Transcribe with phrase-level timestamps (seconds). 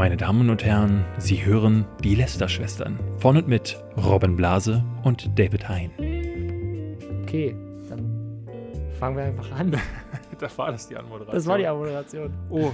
[0.00, 5.68] Meine Damen und Herren, Sie hören die Lester-Schwestern von und mit Robin Blase und David
[5.68, 5.90] Hein.
[7.20, 7.54] Okay,
[7.86, 8.46] dann
[8.98, 9.72] fangen wir einfach an.
[10.38, 11.34] da war das die Anmoderation.
[11.34, 12.32] Das war die Anmoderation.
[12.48, 12.72] Oh,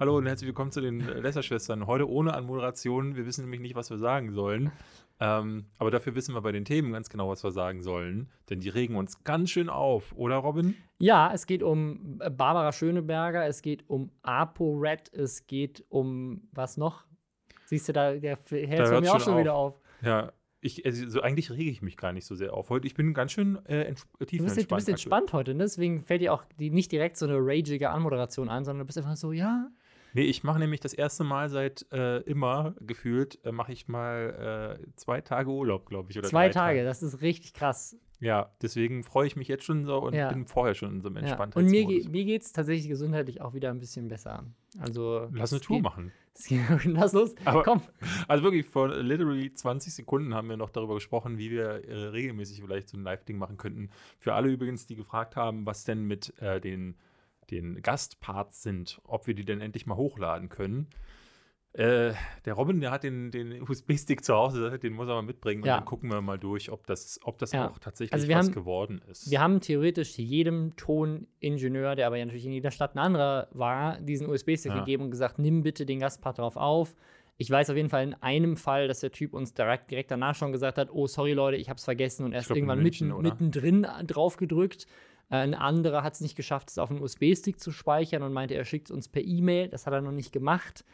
[0.00, 1.86] hallo und herzlich willkommen zu den Lester-Schwestern.
[1.86, 3.14] Heute ohne Anmoderation.
[3.14, 4.72] Wir wissen nämlich nicht, was wir sagen sollen.
[5.20, 8.28] Ähm, aber dafür wissen wir bei den Themen ganz genau, was wir sagen sollen.
[8.50, 10.74] Denn die regen uns ganz schön auf, oder Robin?
[10.98, 17.04] Ja, es geht um Barbara Schöneberger, es geht um ApoRed, es geht um was noch?
[17.66, 19.40] Siehst du, da der hält da mir auch schon auf.
[19.40, 19.80] wieder auf.
[20.02, 22.70] Ja, ich, also, so eigentlich rege ich mich gar nicht so sehr auf.
[22.70, 23.92] Heute, ich bin ganz schön äh,
[24.26, 24.70] tief du bist, entspannt.
[24.70, 25.64] Du bist entspannt heute, ne?
[25.64, 28.96] deswegen fällt dir auch die, nicht direkt so eine ragige Anmoderation ein, sondern du bist
[28.98, 29.68] einfach so, ja,
[30.14, 34.78] Nee, ich mache nämlich das erste Mal seit äh, immer gefühlt, äh, mache ich mal
[34.80, 36.18] äh, zwei Tage Urlaub, glaube ich.
[36.18, 36.78] Oder zwei Tage.
[36.78, 37.96] Tage, das ist richtig krass.
[38.20, 40.30] Ja, deswegen freue ich mich jetzt schon so und Ja.
[40.32, 41.22] bin vorher schon in so einem Ja.
[41.24, 44.44] entspannten Und mir, ge mir geht es tatsächlich gesundheitlich auch wieder ein bisschen besser.
[44.78, 46.12] Also, Lass eine Tour geht- machen.
[46.84, 47.34] Lass los.
[47.44, 47.82] Aber- Komm.
[48.28, 52.62] Also wirklich, vor literally 20 Sekunden haben wir noch darüber gesprochen, wie wir äh, regelmäßig
[52.62, 53.90] vielleicht so ein Live-Ding machen könnten.
[54.20, 56.94] Für alle übrigens, die gefragt haben, was denn mit äh, den,
[57.50, 60.88] den Gastparts sind, ob wir die denn endlich mal hochladen können.
[61.72, 62.12] Äh,
[62.44, 65.66] der Robin, der hat den, den USB-Stick zu Hause, den muss er mal mitbringen und
[65.66, 65.78] Ja.
[65.78, 67.68] dann gucken wir mal durch, ob das, ob das Ja.
[67.68, 69.28] auch tatsächlich Also was haben- geworden ist.
[69.28, 73.98] Wir haben theoretisch jedem Toningenieur, der aber ja natürlich in jeder Stadt ein anderer war,
[74.00, 74.78] diesen USB-Stick Ja.
[74.78, 76.94] gegeben und gesagt, nimm bitte den Gastpart drauf auf.
[77.38, 80.36] Ich weiß auf jeden Fall in einem Fall, dass der Typ uns direkt, direkt danach
[80.36, 83.18] schon gesagt hat, oh, sorry Leute, ich hab's vergessen und erst glaub, irgendwann München, mitten,
[83.18, 83.30] oder?
[83.30, 84.86] mittendrin drauf gedrückt.
[85.30, 88.54] Äh, Ein anderer hat es nicht geschafft, es auf einen USB-Stick zu speichern und meinte,
[88.54, 89.68] er schickt es uns per E-Mail.
[89.68, 90.84] Das hat er noch nicht gemacht.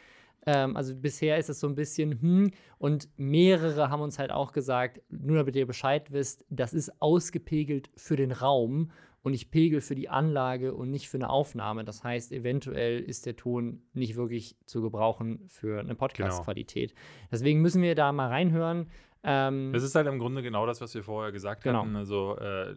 [0.46, 4.52] Ähm, also bisher ist es so ein bisschen, hm, und mehrere haben uns halt auch
[4.52, 8.90] gesagt, nur damit ihr Bescheid wisst, das ist ausgepegelt für den Raum
[9.22, 11.84] und ich pegel für die Anlage und nicht für eine Aufnahme.
[11.84, 16.94] Das heißt, eventuell ist der Ton nicht wirklich zu gebrauchen für eine Podcast-Qualität.
[17.30, 18.88] Deswegen müssen wir da mal reinhören.
[19.22, 21.80] Ähm, Das ist halt im Grunde genau das, was wir vorher gesagt Genau.
[21.80, 21.96] hatten.
[21.96, 22.74] Also äh,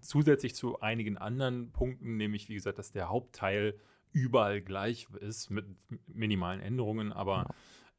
[0.00, 3.74] zusätzlich zu einigen anderen Punkten, nämlich wie gesagt, dass der Hauptteil
[4.12, 5.64] überall gleich ist mit
[6.06, 7.46] minimalen Änderungen, aber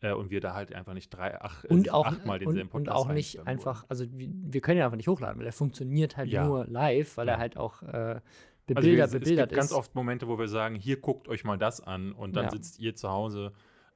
[0.01, 2.69] äh, und wir da halt einfach nicht drei, ach, und äh, auch, achtmal und, denselben
[2.69, 5.51] und Podcast auch nicht einfach, also wir, wir können ihn einfach nicht hochladen, weil er
[5.53, 6.45] funktioniert halt Ja.
[6.45, 7.33] nur live, weil Ja.
[7.33, 8.21] er halt auch äh, Also
[8.67, 9.77] bebildert, wir, es bebildert gibt ganz ist.
[9.77, 12.51] oft Momente, wo wir sagen, hier guckt euch mal das an und dann Ja.
[12.51, 13.51] sitzt ihr zu Hause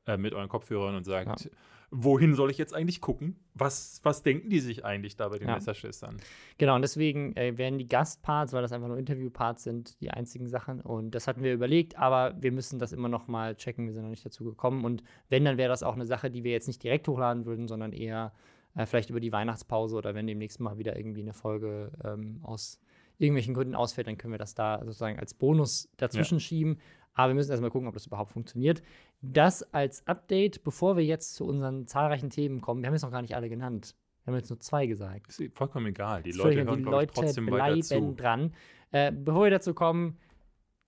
[0.05, 1.49] äh, mit euren Kopfhörern und sagt,
[1.95, 3.35] wohin soll ich jetzt eigentlich gucken?
[3.53, 5.53] Was, was denken die sich eigentlich da bei den Ja.
[5.53, 6.17] Messerschwestern?
[6.57, 10.47] Genau, und deswegen äh, werden die Gastparts, weil das einfach nur Interviewparts sind, die einzigen
[10.47, 10.81] Sachen.
[10.81, 13.85] Und das hatten wir überlegt, aber wir müssen das immer noch mal checken.
[13.85, 14.83] Wir sind noch nicht dazu gekommen.
[14.85, 17.67] Und wenn, dann wäre das auch eine Sache, die wir jetzt nicht direkt hochladen würden,
[17.67, 18.33] sondern eher
[18.75, 22.79] äh, vielleicht über die Weihnachtspause oder wenn demnächst mal wieder irgendwie eine Folge ähm, aus
[23.19, 26.79] irgendwelchen Gründen ausfällt, dann können wir das da sozusagen als Bonus dazwischen schieben.
[27.13, 28.81] Aber wir müssen erstmal gucken, ob das überhaupt funktioniert.
[29.25, 32.81] Das als Update, bevor wir jetzt zu unseren zahlreichen Themen kommen.
[32.81, 33.95] Wir haben jetzt noch gar nicht alle genannt.
[34.23, 35.39] Wir haben jetzt nur zwei gesagt.
[35.39, 36.23] Ist vollkommen egal.
[36.23, 38.13] Die Leute hören, die glaube ich, Leute trotzdem weiter bleiben zu.
[38.15, 38.53] dran.
[38.91, 40.17] Äh, bevor wir dazu kommen,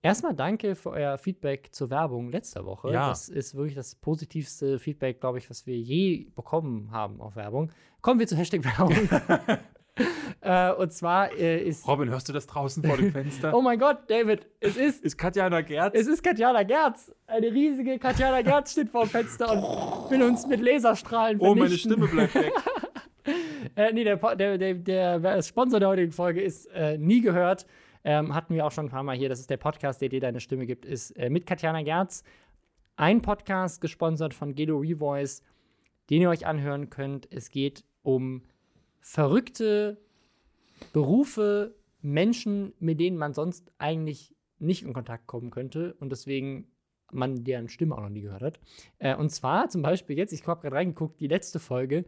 [0.02, 2.92] erstmal danke für euer Feedback zur Werbung letzter Woche.
[2.92, 3.08] Ja.
[3.08, 7.72] Das ist wirklich das positivste Feedback, glaube ich, was wir je bekommen haben auf Werbung.
[8.02, 9.08] Kommen wir zu Hashtag Werbung.
[10.40, 11.86] äh, und zwar äh, ist.
[11.86, 13.52] Robin, hörst du das draußen vor dem Fenster?
[13.56, 15.04] Oh mein Gott, David, es ist.
[15.04, 15.94] Ist Katjana Gerz?
[15.94, 17.12] Es ist Katjana Gerz.
[17.26, 21.68] Eine riesige Katjana Gerz steht vor dem Fenster und will uns mit Laserstrahlen oh, meine
[21.68, 21.92] vernichten.
[21.92, 22.52] Stimme bleibt weg.
[23.74, 27.66] Äh, nee, der, der, der, der Sponsor der heutigen Folge ist äh, nie gehört.
[28.04, 29.28] Ähm, hatten wir auch schon ein paar Mal hier.
[29.28, 32.22] Das ist der Podcast, der dir deine Stimme gibt, ist äh, mit Katjana Gerz.
[32.94, 35.42] Ein Podcast gesponsert von Gedo Revoice,
[36.08, 37.28] den ihr euch anhören könnt.
[37.30, 38.44] Es geht um
[39.06, 39.98] verrückte
[40.92, 46.66] Berufe, Menschen, mit denen man sonst eigentlich nicht in Kontakt kommen könnte und deswegen
[47.12, 48.60] man deren Stimme auch noch nie gehört hat.
[48.98, 52.04] Äh, und zwar zum Beispiel jetzt, ich habe gerade reingeguckt, die letzte Folge,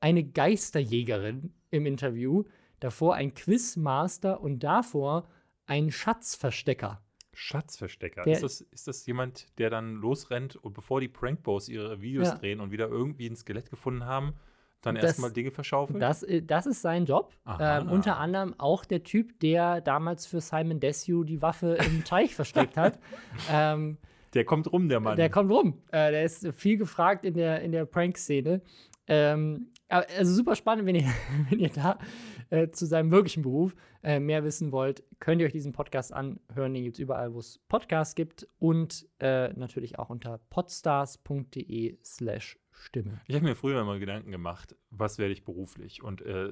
[0.00, 2.44] eine Geisterjägerin im Interview,
[2.80, 5.26] davor ein Quizmaster und davor
[5.64, 7.02] ein Schatzverstecker.
[7.32, 8.24] Schatzverstecker.
[8.24, 12.28] Der- ist, das, ist das jemand, der dann losrennt und bevor die Prankbos ihre Videos
[12.28, 12.34] Ja.
[12.36, 14.34] drehen und wieder irgendwie ein Skelett gefunden haben,
[14.86, 16.00] dann erstmal Dinge verschaufeln?
[16.00, 17.34] Das, äh, das ist sein Job.
[17.44, 17.80] Aha.
[17.80, 22.34] Ähm, unter anderem auch der Typ, der damals für Simon Desue die Waffe im Teich
[22.34, 22.98] versteckt hat.
[23.50, 23.98] Ähm,
[24.34, 25.16] der kommt rum, der Mann.
[25.16, 25.82] Der kommt rum.
[25.88, 28.60] Äh, der ist viel gefragt in der, in der Prank-Szene.
[29.08, 31.04] Ähm, also super spannend, wenn ihr,
[31.50, 31.98] wenn ihr da
[32.50, 36.74] äh, zu seinem wirklichen Beruf äh, mehr wissen wollt, könnt ihr euch diesen Podcast anhören.
[36.74, 42.58] Den gibt es überall, wo es Podcasts gibt und äh, natürlich auch unter podstars.de slash
[42.78, 43.20] Stimme.
[43.26, 46.02] Ich habe mir früher mal Gedanken gemacht, was werde ich beruflich?
[46.02, 46.50] Und äh,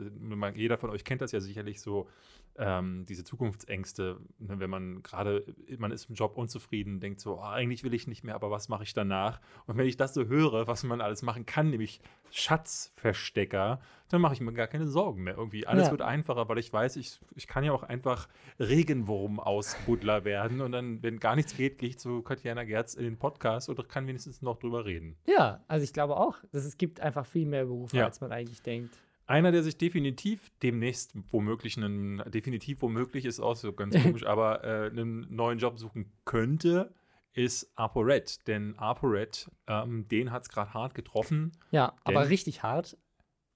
[0.55, 2.09] jeder von euch kennt das ja sicherlich so,
[2.57, 5.45] ähm, diese Zukunftsängste, ne, wenn man gerade,
[5.79, 8.69] man ist im Job unzufrieden, denkt so, oh, eigentlich will ich nicht mehr, aber was
[8.69, 9.41] mache ich danach?
[9.67, 14.35] Und wenn ich das so höre, was man alles machen kann, nämlich Schatzverstecker, dann mache
[14.35, 15.37] ich mir gar keine Sorgen mehr.
[15.37, 15.91] Irgendwie alles ja.
[15.91, 18.29] wird einfacher, weil ich weiß, ich, ich kann ja auch einfach
[18.61, 23.19] Regenwurm-Ausbuddler werden und dann, wenn gar nichts geht, gehe ich zu Katjana Gerz in den
[23.19, 25.17] Podcast oder kann wenigstens noch drüber reden.
[25.27, 28.05] Ja, also ich glaube auch, dass es gibt einfach viel mehr Berufe, ja.
[28.05, 28.95] als man eigentlich denkt.
[29.27, 34.65] Einer, der sich definitiv demnächst womöglich einen, definitiv womöglich ist auch so ganz komisch, aber
[34.65, 36.93] äh, einen neuen Job suchen könnte,
[37.33, 38.47] ist ApoRed.
[38.47, 41.53] Denn ApoRed, ähm, den hat es gerade hart getroffen.
[41.71, 42.99] Ja, denn, aber richtig hart.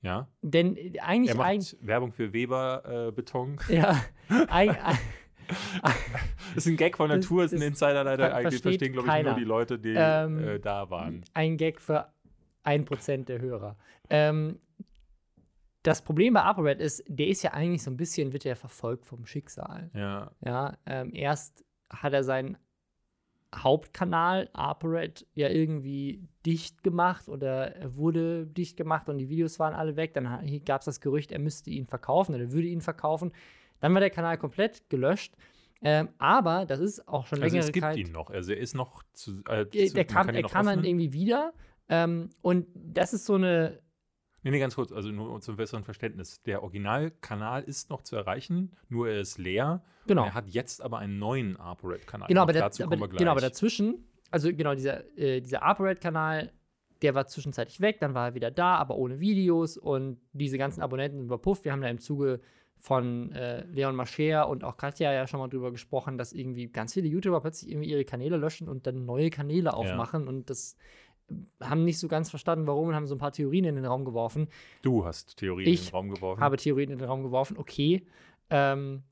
[0.01, 0.29] Ja.
[0.43, 1.31] Denn äh, eigentlich.
[1.31, 3.59] Er macht ein, Werbung für Weber äh, Beton.
[3.69, 4.03] Ja.
[4.49, 4.77] Ein,
[6.55, 8.35] das ist ein Gag von Natur, ist ein Insider leider.
[8.35, 11.25] Eigentlich verstehen, glaube ich, nur die Leute, die ähm, äh, da waren.
[11.35, 12.13] Ein Gag für
[12.63, 13.77] ein Prozent der Hörer.
[14.11, 14.59] Ähm,
[15.83, 19.07] das Problem bei ApoRed ist, der ist ja eigentlich so ein bisschen, wird er verfolgt
[19.07, 19.91] vom Schicksal.
[19.95, 20.33] Ja.
[20.45, 22.59] Ja, ähm, erst hat er seinen
[23.55, 29.75] Hauptkanal ApoRed ja irgendwie dicht gemacht oder er wurde dicht gemacht und die Videos waren
[29.75, 30.13] alle weg.
[30.15, 30.27] Dann
[30.65, 33.33] gab es das Gerücht, er müsste ihn verkaufen oder würde ihn verkaufen.
[33.81, 35.35] Dann war der Kanal komplett gelöscht.
[35.81, 37.97] Ähm, aber das ist auch schon längere also es gibt Zeit.
[37.97, 38.31] ihn noch.
[38.31, 39.43] Also er ist noch zu.
[39.49, 41.53] Äh, zu der kam, er kam dann irgendwie wieder.
[41.89, 43.81] Ähm, und das ist so eine
[44.43, 46.43] Nee, nee, ganz kurz, also nur zum besseren Verständnis.
[46.43, 49.83] Der Originalkanal ist noch zu erreichen, nur er ist leer.
[50.07, 50.25] Genau.
[50.25, 52.29] Er hat jetzt aber einen neuen ApoRed-Kanal.
[52.29, 56.53] Genau, aber, der, aber, genau, aber dazwischen, also genau, dieser, äh, dieser ApoRed-Kanal,
[57.03, 60.83] der war zwischenzeitlich weg, dann war er wieder da, aber ohne Videos und diese ganzen
[60.83, 61.65] Abonnenten überpufft.
[61.65, 62.41] Wir haben da im Zuge
[62.79, 66.95] von äh, Leon Mascher und auch Katja ja schon mal drüber gesprochen, dass irgendwie ganz
[66.95, 70.29] viele YouTuber plötzlich irgendwie ihre Kanäle löschen und dann neue Kanäle aufmachen ja.
[70.29, 70.77] und das
[71.61, 74.05] haben nicht so ganz verstanden, warum und haben so ein paar Theorien in den Raum
[74.05, 74.49] geworfen.
[74.83, 76.39] Du hast Theorien ich in den Raum geworfen.
[76.39, 78.07] Ich habe Theorien in den Raum geworfen, okay.
[78.51, 79.03] Ähm,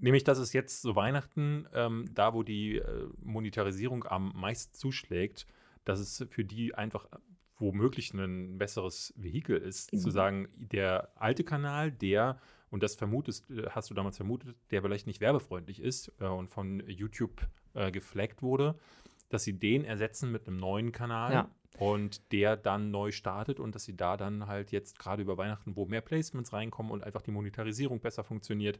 [0.00, 5.46] Nämlich, dass es jetzt so Weihnachten, ähm, da wo die äh, Monetarisierung am meisten zuschlägt,
[5.84, 7.06] dass es für die einfach
[7.58, 9.98] womöglich ein besseres Vehikel ist, mhm.
[9.98, 12.40] zu sagen, der alte Kanal, der,
[12.70, 16.48] und das vermutest, äh, hast du damals vermutet, der vielleicht nicht werbefreundlich ist äh, und
[16.48, 18.78] von YouTube äh, geflaggt wurde,
[19.30, 21.50] dass sie den ersetzen mit einem neuen Kanal ja.
[21.78, 25.76] und der dann neu startet und dass sie da dann halt jetzt gerade über Weihnachten,
[25.76, 28.78] wo mehr Placements reinkommen und einfach die Monetarisierung besser funktioniert,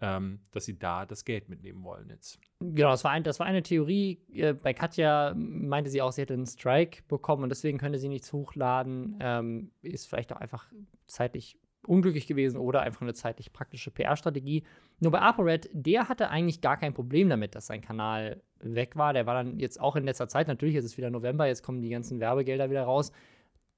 [0.00, 2.38] ähm, dass sie da das Geld mitnehmen wollen jetzt.
[2.60, 4.20] Genau, das war, ein, das war eine Theorie.
[4.32, 8.08] Äh, bei Katja meinte sie auch, sie hätte einen Strike bekommen und deswegen könnte sie
[8.08, 9.16] nichts hochladen.
[9.20, 10.66] Ähm, ist vielleicht auch einfach
[11.06, 11.56] zeitlich
[11.88, 14.64] unglücklich gewesen oder einfach eine zeitlich praktische PR-Strategie.
[15.00, 19.12] Nur bei ApoRed, der hatte eigentlich gar kein Problem damit, dass sein Kanal weg war.
[19.12, 21.80] Der war dann jetzt auch in letzter Zeit, natürlich ist es wieder November, jetzt kommen
[21.80, 23.12] die ganzen Werbegelder wieder raus.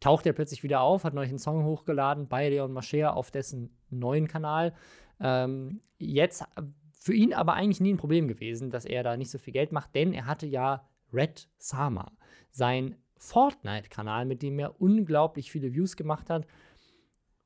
[0.00, 3.76] Taucht er plötzlich wieder auf, hat neulich einen Song hochgeladen bei Leon Mascher auf dessen
[3.88, 4.74] neuen Kanal.
[5.20, 6.44] Ähm, jetzt
[6.92, 9.72] für ihn aber eigentlich nie ein Problem gewesen, dass er da nicht so viel Geld
[9.72, 12.12] macht, denn er hatte ja Red Sama,
[12.50, 16.46] sein Fortnite-Kanal, mit dem er unglaublich viele Views gemacht hat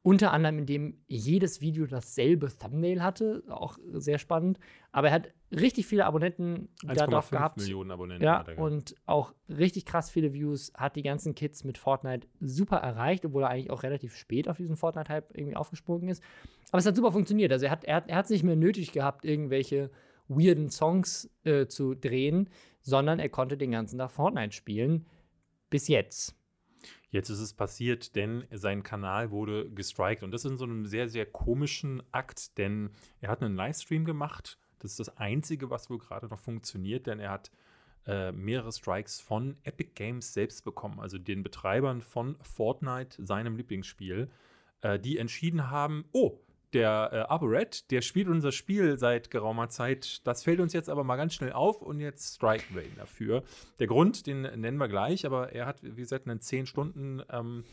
[0.03, 4.59] unter anderem, indem jedes Video dasselbe Thumbnail hatte, auch sehr spannend.
[4.93, 7.59] Aber er hat richtig viele Abonnenten darauf gehabt.
[7.59, 8.25] Millionen Abonnenten.
[8.25, 13.27] Ja, und auch richtig krass viele Views hat die ganzen Kids mit Fortnite super erreicht,
[13.27, 16.23] obwohl er eigentlich auch relativ spät auf diesen Fortnite-Hype irgendwie aufgesprungen ist.
[16.71, 17.53] Aber es hat super funktioniert.
[17.53, 19.91] Also er hat es er hat, nicht mehr nötig gehabt, irgendwelche
[20.29, 22.49] weirden Songs äh, zu drehen,
[22.81, 25.07] sondern er konnte den ganzen Tag Fortnite spielen.
[25.69, 26.40] Bis jetzt.
[27.11, 30.23] Jetzt ist es passiert, denn sein Kanal wurde gestrikt.
[30.23, 34.05] Und das ist in so einem sehr, sehr komischen Akt, denn er hat einen Livestream
[34.05, 34.59] gemacht.
[34.79, 37.51] Das ist das Einzige, was wohl gerade noch funktioniert, denn er hat
[38.07, 44.31] äh, mehrere Strikes von Epic Games selbst bekommen, also den Betreibern von Fortnite, seinem Lieblingsspiel,
[44.81, 46.39] äh, die entschieden haben, oh,
[46.73, 50.27] der äh, Arboret, der spielt unser Spiel seit geraumer Zeit.
[50.27, 53.43] Das fällt uns jetzt aber mal ganz schnell auf und jetzt striken wir ihn dafür.
[53.79, 57.65] Der Grund, den nennen wir gleich, aber er hat, wie gesagt, einen 10 Stunden ähm,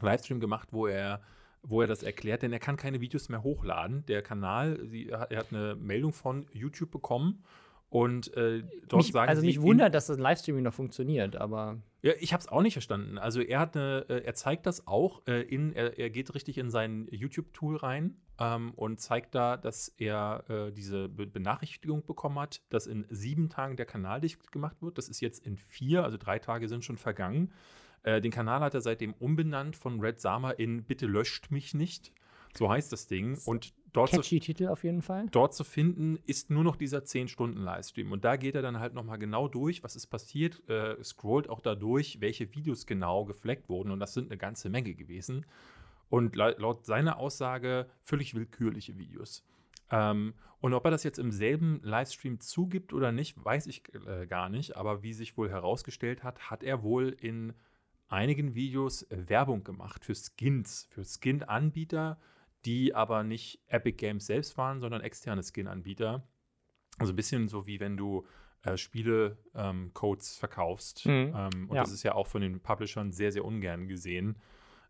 [0.00, 1.20] Livestream gemacht, wo er
[1.64, 4.04] wo er das erklärt, denn er kann keine Videos mehr hochladen.
[4.06, 7.44] Der Kanal, sie, er hat eine Meldung von YouTube bekommen
[7.92, 11.82] und äh, dort mich, sagen Also mich wundert, dass das Livestreaming noch funktioniert, aber.
[12.00, 13.18] Ja, ich habe es auch nicht verstanden.
[13.18, 16.56] Also er hat eine, äh, er zeigt das auch äh, in, er, er, geht richtig
[16.56, 22.38] in sein YouTube-Tool rein ähm, und zeigt da, dass er äh, diese Be Benachrichtigung bekommen
[22.38, 24.96] hat, dass in sieben Tagen der Kanal dicht gemacht wird.
[24.96, 27.52] Das ist jetzt in vier, also drei Tage sind schon vergangen.
[28.04, 32.10] Äh, den Kanal hat er seitdem umbenannt von Red Sama in Bitte löscht mich nicht.
[32.56, 33.38] So heißt das Ding.
[33.44, 35.26] Und dort zu, Catchy Titel auf jeden Fall.
[35.30, 38.10] dort zu finden ist nur noch dieser 10-Stunden-Livestream.
[38.12, 41.60] Und da geht er dann halt nochmal genau durch, was ist passiert, äh, scrollt auch
[41.60, 43.90] da durch, welche Videos genau gefleckt wurden.
[43.90, 45.46] Und das sind eine ganze Menge gewesen.
[46.08, 49.44] Und la- laut seiner Aussage völlig willkürliche Videos.
[49.90, 54.26] Ähm, und ob er das jetzt im selben Livestream zugibt oder nicht, weiß ich äh,
[54.26, 54.76] gar nicht.
[54.76, 57.52] Aber wie sich wohl herausgestellt hat, hat er wohl in
[58.08, 62.18] einigen Videos Werbung gemacht für Skins, für Skin-Anbieter,
[62.64, 66.26] die aber nicht Epic Games selbst waren, sondern externe Skin-Anbieter.
[66.98, 68.26] Also ein bisschen so wie wenn du
[68.64, 71.06] äh, Spiele-Codes verkaufst.
[71.06, 71.34] Mhm.
[71.36, 71.82] Ähm, und Ja.
[71.82, 74.36] das ist ja auch von den Publishern sehr, sehr ungern gesehen.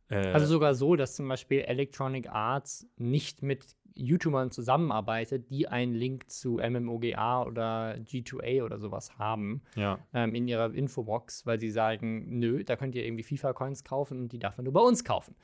[0.09, 5.93] Äh, Also sogar so, dass zum Beispiel Electronic Arts nicht mit YouTubern zusammenarbeitet, die einen
[5.95, 9.99] Link zu MMOGA oder G2A oder sowas haben ja.
[10.15, 14.33] ähm, in ihrer Infobox, weil sie sagen, nö, da könnt ihr irgendwie FIFA-Coins kaufen und
[14.33, 15.37] die darf man nur bei uns kaufen.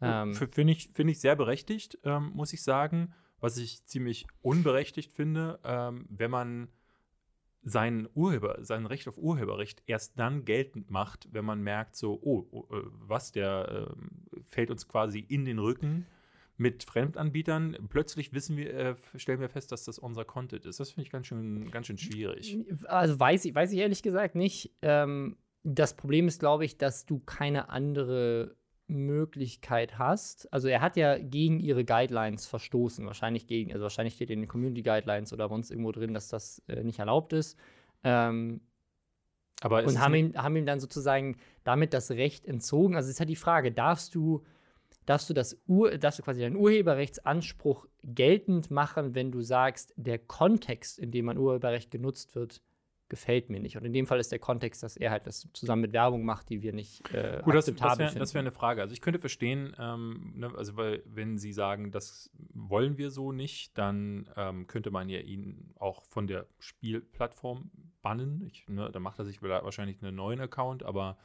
[0.00, 3.14] Ähm, Finde ich, find ich sehr berechtigt, ähm, muss ich sagen.
[3.40, 6.68] Was ich ziemlich unberechtigt finde, ähm, wenn man
[7.62, 12.46] sein Urheber, sein Recht auf Urheberrecht erst dann geltend macht, wenn man merkt, so, oh,
[12.50, 16.06] oh äh, was, der ähm, fällt uns quasi in den Rücken
[16.56, 17.76] mit Fremdanbietern.
[17.88, 20.80] Plötzlich wissen wir, äh, stellen wir fest, dass das unser Content ist.
[20.80, 22.58] Das finde ich ganz schön, ganz schön schwierig.
[22.86, 24.72] Also weiß ich, weiß ich ehrlich gesagt nicht.
[24.82, 28.56] Ähm, das Problem ist, glaube ich, dass du keine andere
[28.88, 30.52] Möglichkeit hast.
[30.52, 33.06] Also er hat ja gegen ihre Guidelines verstoßen.
[33.06, 36.62] Wahrscheinlich gegen, also wahrscheinlich steht in den Community Guidelines oder uns irgendwo drin, dass das
[36.68, 37.58] äh, nicht erlaubt ist.
[38.02, 38.60] Ähm,
[39.60, 42.96] Aber und haben ihm, haben ihm dann sozusagen damit das Recht entzogen.
[42.96, 44.42] Also es ist halt die Frage, darfst du,
[45.04, 50.18] darfst du das Ur, darfst du quasi deinen Urheberrechtsanspruch geltend machen, wenn du sagst, der
[50.18, 52.62] Kontext, in dem mein Urheberrecht genutzt wird,
[53.08, 53.76] gefällt mir nicht.
[53.76, 56.48] Und in dem Fall ist der Kontext, dass er halt das zusammen mit Werbung macht,
[56.50, 58.82] die wir nicht äh, Gut, das, das akzeptabel wäre das wär eine Frage.
[58.82, 63.32] Also ich könnte verstehen, ähm, ne, also weil, wenn Sie sagen, das wollen wir so
[63.32, 67.70] nicht, dann ähm, könnte man ja ihn auch von der Spielplattform
[68.02, 68.44] bannen.
[68.46, 71.18] Ich, ne, da macht er sich wahrscheinlich einen neuen Account, aber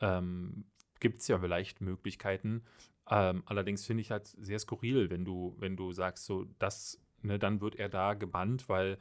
[0.00, 0.64] ähm,
[1.00, 2.62] gibt es ja vielleicht Möglichkeiten.
[3.08, 7.38] Ähm, allerdings finde ich halt sehr skurril, wenn du, wenn du sagst, so das, ne,
[7.38, 8.98] dann wird er da gebannt, weil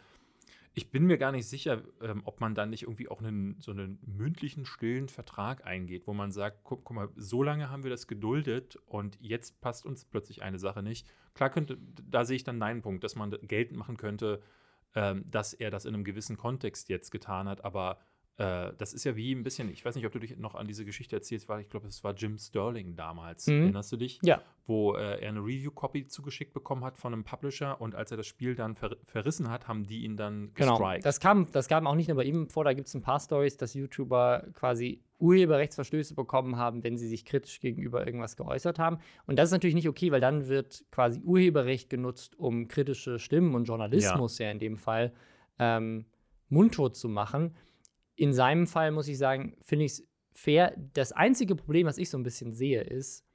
[0.78, 3.72] ich bin mir gar nicht sicher, ähm, ob man dann nicht irgendwie auch einen, so
[3.72, 7.90] einen mündlichen, stillen Vertrag eingeht, wo man sagt, guck, guck mal, so lange haben wir
[7.90, 11.08] das geduldet und jetzt passt uns plötzlich eine Sache nicht.
[11.34, 11.78] Klar könnte,
[12.10, 14.42] da sehe ich dann deinen Punkt, dass man geltend machen könnte,
[14.96, 17.98] ähm, dass er das in einem gewissen Kontext jetzt getan hat, aber
[18.38, 20.68] äh, das ist ja wie ein bisschen, ich weiß nicht, ob du dich noch an
[20.68, 23.62] diese Geschichte erzählst, weil ich glaube, es war Jim Sterling damals, Mhm.
[23.64, 24.20] erinnerst du dich?
[24.24, 24.42] Ja.
[24.66, 28.28] Wo äh, er eine Review-Copy zugeschickt bekommen hat von einem Publisher und als er das
[28.28, 30.78] Spiel dann ver verrissen hat, haben die ihn dann Genau.
[30.78, 31.06] gestrikt.
[31.06, 33.20] Das kam, das kam auch nicht nur bei ihm vor, da gibt es ein paar
[33.20, 38.98] Stories, dass YouTuber quasi Urheberrechtsverstöße bekommen haben, wenn sie sich kritisch gegenüber irgendwas geäußert haben.
[39.28, 43.56] Und das ist natürlich nicht okay, weil dann wird quasi Urheberrecht genutzt, um kritische Stimmen
[43.56, 45.14] und Journalismus ja, in dem Fall
[45.60, 46.06] ähm,
[46.50, 47.56] mundtot zu machen.
[48.16, 50.76] In seinem Fall muss ich sagen, finde ich es fair.
[50.94, 53.26] Das einzige Problem, was ich so ein bisschen sehe, ist,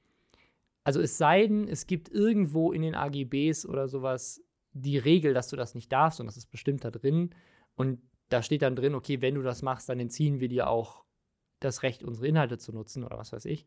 [0.83, 5.49] also es sei denn, es gibt irgendwo in den AGBs oder sowas die Regel, dass
[5.49, 7.35] du das nicht darfst und das ist bestimmt da drin.
[7.75, 11.03] Und da steht dann drin, okay, wenn du das machst, dann entziehen wir dir auch
[11.59, 13.65] das Recht, unsere Inhalte zu nutzen oder was weiß ich.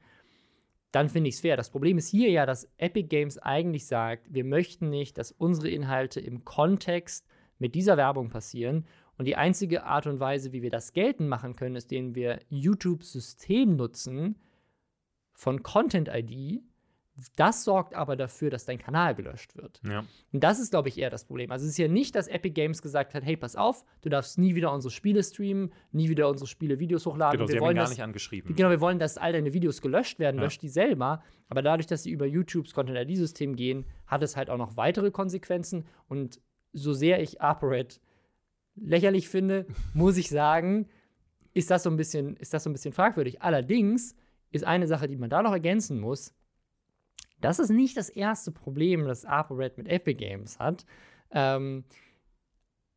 [0.91, 1.57] Dann finde ich es fair.
[1.57, 5.69] Das Problem ist hier ja, dass Epic Games eigentlich sagt, wir möchten nicht, dass unsere
[5.69, 7.27] Inhalte im Kontext
[7.59, 8.87] mit dieser Werbung passieren.
[9.19, 12.41] Und die einzige Art und Weise, wie wir das geltend machen können, ist, indem wir
[12.49, 14.37] YouTube-System nutzen
[15.33, 16.63] von Content ID.
[17.37, 19.81] Das sorgt aber dafür, dass dein Kanal gelöscht wird.
[19.89, 20.01] ja.
[20.33, 21.53] Und das ist, glaube ich, eher das Problem.
[21.53, 24.37] Also es ist ja nicht, dass Epic Games gesagt hat, hey, pass auf, du darfst
[24.37, 27.39] nie wieder unsere Spiele streamen, nie wieder unsere Spiele-Videos hochladen.
[27.39, 28.57] Genau, wir sie haben ihn wollen gar das, nicht angeschrieben.
[28.57, 30.43] Genau, wir wollen, dass all deine Videos gelöscht werden, Ja.
[30.43, 31.23] löscht die selber.
[31.49, 35.87] Aber dadurch, dass sie über YouTubes Content-ID-System gehen, hat es halt auch noch weitere Konsequenzen.
[36.09, 36.41] Und
[36.73, 38.01] so sehr ich ApoRed
[38.77, 40.89] lächerlich finde, muss ich sagen,
[41.53, 43.43] ist das so ein bisschen, ist das so ein bisschen fragwürdig.
[43.43, 44.17] Allerdings
[44.51, 46.35] ist eine Sache, die man da noch ergänzen muss,
[47.41, 50.87] das ist nicht das erste Problem, das ApoRed mit Epic Games hat.
[51.31, 51.85] Ähm,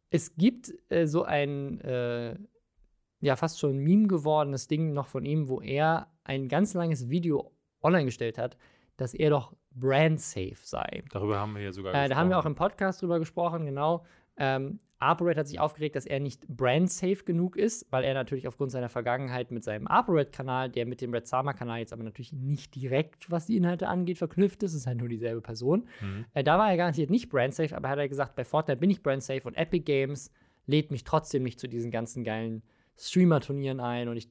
[0.10, 2.38] es gibt äh, so ein äh,
[3.20, 7.52] ja fast schon Meme gewordenes Ding noch von ihm, wo er ein ganz langes Video
[7.82, 8.58] online gestellt hat,
[8.96, 11.04] dass er doch brand safe sei.
[11.12, 12.52] Darüber haben wir ja sogar Äh, da haben wir auch gesprochen.
[12.52, 14.06] im Podcast drüber gesprochen, genau.
[14.38, 18.72] Ähm, ApoRed hat sich aufgeregt, dass er nicht brand-safe genug ist, weil er natürlich aufgrund
[18.72, 23.30] seiner Vergangenheit mit seinem ApoRed-Kanal, der mit dem Red Sama-Kanal jetzt aber natürlich nicht direkt,
[23.30, 25.88] was die Inhalte angeht, verknüpft ist, ist halt nur dieselbe Person.
[26.02, 26.26] Mhm.
[26.34, 29.04] Äh, da war er garantiert nicht brand-safe, aber hat er gesagt, bei Fortnite bin ich
[29.04, 30.32] brand-safe und Epic Games
[30.66, 32.64] lädt mich trotzdem nicht zu diesen ganzen geilen
[32.98, 34.30] Streamer-Turnieren ein und ich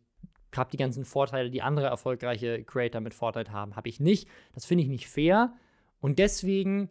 [0.57, 4.29] habe die ganzen Vorteile, die andere erfolgreiche Creator mit Fortnite haben, habe ich nicht.
[4.55, 5.53] Das finde ich nicht fair.
[6.01, 6.89] Und deswegen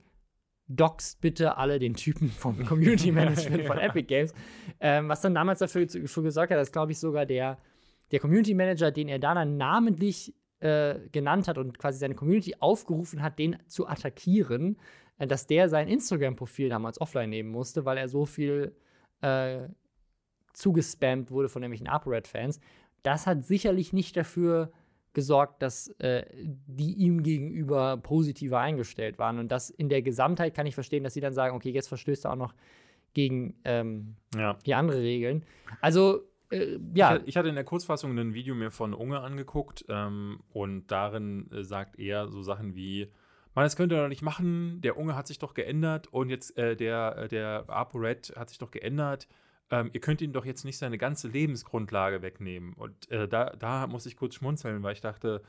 [0.68, 4.34] doxt bitte alle den Typen vom Community Management von Epic Games.
[4.80, 7.58] Ähm, was dann damals dafür, dafür gesorgt hat, dass, glaube ich, sogar der,
[8.12, 12.56] der Community Manager, den er da dann namentlich äh, genannt hat und quasi seine Community
[12.60, 14.78] aufgerufen hat, den zu attackieren,
[15.18, 18.76] äh, dass der sein Instagram-Profil damals offline nehmen musste, weil er so viel
[19.22, 19.68] äh,
[20.54, 22.60] zugespammt wurde von nämlichen ApoRed-Fans.
[23.04, 24.72] Das hat sicherlich nicht dafür
[25.16, 29.40] gesorgt, dass äh, die ihm gegenüber positiver eingestellt waren.
[29.40, 32.26] Und das in der Gesamtheit kann ich verstehen, dass sie dann sagen, okay, jetzt verstößt
[32.26, 32.54] er auch noch
[33.14, 34.58] gegen ähm, ja.
[34.66, 35.44] die andere Regeln.
[35.82, 37.20] Also äh, ja.
[37.26, 41.64] Ich, hatte in der Kurzfassung ein Video mir von Unge angeguckt ähm, und darin äh,
[41.64, 43.12] sagt er so Sachen wie,
[43.56, 46.58] man, das könnt ihr doch nicht machen, der Unge hat sich doch geändert und jetzt
[46.58, 49.28] äh, der, äh, der ApoRed hat sich doch geändert
[49.72, 52.74] ähm, ihr könnt ihm doch jetzt nicht seine ganze Lebensgrundlage wegnehmen.
[52.74, 55.42] Und äh, da, da muss ich kurz schmunzeln, weil ich dachte,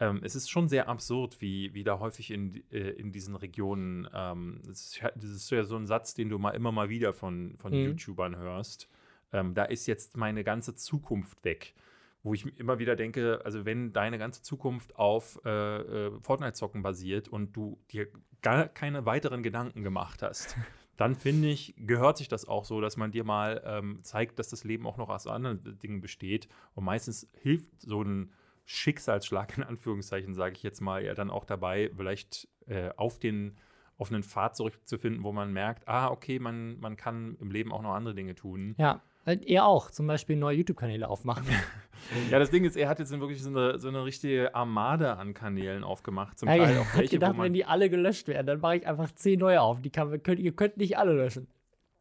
[0.00, 4.08] ähm, es ist schon sehr absurd, wie, wie da häufig in, äh, in diesen Regionen,
[4.14, 7.12] ähm, das, ist, das, ist, ja so ein Satz, den du mal immer mal wieder
[7.12, 7.86] von, von mhm.
[7.86, 8.88] YouTubern hörst.
[9.32, 11.74] Ähm, da ist jetzt meine ganze Zukunft weg
[12.22, 17.28] wo ich immer wieder denke, also wenn deine ganze Zukunft auf äh, äh, Fortnite-Zocken basiert
[17.28, 18.08] und du dir
[18.42, 20.56] gar keine weiteren Gedanken gemacht hast,
[20.98, 24.48] dann finde ich, gehört sich das auch so, dass man dir mal ähm, zeigt, dass
[24.48, 26.48] das Leben auch noch aus anderen Dingen besteht.
[26.74, 28.32] Und meistens hilft so ein
[28.64, 33.56] Schicksalsschlag, in Anführungszeichen, sage ich jetzt mal, ja dann auch dabei, vielleicht äh, auf den
[33.96, 37.82] auf einen Pfad zurückzufinden, wo man merkt, ah, okay, man, man kann im Leben auch
[37.82, 38.76] noch andere Dinge tun.
[38.78, 39.02] Ja.
[39.24, 41.46] Er auch, zum Beispiel neue YouTube-Kanäle aufmachen.
[42.30, 45.34] ja, das Ding ist, er hat jetzt wirklich so eine, so eine richtige Armada an
[45.34, 46.38] Kanälen aufgemacht.
[46.38, 49.12] Zum ja, Teil auch welche, gedacht, wenn die alle gelöscht werden, dann mache ich einfach
[49.12, 49.82] zehn neue auf.
[49.82, 51.46] Die kann, könnt, ihr könnt nicht alle löschen.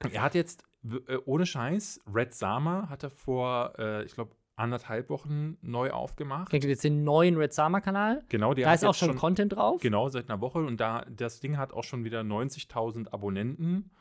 [0.10, 0.64] Er hat jetzt,
[1.08, 6.50] äh, ohne Scheiß, Red Sama hat er vor, äh, ich glaube, anderthalb Wochen neu aufgemacht.
[6.50, 8.24] Kriegt jetzt den neuen Red Sama-Kanal.
[8.30, 9.82] Genau, der da ist auch schon, schon Content drauf.
[9.82, 10.60] Genau, seit einer Woche.
[10.60, 13.92] Und da das Ding hat auch schon wieder 90.000 Abonnenten.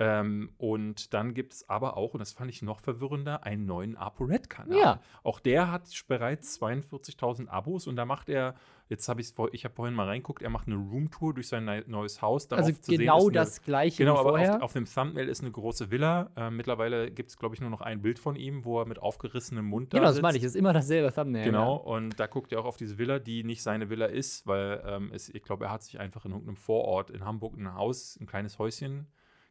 [0.00, 3.96] Ähm, und dann gibt es aber auch, und das fand ich noch verwirrender, einen neuen
[3.96, 4.78] ApoRed-Kanal.
[4.78, 5.00] Ja.
[5.24, 8.54] Auch der hat bereits 42.000 Abos und da macht er,
[8.88, 12.22] jetzt habe ich ich habe vorhin mal reinguckt, er macht eine Roomtour durch sein neues
[12.22, 12.46] Haus.
[12.46, 14.48] Darauf also genau sehen, das eine, gleiche genau, wie vorher.
[14.48, 16.30] aber auf, auf, dem Thumbnail ist eine große Villa.
[16.36, 19.00] Äh, mittlerweile gibt es, glaube ich, nur noch ein Bild von ihm, wo er mit
[19.00, 21.44] aufgerissenem Mund genau, da Genau, das meine ich, ist immer dasselbe Thumbnail.
[21.44, 21.92] Genau, ja.
[21.92, 25.10] und da guckt er auch auf diese Villa, die nicht seine Villa ist, weil ähm,
[25.12, 28.26] es, ich glaube, er hat sich einfach in irgendeinem Vorort in Hamburg ein Haus, ein
[28.26, 29.08] kleines Häuschen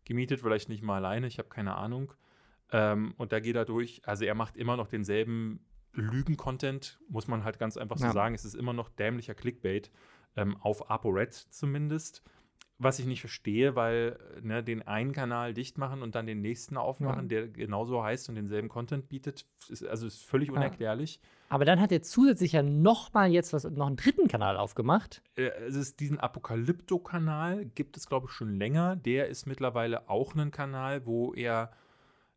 [0.08, 2.14] gemietet, vielleicht nicht mal alleine, ich habe keine Ahnung.
[2.72, 4.02] Ähm, und da geht er durch.
[4.06, 5.60] Also er macht immer noch denselben
[5.94, 8.12] Lügen-Content, muss man halt ganz einfach so ja.
[8.12, 8.36] sagen.
[8.36, 9.92] Es ist immer noch dämlicher Clickbait,
[10.36, 12.24] ähm, auf ApoRed zumindest.
[12.80, 16.78] Was ich nicht verstehe, weil ne, den einen Kanal dicht machen und dann den nächsten
[16.78, 17.28] aufmachen, ja.
[17.28, 21.16] der genauso heißt und denselben Content bietet, ist, also ist völlig unerklärlich.
[21.16, 21.30] Ja.
[21.50, 25.22] Aber dann hat er zusätzlich ja noch mal jetzt was, noch einen dritten Kanal aufgemacht.
[25.36, 28.96] Äh, es ist diesen Apokalypto-Kanal, gibt es, glaube ich, schon länger.
[28.96, 31.72] Der ist mittlerweile auch ein Kanal, wo er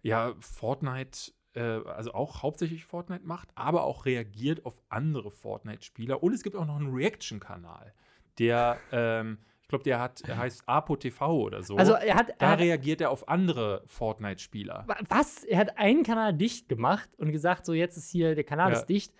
[0.02, 6.22] ja Fortnite äh, also auch hauptsächlich Fortnite macht, aber auch reagiert auf andere Fortnite-Spieler.
[6.22, 7.92] Und es gibt auch noch einen Reaction-Kanal,
[8.38, 9.38] der ähm,
[9.70, 11.76] glaube, der hat, der heißt Apo TV oder so.
[11.76, 14.86] Also er hat, da er reagiert er auf andere Fortnite-Spieler.
[15.08, 15.44] Was?
[15.44, 18.78] Er hat einen Kanal dicht gemacht und gesagt, so jetzt ist hier, der Kanal ja.
[18.78, 19.14] ist dicht.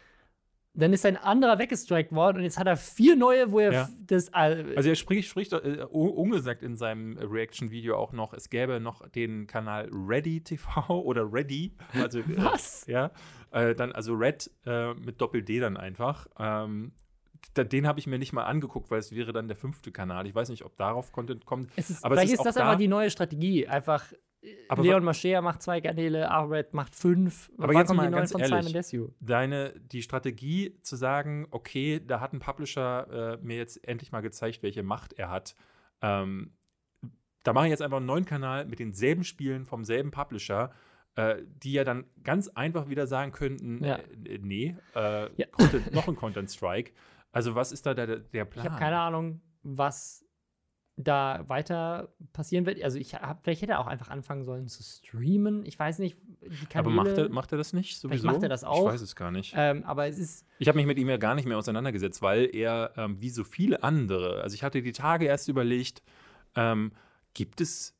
[0.72, 3.88] Dann ist ein anderer weggestrikt worden und jetzt hat er vier neue, wo er ja.
[4.06, 4.32] das.
[4.32, 9.48] also er spricht, spricht äh, ungesagt in seinem Reaction-Video auch noch, es gäbe noch den
[9.48, 11.74] Kanal Ready TV oder Ready.
[11.92, 12.86] Also, äh, Was?
[12.86, 13.10] Äh, ja.
[13.50, 16.28] Äh, dann also Red äh, mit Doppel-D dann einfach.
[16.38, 16.92] Ähm,
[17.56, 20.26] den habe ich mir nicht mal angeguckt, weil es wäre dann der fünfte Kanal.
[20.26, 21.70] Ich weiß nicht, ob darauf Content kommt.
[21.76, 23.66] Ist, aber vielleicht ist, ist das da aber die neue Strategie.
[23.66, 27.50] Einfach äh, aber Leon Mascher macht zwei Kanäle, Arred macht fünf.
[27.58, 28.74] Aber jetzt mal ganz ehrlich,
[29.20, 34.20] deine, die Strategie zu sagen, okay, da hat ein Publisher äh, mir jetzt endlich mal
[34.20, 35.54] gezeigt, welche Macht er hat.
[36.02, 36.52] Ähm,
[37.42, 40.72] da mache ich jetzt einfach einen neuen Kanal mit denselben Spielen vom selben Publisher,
[41.16, 43.96] äh, die ja dann ganz einfach wieder sagen könnten, ja.
[43.96, 45.46] äh, nee, äh, ja.
[45.50, 46.92] Content, noch ein Content Strike.
[47.32, 48.64] Also, was ist da der, der Plan?
[48.64, 50.24] Ich habe keine Ahnung, was
[50.96, 52.82] da weiter passieren wird.
[52.82, 55.64] Also, ich habe, vielleicht hätte er auch einfach anfangen sollen zu streamen.
[55.64, 56.18] Ich weiß nicht,
[56.74, 58.22] Aber macht er, macht er das nicht sowieso?
[58.22, 58.86] Vielleicht macht er das auch.
[58.86, 59.54] Ich weiß es gar nicht.
[59.56, 60.46] Ähm, aber es ist.
[60.58, 63.44] Ich habe mich mit ihm ja gar nicht mehr auseinandergesetzt, weil er, ähm, wie so
[63.44, 66.02] viele andere, also ich hatte die Tage erst überlegt,
[66.56, 66.92] ähm,
[67.34, 67.96] gibt es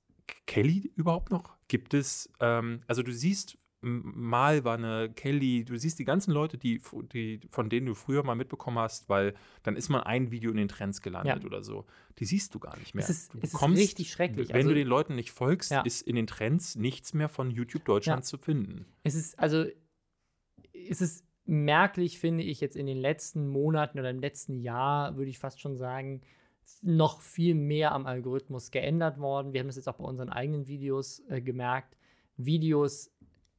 [0.46, 1.56] Kelly überhaupt noch?
[1.68, 6.58] Gibt es, ähm, also du siehst Mal war eine Kelly, du siehst die ganzen Leute,
[6.58, 10.50] die, die, von denen du früher mal mitbekommen hast, weil dann ist mal ein Video
[10.50, 11.46] in den Trends gelandet ja.
[11.46, 11.86] oder so.
[12.18, 13.04] Die siehst du gar nicht mehr.
[13.04, 14.50] Es ist, es ist richtig schrecklich.
[14.50, 15.80] Wenn also, du den Leuten nicht folgst, ja.
[15.80, 18.22] ist in den Trends nichts mehr von YouTube Deutschland ja.
[18.22, 18.84] zu finden.
[19.02, 19.64] Es ist, also,
[20.72, 25.30] es ist merklich, finde ich, jetzt in den letzten Monaten oder im letzten Jahr, würde
[25.30, 26.20] ich fast schon sagen,
[26.82, 29.52] noch viel mehr am Algorithmus geändert worden.
[29.52, 31.96] Wir haben das jetzt auch bei unseren eigenen Videos äh, gemerkt.
[32.36, 33.10] Videos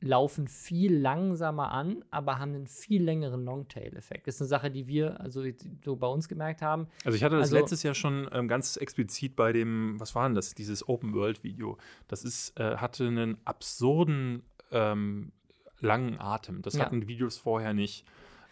[0.01, 4.27] laufen viel langsamer an, aber haben einen viel längeren Longtail-Effekt.
[4.27, 5.43] Das ist eine Sache, die wir also
[5.85, 6.87] so bei uns gemerkt haben.
[7.05, 10.27] Also ich hatte das also, letztes Jahr schon ähm, ganz explizit bei dem, was war
[10.27, 11.77] denn das, dieses Open-World-Video.
[12.07, 15.31] Das ist, äh, hatte einen absurden ähm,
[15.79, 16.61] langen Atem.
[16.63, 16.85] Das ja.
[16.85, 18.05] hatten Videos vorher nicht.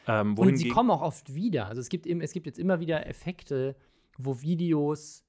[0.08, 1.68] Ähm, Und sie kommen auch oft wieder.
[1.68, 3.76] Also es gibt, es gibt jetzt immer wieder Effekte,
[4.18, 5.24] wo Videos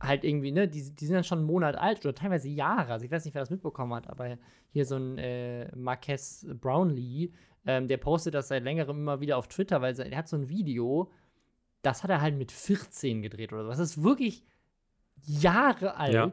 [0.00, 2.92] halt irgendwie, ne, die, die sind dann schon einen Monat alt oder teilweise Jahre.
[2.92, 4.36] Also ich weiß nicht, wer das mitbekommen hat, aber
[4.70, 7.30] hier so ein äh, Marques Brownlee,
[7.66, 10.48] ähm, der postet das seit längerem immer wieder auf Twitter, weil er hat so ein
[10.48, 11.10] Video,
[11.82, 13.68] das hat er halt mit 14 gedreht oder so.
[13.70, 14.44] Das ist wirklich
[15.26, 16.32] Jahre alt, ja.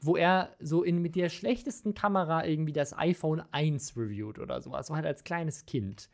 [0.00, 4.86] wo er so in, mit der schlechtesten Kamera irgendwie das iPhone 1 reviewt oder sowas,
[4.86, 6.08] so halt als kleines Kind.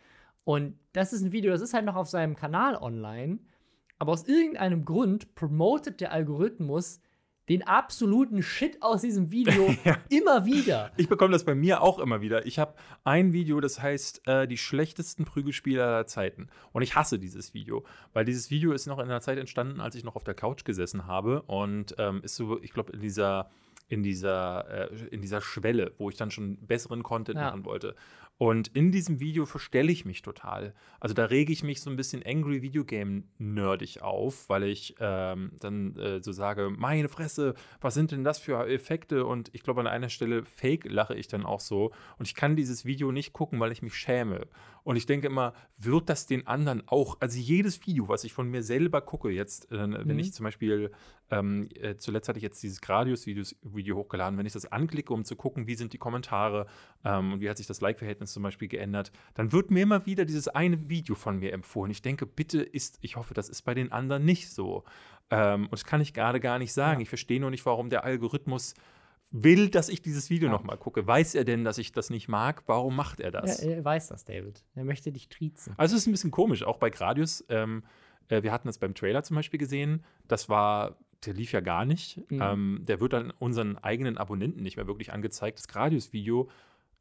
[0.45, 3.39] Und das ist ein Video, das ist halt noch auf seinem Kanal online.
[3.99, 7.01] Aber aus irgendeinem Grund promotet der Algorithmus
[7.49, 9.97] den absoluten Shit aus diesem Video ja.
[10.11, 10.93] immer wieder.
[10.97, 12.47] Ich bekomme das bei mir auch immer wieder.
[12.47, 16.49] Ich habe ein Video, das heißt äh, die schlechtesten Prügelspiele aller Zeiten.
[16.73, 19.95] Und ich hasse dieses Video, weil dieses Video ist noch in einer Zeit entstanden, als
[19.95, 23.51] ich noch auf der Couch gesessen habe und ähm, ist so, ich glaube, in dieser
[23.91, 27.47] in dieser, äh, in dieser Schwelle, wo ich dann schon besseren Content ja.
[27.47, 27.95] machen wollte.
[28.39, 30.73] Und in diesem Video verstelle ich mich total.
[31.01, 34.95] Also da rege ich mich so ein bisschen Angry Video Game nerdig auf, weil ich
[35.01, 39.27] ähm, dann äh, so sage, meine Fresse, was sind denn das für Effekte?
[39.27, 41.91] Und ich glaube, an einer Stelle fake lache ich dann auch so.
[42.19, 44.47] Und ich kann dieses Video nicht gucken, weil ich mich schäme.
[44.85, 47.17] Und ich denke immer, wird das den anderen auch?
[47.21, 50.19] Also jedes Video, was ich von mir selber gucke, jetzt, äh, wenn mhm.
[50.21, 50.93] ich zum Beispiel,
[51.31, 55.35] ähm, äh, zuletzt hatte ich jetzt dieses Gradius-Video hochgeladen, wenn ich das anklicke, um zu
[55.35, 56.67] gucken, wie sind die Kommentare
[57.05, 60.07] ähm, und wie hat sich das Like-Verhältnis Verhaltens zum Beispiel geändert, dann wird mir immer
[60.07, 61.91] wieder dieses eine Video von mir empfohlen.
[61.91, 64.85] Ich denke, bitte ist, ich hoffe, das ist bei den anderen nicht so.
[65.31, 67.01] Ähm, und das kann ich gerade gar nicht sagen.
[67.01, 67.03] Ja.
[67.03, 68.75] Ich verstehe nur nicht, warum der Algorithmus
[69.31, 70.53] will, dass ich dieses Video ja.
[70.53, 71.07] nochmal gucke.
[71.07, 72.63] Weiß er denn, dass ich das nicht mag?
[72.67, 73.63] Warum macht er das?
[73.63, 74.65] Ja, er weiß das, David.
[74.75, 75.75] Er möchte dich triezen.
[75.77, 77.45] Also es ist ein bisschen komisch, auch bei Gradius.
[77.49, 77.83] Ähm,
[78.29, 80.03] äh, wir hatten das beim Trailer zum Beispiel gesehen.
[80.29, 82.31] Das war, der lief ja gar nicht.
[82.31, 82.41] Mhm.
[82.41, 85.59] Ähm, der wird dann unseren eigenen Abonnenten nicht mehr wirklich angezeigt.
[85.59, 86.49] Das Gradius-Video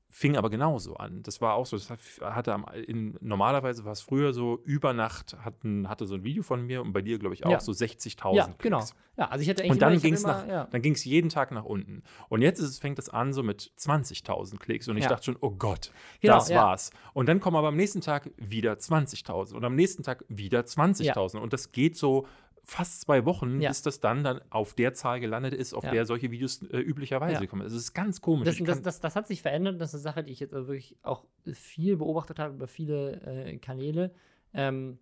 [0.10, 1.22] fing aber genauso an.
[1.24, 1.90] Das war auch so, das
[2.22, 6.44] hatte am, in, normalerweise war es früher so, über Nacht hatten, hatte so ein Video
[6.44, 7.60] von mir und bei dir, glaube ich, auch ja.
[7.60, 8.84] so 60.000 Ja, genau.
[9.18, 10.68] Ja, also ich hatte und dann ging es ja.
[10.70, 12.04] dann ging es jeden Tag nach unten.
[12.30, 15.10] Und jetzt ist fängt es an so mit 20.000 Klicks und ich ja.
[15.10, 15.92] dachte schon, oh Gott,
[16.22, 16.92] genau, das war's.
[17.14, 21.38] Und dann kommen aber am nächsten Tag wieder 20.000 und am nächsten Tag wieder 20.000
[21.38, 22.28] und das geht so
[22.70, 23.70] fast zwei Wochen, ja.
[23.70, 25.92] bis das dann, dann auf der Zahl gelandet ist, auf ja.
[25.92, 27.48] der solche Videos äh, üblicherweise ja.
[27.48, 27.62] kommen.
[27.62, 28.46] Also es ist ganz komisch.
[28.46, 29.80] Das, das, das, das, hat sich verändert.
[29.80, 33.58] Das ist eine Sache, die ich jetzt wirklich auch viel beobachtet habe über viele äh,
[33.58, 34.12] Kanäle.
[34.54, 35.00] Ähm,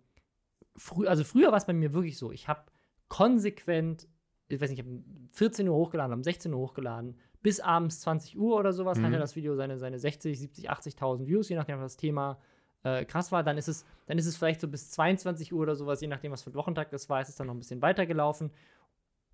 [0.76, 2.62] frü also früher war es bei mir wirklich so, ich habe
[3.08, 4.06] konsequent,
[4.46, 5.02] ich weiß nicht, ich habe
[5.32, 9.06] 14 Uhr hochgeladen, um 16 Uhr hochgeladen, bis abends 20 Uhr oder sowas mhm.
[9.06, 12.38] hatte das Video seine, seine 60, 70, 80.000 Views, je nachdem, was das Thema
[12.86, 13.42] äh, krass war.
[13.42, 16.32] Dann ist, es, dann ist es vielleicht so bis 22 Uhr oder sowas, je nachdem,
[16.32, 18.52] was für ein Wochentag das war, ist es dann noch ein bisschen weitergelaufen.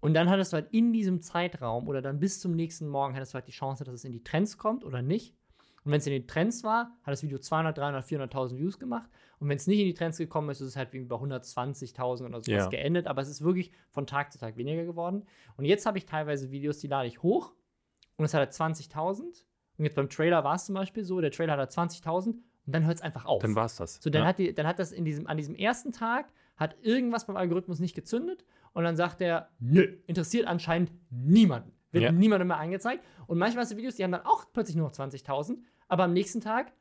[0.00, 3.34] Und dann hattest du halt in diesem Zeitraum oder dann bis zum nächsten Morgen hattest
[3.34, 5.34] du halt die Chance, dass es in die Trends kommt oder nicht.
[5.84, 9.08] Und wenn es in die Trends war, hat das Video 200, 300, 400.000 Views gemacht.
[9.38, 12.26] Und wenn es nicht in die Trends gekommen ist, ist es halt wie bei 120.000
[12.26, 12.66] oder sowas ja.
[12.68, 13.06] geendet.
[13.06, 15.24] Aber es ist wirklich von Tag zu Tag weniger geworden.
[15.56, 17.52] Und jetzt habe ich teilweise Videos, die lade ich hoch
[18.16, 19.22] und es hat halt 20.000.
[19.78, 22.74] Und jetzt beim Trailer war es zum Beispiel so, der Trailer hat halt 20.000 und
[22.74, 23.42] dann hört es einfach auf.
[23.42, 24.00] Dann war es das.
[24.00, 24.28] So, dann, ja.
[24.28, 27.80] hat die, dann hat das in diesem, an diesem ersten Tag hat irgendwas beim Algorithmus
[27.80, 31.72] nicht gezündet und dann sagt er, nö, interessiert anscheinend niemanden.
[31.90, 32.12] Wird ja.
[32.12, 33.04] niemandem mehr angezeigt.
[33.26, 36.40] Und manchmal sind Videos, die haben dann auch plötzlich nur noch 20.000, aber am nächsten
[36.40, 36.72] Tag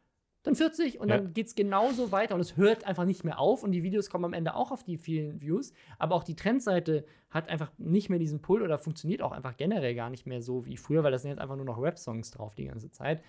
[0.44, 1.17] dann 40 und ja.
[1.17, 4.10] dann geht es genauso weiter und es hört einfach nicht mehr auf und die Videos
[4.10, 8.10] kommen am Ende auch auf die vielen Views, aber auch die Trendseite hat einfach nicht
[8.10, 11.12] mehr diesen Pull oder funktioniert auch einfach generell gar nicht mehr so wie früher, weil
[11.12, 13.22] das sind jetzt einfach nur noch Rap-Songs drauf die ganze Zeit.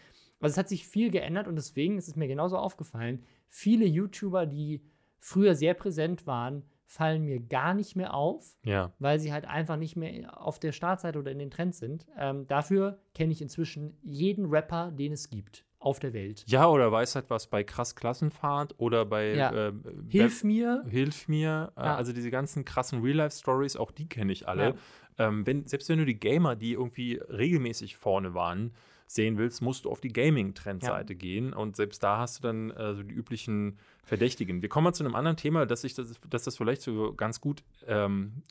[0.42, 4.46] Also es hat sich viel geändert und deswegen ist es mir genauso aufgefallen, viele YouTuber,
[4.46, 4.82] die
[5.18, 8.92] früher sehr präsent waren, fallen mir gar nicht mehr auf, ja.
[8.98, 12.06] weil sie halt einfach nicht mehr auf der Startseite oder in den Trends sind.
[12.18, 16.44] Ähm, dafür kenne ich inzwischen jeden Rapper, den es gibt auf der Welt.
[16.46, 19.68] Ja, oder weiß halt was bei krass Klassenfahrt oder bei ja.
[19.68, 19.72] äh,
[20.08, 20.84] Hilf mir.
[20.88, 21.72] Hilf mir.
[21.76, 21.96] Äh, ja.
[21.96, 24.74] Also diese ganzen krassen Real-Life-Stories, auch die kenne ich alle.
[25.18, 28.72] Ähm, wenn, selbst wenn du die Gamer, die irgendwie regelmäßig vorne waren,
[29.06, 31.18] sehen willst, musst du auf die Gaming-Trendseite ja.
[31.18, 31.52] gehen.
[31.52, 34.62] Und selbst da hast du dann äh, so die üblichen Verdächtigen.
[34.62, 37.40] Wir kommen mal zu einem anderen Thema, dass ich das, dass das vielleicht so ganz
[37.40, 38.42] gut ähm,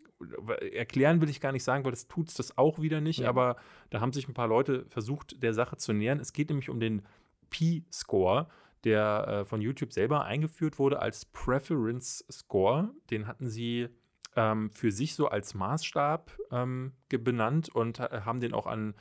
[0.71, 3.19] erklären will ich gar nicht sagen, weil das tut es das auch wieder nicht.
[3.21, 3.29] Ja.
[3.29, 3.55] Aber
[3.89, 6.19] da haben sich ein paar Leute versucht, der Sache zu nähern.
[6.19, 7.01] Es geht nämlich um den
[7.49, 8.47] P-Score
[8.83, 12.89] der äh, von YouTube selber eingeführt wurde als Preference Score.
[13.09, 13.89] Den hatten sie
[14.35, 18.95] ähm, für sich so als Maßstab ähm, benannt und ha haben den auch an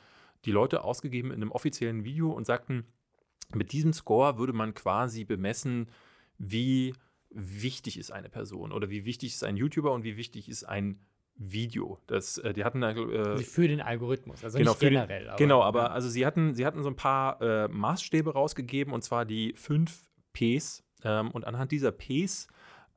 [0.45, 2.85] die Leute ausgegeben in einem offiziellen Video und sagten,
[3.53, 5.89] mit diesem Score würde man quasi bemessen,
[6.37, 6.93] wie
[7.29, 10.99] wichtig ist eine Person oder wie wichtig ist ein YouTuber und wie wichtig ist ein
[11.35, 11.99] Video.
[12.07, 15.21] Das, äh, die hatten äh, für den Algorithmus, also genau, nicht generell.
[15.21, 15.87] Den, aber, genau, aber ja.
[15.87, 20.07] also sie hatten, sie hatten so ein paar äh, Maßstäbe rausgegeben und zwar die fünf
[20.33, 20.83] Ps.
[21.03, 22.47] Ähm, und anhand dieser Ps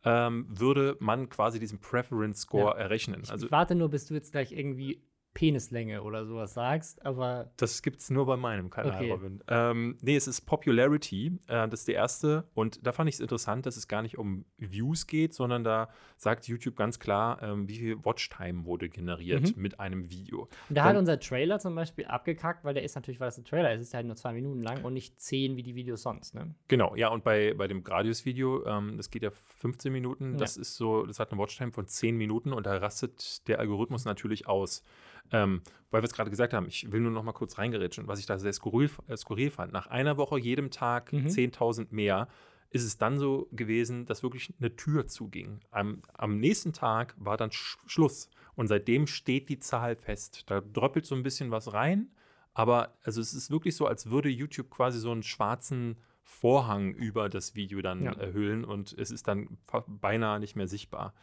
[0.04, 2.82] ähm, würde man quasi diesen Preference Score Ja.
[2.82, 3.20] errechnen.
[3.24, 5.02] Ich Also warte nur, bis du jetzt gleich irgendwie
[5.34, 9.10] Penislänge oder sowas sagst, aber Das gibt es nur bei meinem Kanal, Okay.
[9.10, 9.42] Robin.
[9.48, 12.44] Ähm, nee, es ist Popularity, äh, das ist der erste.
[12.54, 15.88] Und da fand ich es interessant, dass es gar nicht um Views geht, sondern da
[16.16, 19.62] sagt YouTube ganz klar, ähm, wie viel Watchtime wurde generiert Mhm.
[19.62, 20.48] mit einem Video.
[20.68, 23.36] Und da hat Dann- unser Trailer zum Beispiel abgekackt, weil der ist natürlich, weil das
[23.38, 26.02] ein Trailer ist, ist halt nur zwei Minuten lang und nicht zehn wie die Videos
[26.02, 26.54] sonst, ne?
[26.68, 30.38] Genau, ja, und bei, bei dem Gradius-Video, ähm, das geht ja 15 Minuten, Ja.
[30.38, 34.04] das ist so, das hat eine Watchtime von 10 Minuten und da rastet der Algorithmus
[34.04, 34.84] natürlich aus.
[35.32, 38.18] Ähm, weil wir es gerade gesagt haben, ich will nur noch mal kurz reingerätschen, was
[38.18, 39.72] ich da sehr skurril, äh, skurril fand.
[39.72, 41.28] Nach einer Woche jedem Tag Mhm.
[41.28, 42.28] 10.000 mehr
[42.70, 45.60] ist es dann so gewesen, dass wirklich eine Tür zuging.
[45.70, 50.42] Am, am nächsten Tag war dann Sch Schluss und seitdem steht die Zahl fest.
[50.50, 52.10] Da dröppelt so ein bisschen was rein,
[52.52, 57.28] aber also es ist wirklich so, als würde YouTube quasi so einen schwarzen Vorhang über
[57.28, 58.16] das Video dann Ja.
[58.32, 59.56] hüllen und es ist dann
[59.86, 61.14] beinahe nicht mehr sichtbar.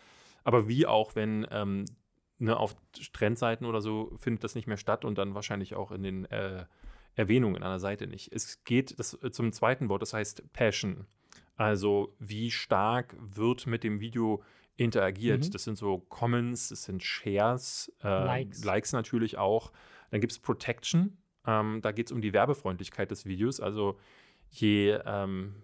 [0.44, 1.86] Aber wie auch, wenn ähm,
[2.42, 2.76] ne, auf
[3.14, 6.66] Trendseiten oder so findet das nicht mehr statt und dann wahrscheinlich auch in den äh,
[7.16, 8.32] Erwähnungen an der Seite nicht.
[8.34, 11.06] Es geht das, äh, zum zweiten Wort, das heißt Passion.
[11.56, 14.44] Also wie stark wird mit dem Video
[14.78, 15.46] interagiert.
[15.46, 15.52] Mhm.
[15.52, 18.64] Das sind so Comments, das sind Shares, äh, Likes.
[18.64, 19.72] Likes natürlich auch.
[20.10, 21.18] Dann gibt es Protection.
[21.46, 23.60] Ähm, da geht es um die Werbefreundlichkeit des Videos.
[23.60, 24.00] Also
[24.50, 25.56] je ähm,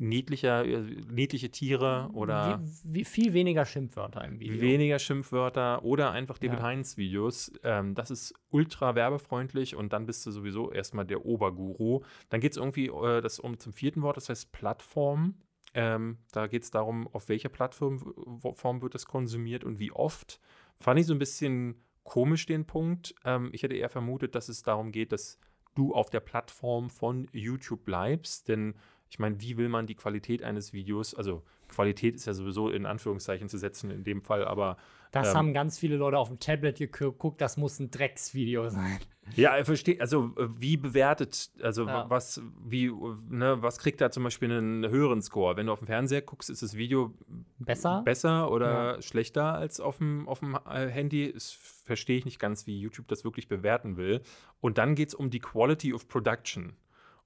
[0.00, 0.80] niedlicher, äh,
[1.10, 4.60] niedliche Tiere oder wie, wie viel weniger Schimpfwörter im Video.
[4.60, 6.64] weniger Schimpfwörter oder einfach David Ja.
[6.64, 7.52] Heinz Videos.
[7.62, 12.02] Ähm, das ist ultra werbefreundlich und dann bist du sowieso erstmal der Oberguru.
[12.28, 15.34] Dann geht es irgendwie äh, das um zum vierten Wort, das heißt Plattform.
[15.74, 20.40] Ähm, da geht es darum, auf welcher Plattform wird das konsumiert und wie oft.
[20.74, 23.14] Fand ich so ein bisschen komisch den Punkt.
[23.24, 25.38] Ähm, ich hätte eher vermutet, dass es darum geht, dass
[25.74, 28.74] du auf der Plattform von YouTube bleibst, denn
[29.16, 32.84] ich meine, wie will man die Qualität eines Videos, also Qualität ist ja sowieso in
[32.84, 34.76] Anführungszeichen zu setzen in dem Fall, aber
[35.10, 38.98] Das ähm, haben ganz viele Leute auf dem Tablet geguckt, das muss ein Drecksvideo sein.
[39.34, 39.98] Ja, ich verstehe.
[40.02, 42.10] Also, äh, wie bewertet, also Ja.
[42.10, 42.92] was, wie,
[43.30, 45.56] ne, was kriegt da zum Beispiel einen höheren Score?
[45.56, 47.14] Wenn du auf dem Fernseher guckst, ist das Video
[47.58, 48.02] Besser?
[48.04, 51.32] besser oder schlechter als auf dem, auf dem äh, Handy?
[51.32, 54.20] Das verstehe ich nicht ganz, wie YouTube das wirklich bewerten will.
[54.60, 56.76] Und dann geht es um die Quality of Production.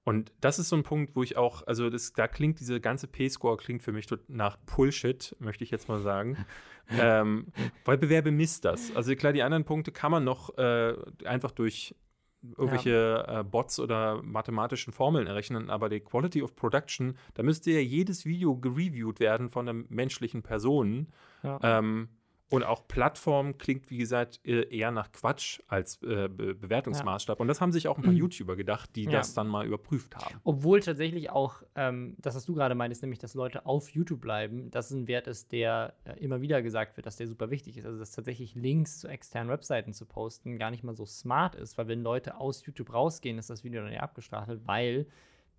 [0.05, 3.07] Und das ist so ein Punkt, wo ich auch, also das, da klingt diese ganze
[3.07, 6.39] P-Score klingt für mich nach Bullshit, möchte ich jetzt mal sagen.
[6.99, 7.49] ähm,
[7.85, 8.95] weil Bewerbe misst das.
[8.97, 11.95] Also klar, die anderen Punkte kann man noch äh, einfach durch
[12.43, 17.81] irgendwelche äh, Bots oder mathematischen Formeln errechnen, aber die Quality of Production, da müsste ja
[17.81, 21.09] jedes Video gereviewt werden von einer menschlichen Person.
[21.43, 21.59] Ja.
[21.63, 22.09] Ähm,
[22.51, 27.39] und auch Plattform klingt, wie gesagt, äh, eher nach Quatsch als äh, Be Bewertungsmaßstab.
[27.39, 29.13] Und das haben sich auch ein paar YouTuber gedacht, die Ja.
[29.13, 30.41] das dann mal überprüft haben.
[30.43, 34.71] Obwohl tatsächlich auch ähm, das, was du gerade meinst, nämlich, dass Leute auf YouTube bleiben,
[34.71, 37.87] das ein Wert ist, der äh, immer wieder gesagt wird, dass der super wichtig ist.
[37.87, 41.79] Also, dass tatsächlich Links zu externen Webseiten zu posten gar nicht mal so smart ist,
[41.79, 45.07] weil wenn Leute aus YouTube rausgehen, ist das Video dann ja abgestraft, weil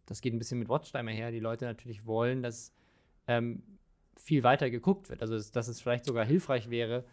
[0.07, 2.73] das geht ein bisschen mit Watchtime her, die Leute natürlich wollen, dass
[3.27, 3.63] ähm,
[4.17, 5.21] viel weiter geguckt wird.
[5.21, 7.03] Also, dass, es vielleicht sogar hilfreich wäre,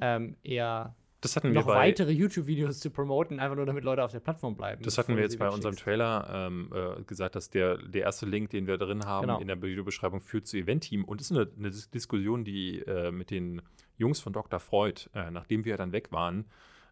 [0.00, 4.12] ähm, eher Das hatten wir noch weitere YouTube-Videos zu promoten, einfach nur damit Leute auf
[4.12, 4.82] der Plattform bleiben.
[4.82, 5.74] Das hatten wir jetzt bei unserem.
[5.76, 9.40] Trailer ähm, äh, gesagt, dass der, der erste Link, den wir drin haben Genau.
[9.40, 11.04] in der Videobeschreibung, führt zu Event-Team.
[11.04, 13.62] Und das ist eine, eine Dis- Diskussion, die äh, mit den
[13.96, 14.60] Jungs von Dr.
[14.60, 16.44] Freud, äh, nachdem wir dann weg waren,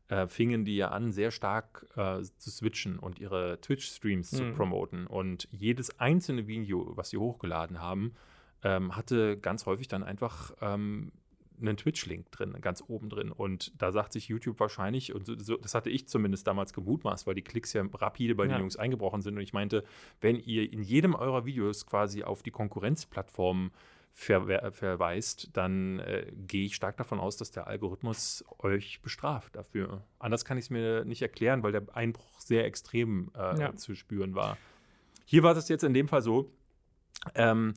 [0.08, 4.54] äh, fingen die ja an, sehr stark äh, zu switchen und ihre Twitch-Streams zu Mhm.
[4.54, 5.06] promoten.
[5.06, 8.14] Und jedes einzelne Video, was sie hochgeladen haben,
[8.62, 11.12] ähm, hatte ganz häufig dann einfach ähm,
[11.58, 13.32] einen Twitch-Link drin, ganz oben drin.
[13.32, 17.26] Und da sagt sich YouTube wahrscheinlich, und so, so, das hatte ich zumindest damals gemutmaßt,
[17.26, 18.52] weil die Klicks ja rapide bei Ja.
[18.54, 19.36] den Jungs eingebrochen sind.
[19.36, 19.82] Und ich meinte,
[20.20, 23.70] wenn ihr in jedem eurer Videos quasi auf die Konkurrenzplattform
[24.14, 30.02] verwe- verweist, dann äh, gehe ich stark davon aus, dass der Algorithmus euch bestraft dafür.
[30.18, 33.74] Anders kann ich es mir nicht erklären, weil der Einbruch sehr extrem äh, Ja.
[33.76, 34.58] zu spüren war.
[35.24, 36.50] Hier war es jetzt in dem Fall so,
[37.34, 37.74] ähm,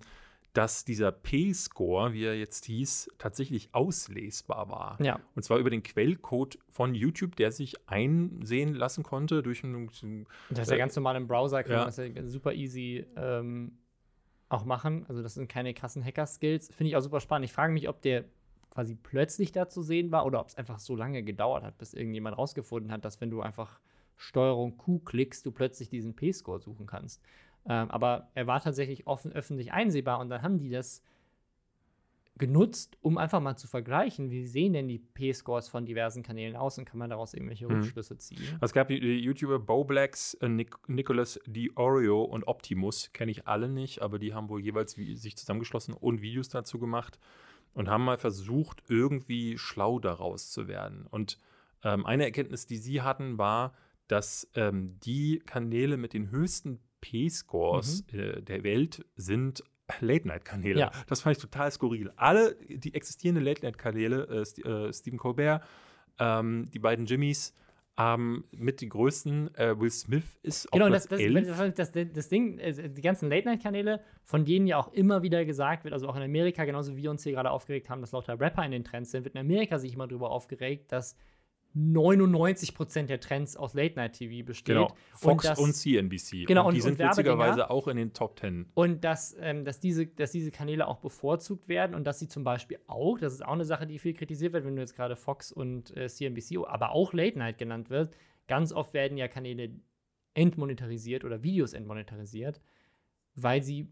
[0.54, 5.02] dass dieser P-Score, wie er jetzt hieß, tatsächlich auslesbar war.
[5.02, 5.20] Ja.
[5.36, 9.88] Und zwar über den Quellcode von YouTube, der sich einsehen lassen konnte durch einen.
[10.50, 11.78] Das ist ja Äh, ganz normal im Browser, kann ja.
[11.80, 13.78] man das ja super easy ähm,
[14.50, 15.06] auch machen.
[15.08, 16.70] Also das sind keine krassen Hacker-Skills.
[16.74, 17.46] Finde ich auch super spannend.
[17.46, 18.26] Ich frage mich, ob der
[18.72, 21.94] quasi plötzlich da zu sehen war oder ob es einfach so lange gedauert hat, bis
[21.94, 23.80] irgendjemand rausgefunden hat, dass wenn du einfach
[24.16, 27.22] Steuerung Q klickst, du plötzlich diesen P-Score suchen kannst.
[27.68, 31.04] Ähm, aber er war tatsächlich offen, öffentlich einsehbar und dann haben die das
[32.40, 36.78] genutzt, um einfach mal zu vergleichen, wie sehen denn die P-Scores von diversen Kanälen aus
[36.78, 37.76] und kann man daraus irgendwelche Mhm.
[37.76, 38.58] Rückschlüsse ziehen.
[38.62, 41.40] Es gab die, YouTuber Bowblacks, äh, Nic Nicholas
[41.76, 46.22] Oreo und Optimus, kenne ich alle nicht, aber die haben wohl jeweils sich zusammengeschlossen und
[46.22, 47.20] Videos dazu gemacht
[47.74, 51.06] und haben mal versucht, irgendwie schlau daraus zu werden.
[51.08, 51.38] Und
[51.84, 53.74] ähm, eine Erkenntnis, die sie hatten, war,
[54.08, 59.64] dass ähm, die Kanäle mit den höchsten P-Scores äh, der Welt sind
[60.00, 60.80] Late-Night-Kanäle.
[60.80, 60.92] Ja.
[61.08, 62.12] Das fand ich total skurril.
[62.16, 65.64] Alle die existierenden Late-Night-Kanäle, äh, St äh, Stephen Colbert,
[66.20, 67.56] ähm, die beiden Jimmys,
[67.98, 69.54] haben mit die größten.
[69.56, 71.76] Äh, Will Smith ist Genau, Platz das, das, 11.
[71.76, 75.84] das, das, das Ding, äh, die ganzen Late-Night-Kanäle, von denen ja auch immer wieder gesagt
[75.84, 78.40] wird, also auch in Amerika, genauso wie wir uns hier gerade aufgeregt haben, dass lauter
[78.40, 81.18] Rapper in den Trends sind, wird in Amerika sich immer darüber aufgeregt, dass
[81.76, 84.76] 99% der Trends aus Late-Night-TV besteht.
[84.76, 84.96] Genau.
[85.14, 86.46] Fox das- und, CNBC.
[86.46, 88.68] Genau, und die und- sind und witzigerweise auch in den Top 10.
[88.74, 92.44] Und dass, ähm, dass, diese, dass diese Kanäle auch bevorzugt werden und dass sie zum
[92.44, 95.16] Beispiel auch, das ist auch eine Sache, die viel kritisiert wird, wenn du jetzt gerade
[95.16, 98.16] Fox und äh, CNBC, aber auch Late Night genannt wird,
[98.48, 99.70] ganz oft werden ja Kanäle
[100.34, 102.62] entmonetarisiert oder Videos entmonetarisiert,
[103.36, 103.92] weil sie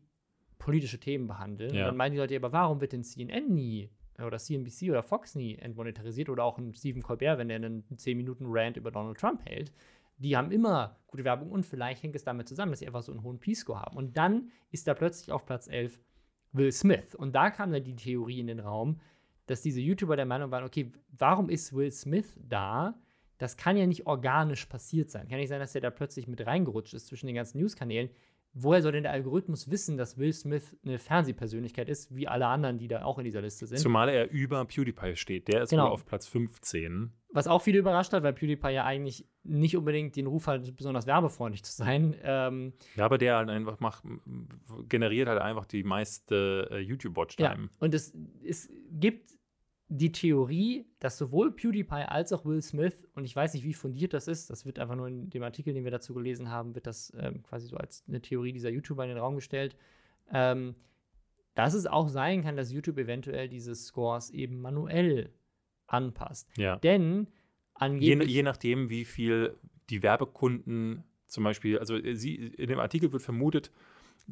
[0.57, 1.73] politische Themen behandeln.
[1.73, 1.81] Ja.
[1.81, 3.89] Und dann meinen die Leute, aber warum wird denn CNN nie
[4.25, 8.77] oder CNBC oder Fox nie entmonetarisiert oder auch ein Stephen Colbert, wenn er einen 10-Minuten-Rant
[8.77, 9.71] über Donald Trump hält?
[10.17, 13.11] Die haben immer gute Werbung und vielleicht hängt es damit zusammen, dass sie einfach so
[13.11, 13.97] einen hohen P-Score haben.
[13.97, 15.99] Und dann ist da plötzlich auf Platz 11
[16.53, 17.13] Will Smith.
[17.13, 18.99] Und da kam dann die Theorie in den Raum,
[19.45, 22.99] dass diese YouTuber der Meinung waren, okay, warum ist Will Smith da?
[23.37, 25.27] Das kann ja nicht organisch passiert sein.
[25.27, 28.09] Kann nicht sein, dass er da plötzlich mit reingerutscht ist zwischen den ganzen News-Kanälen.
[28.59, 32.79] Woher soll denn der Algorithmus wissen, dass Will Smith eine Fernsehpersönlichkeit ist, wie alle anderen,
[32.79, 33.77] die da auch in dieser Liste sind?
[33.77, 35.47] Zumal er über PewDiePie steht.
[35.47, 35.89] Der ist Genau.
[35.89, 37.11] auf Platz 15.
[37.29, 41.05] Was auch viele überrascht hat, weil PewDiePie ja eigentlich nicht unbedingt den Ruf hat, besonders
[41.05, 42.15] werbefreundlich zu sein.
[42.23, 44.03] Ähm, Ja, aber der halt einfach macht,
[44.89, 47.69] generiert halt einfach die meiste äh, ja, YouTube-Watch-Time.
[47.79, 49.36] und es, es gibt
[49.89, 54.13] die Theorie, dass sowohl PewDiePie als auch Will Smith, und ich weiß nicht, wie fundiert
[54.13, 56.87] das ist, das wird einfach nur in dem Artikel, den wir dazu gelesen haben, wird
[56.87, 59.77] das ähm, quasi so als eine Theorie dieser YouTuber in den Raum gestellt,
[60.33, 60.75] ähm,
[61.55, 65.31] dass es auch sein kann, dass YouTube eventuell diese Scores eben manuell
[65.87, 66.49] anpasst.
[66.57, 66.75] Ja.
[66.77, 67.27] Denn
[67.79, 69.55] Je, angeblich je nachdem, wie viel
[69.89, 73.71] die Werbekunden zum Beispiel, also äh, sie, in dem Artikel wird vermutet,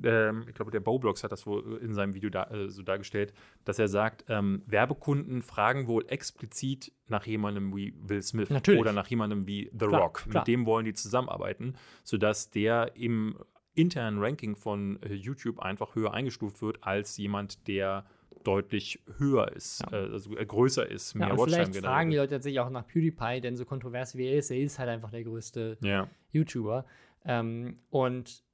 [0.03, 3.33] ähm, ich glaube, der Bowblocks hat das wohl in seinem Video da, äh, so dargestellt,
[3.63, 8.79] dass er sagt, ähm, Werbekunden fragen wohl explizit nach jemandem wie Will Smith Natürlich.
[8.81, 10.23] oder nach jemandem wie The Klar, Rock.
[10.29, 10.41] klar.
[10.41, 13.37] Mit dem wollen die zusammenarbeiten, sodass der im
[13.73, 18.05] internen Ranking von äh, YouTube einfach höher eingestuft wird als jemand, der
[18.45, 19.97] deutlich höher ist, Ja.
[20.05, 22.17] äh, also äh, größer ist, ja, mehr und Watchtime vielleicht fragen die.
[22.17, 25.09] Leute tatsächlich auch nach PewDiePie, denn so kontrovers wie er ist, er ist halt einfach
[25.11, 26.07] der größte Ja.
[26.31, 26.85] YouTuber.
[27.25, 28.44] Ähm, und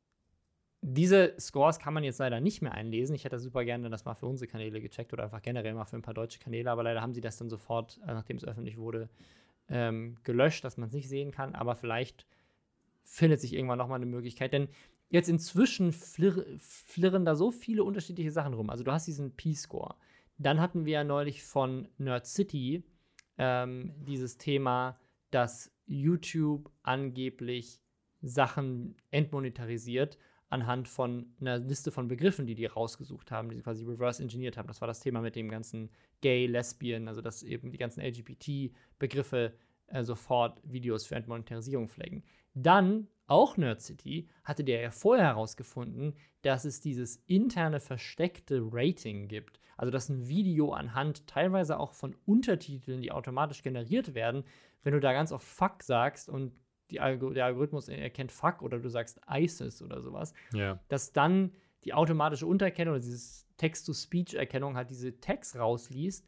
[0.81, 3.15] diese Scores kann man jetzt leider nicht mehr einlesen.
[3.15, 5.95] Ich hätte super gerne das mal für unsere Kanäle gecheckt oder einfach generell mal für
[5.95, 8.77] ein paar deutsche Kanäle, aber leider haben sie das dann sofort, äh, nachdem es öffentlich
[8.77, 9.07] wurde,
[9.69, 11.53] ähm, gelöscht, dass man es nicht sehen kann.
[11.53, 12.25] Aber vielleicht
[13.03, 14.69] findet sich irgendwann nochmal eine Möglichkeit, denn
[15.09, 18.69] jetzt inzwischen flirr flirren da so viele unterschiedliche Sachen rum.
[18.71, 19.95] Also du hast diesen P-Score.
[20.39, 22.83] Dann hatten wir ja neulich von Nerd City
[23.37, 27.79] ähm, dieses Thema, dass YouTube angeblich
[28.21, 30.17] Sachen entmonetarisiert
[30.51, 34.57] anhand von einer Liste von Begriffen, die die rausgesucht haben, die sie quasi reverse engineert
[34.57, 34.67] haben.
[34.67, 39.53] Das war das Thema mit dem ganzen Gay, Lesbian, also dass eben die ganzen LGBT-Begriffe
[39.87, 42.23] äh, sofort Videos für Entmonetarisierung flaggen.
[42.53, 49.29] Dann, auch Nerd City, hatte der ja vorher herausgefunden, dass es dieses interne versteckte Rating
[49.29, 49.61] gibt.
[49.77, 54.43] Also, dass ein Video anhand teilweise auch von Untertiteln, die automatisch generiert werden,
[54.83, 56.51] wenn du da ganz oft Fuck sagst und
[56.99, 60.79] Algo der Algorithmus erkennt Fuck oder du sagst ISIS oder sowas, Ja.
[60.89, 66.27] dass dann die automatische Untererkennung oder dieses Text-to-Speech-Erkennung halt diese Text rausliest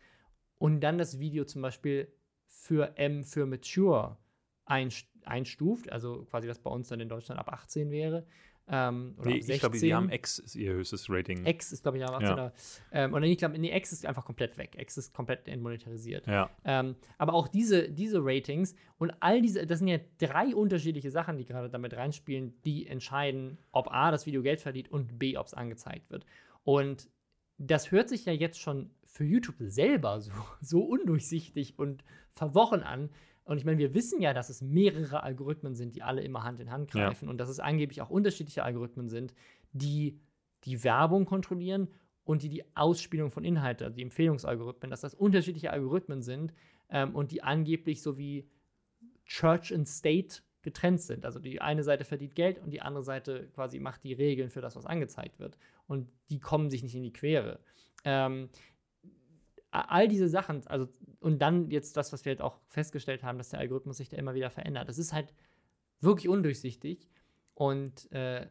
[0.58, 2.12] und dann das Video zum Beispiel
[2.48, 4.18] für M für Mature
[4.66, 8.26] einst- einstuft, also quasi was bei uns dann in Deutschland ab 18 wäre.
[8.68, 9.60] Ähm, Nee, ich 16.
[9.60, 11.46] glaube, die haben X ist ihr höchstes Rating.
[11.46, 12.52] X ist, glaube ich, am 18.
[12.92, 14.76] Ähm, oder ich glaube, nee, X ist einfach komplett weg.
[14.78, 16.28] X ist komplett entmonetarisiert.
[16.28, 16.50] Ja.
[16.64, 21.38] Ähm, aber auch diese, diese Ratings und all diese, das sind ja drei unterschiedliche Sachen,
[21.38, 25.48] die gerade damit reinspielen, die entscheiden, ob A, das Video Geld verdient und B, ob
[25.48, 26.26] es angezeigt wird.
[26.64, 27.10] Und
[27.58, 30.32] das hört sich ja jetzt schon für YouTube selber so,
[30.62, 33.10] so undurchsichtig und verworren an.
[33.46, 36.60] Und ich meine, wir wissen ja, dass es mehrere Algorithmen sind, die alle immer Hand
[36.60, 37.08] in Hand Ja.
[37.08, 39.34] greifen und dass es angeblich auch unterschiedliche Algorithmen sind,
[39.74, 40.20] die
[40.64, 41.90] die Werbung kontrollieren
[42.24, 46.54] und die die Ausspielung von Inhalten, also die Empfehlungsalgorithmen, dass das unterschiedliche Algorithmen sind
[46.90, 48.48] ähm, und die angeblich so wie
[49.26, 51.26] Church and State getrennt sind.
[51.26, 54.62] Also die eine Seite verdient Geld und die andere Seite quasi macht die Regeln für
[54.62, 55.58] das, was angezeigt wird.
[55.88, 57.60] Und die kommen sich nicht in die Quere.
[58.06, 58.48] Ähm,
[59.74, 60.88] all diese Sachen, also
[61.20, 64.18] und dann jetzt das, was wir halt auch festgestellt haben, dass der Algorithmus sich da
[64.18, 64.88] immer wieder verändert.
[64.88, 65.34] Das ist halt
[66.00, 67.10] wirklich undurchsichtig
[67.56, 68.48] und äh,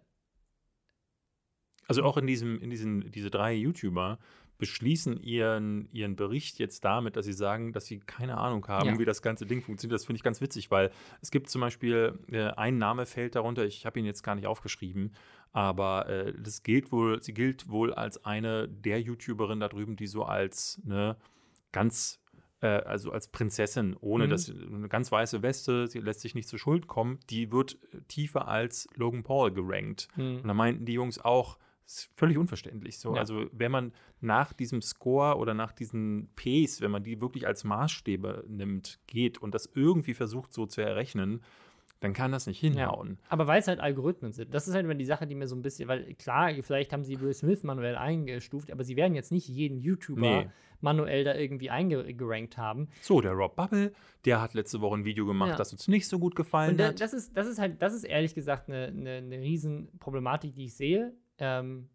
[1.86, 4.18] also auch in diesem, in diesen, diese drei YouTuber
[4.62, 8.98] beschließen ihren, ihren Bericht jetzt damit, dass sie sagen, dass sie keine Ahnung haben, ja.
[9.00, 9.98] wie das ganze Ding funktioniert.
[9.98, 13.64] Das finde ich ganz witzig, weil es gibt zum Beispiel, äh, ein Name fällt darunter,
[13.64, 15.16] ich habe ihn jetzt gar nicht aufgeschrieben,
[15.52, 20.06] aber äh, das gilt wohl, sie gilt wohl als eine der YouTuberinnen da drüben, die
[20.06, 21.16] so als ne,
[21.72, 22.20] ganz
[22.60, 24.30] äh, also als Prinzessin, ohne mhm.
[24.30, 28.46] dass eine ganz weiße Weste, sie lässt sich nicht zur Schuld kommen, die wird tiefer
[28.46, 30.06] als Logan Paul gerankt.
[30.14, 30.36] Mhm.
[30.36, 31.58] Und da meinten die Jungs auch,
[31.92, 32.98] ist völlig unverständlich.
[32.98, 33.14] So.
[33.14, 33.20] Ja.
[33.20, 37.64] Also, wenn man nach diesem Score oder nach diesen Ps, wenn man die wirklich als
[37.64, 41.40] Maßstäbe nimmt, geht und das irgendwie versucht so zu errechnen,
[42.02, 43.10] dann kann das nicht hinhauen.
[43.20, 43.26] Ja.
[43.28, 44.52] Aber weil es halt Algorithmen sind.
[44.52, 47.04] Das ist halt immer die Sache, die mir so ein bisschen, weil klar, vielleicht haben
[47.04, 50.50] sie Will Smith manuell eingestuft, aber sie werden jetzt nicht jeden YouTuber nee.
[50.80, 52.88] manuell da irgendwie eingerankt haben.
[53.00, 53.92] So, der Rob Bubble,
[54.24, 55.56] der hat letzte Woche ein Video gemacht, ja.
[55.56, 57.00] das uns nicht so gut gefallen da, hat.
[57.00, 60.74] Das ist, das ist halt, das ist ehrlich gesagt eine, eine, eine Riesenproblematik, die ich
[60.74, 61.14] sehe.
[61.42, 61.88] Ähm,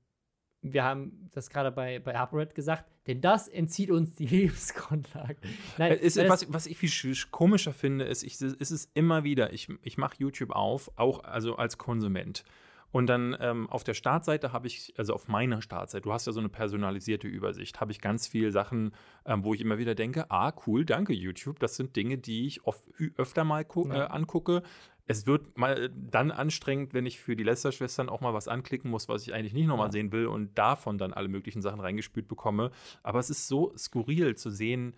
[0.62, 5.38] wir haben das gerade bei, bei ApoRed gesagt, denn das entzieht uns die Lebensgrundlage.
[5.78, 9.54] Nein, äh, ist, was, was ich viel komischer finde, ist, ich, ist es immer wieder,
[9.54, 12.44] ich, ich mache YouTube auf, auch also als Konsument.
[12.92, 16.32] Und dann ähm, auf der Startseite habe ich, also auf meiner Startseite, du hast ja
[16.32, 18.92] so eine personalisierte Übersicht, habe ich ganz viele Sachen,
[19.26, 22.66] ähm, wo ich immer wieder denke, ah, cool, danke YouTube, das sind Dinge, die ich
[22.66, 22.82] oft,
[23.18, 24.06] öfter mal ja.
[24.06, 24.64] äh, angucke
[25.08, 29.08] es wird mal dann anstrengend, wenn ich für die Lester-Schwestern auch mal was anklicken muss,
[29.08, 29.94] was ich eigentlich nicht nochmal ja.
[29.94, 32.72] sehen will und davon dann alle möglichen Sachen reingespült bekomme.
[33.04, 34.94] Aber es ist so skurril zu sehen,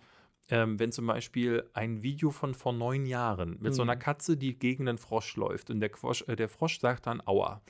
[0.48, 3.72] ähm, wenn zum Beispiel ein Video von vor neun Jahren mit mhm.
[3.72, 4.00] so einer mhm.
[4.00, 7.62] Katze, die gegen einen Frosch läuft und der, Frosch, äh, der Frosch sagt dann Aua.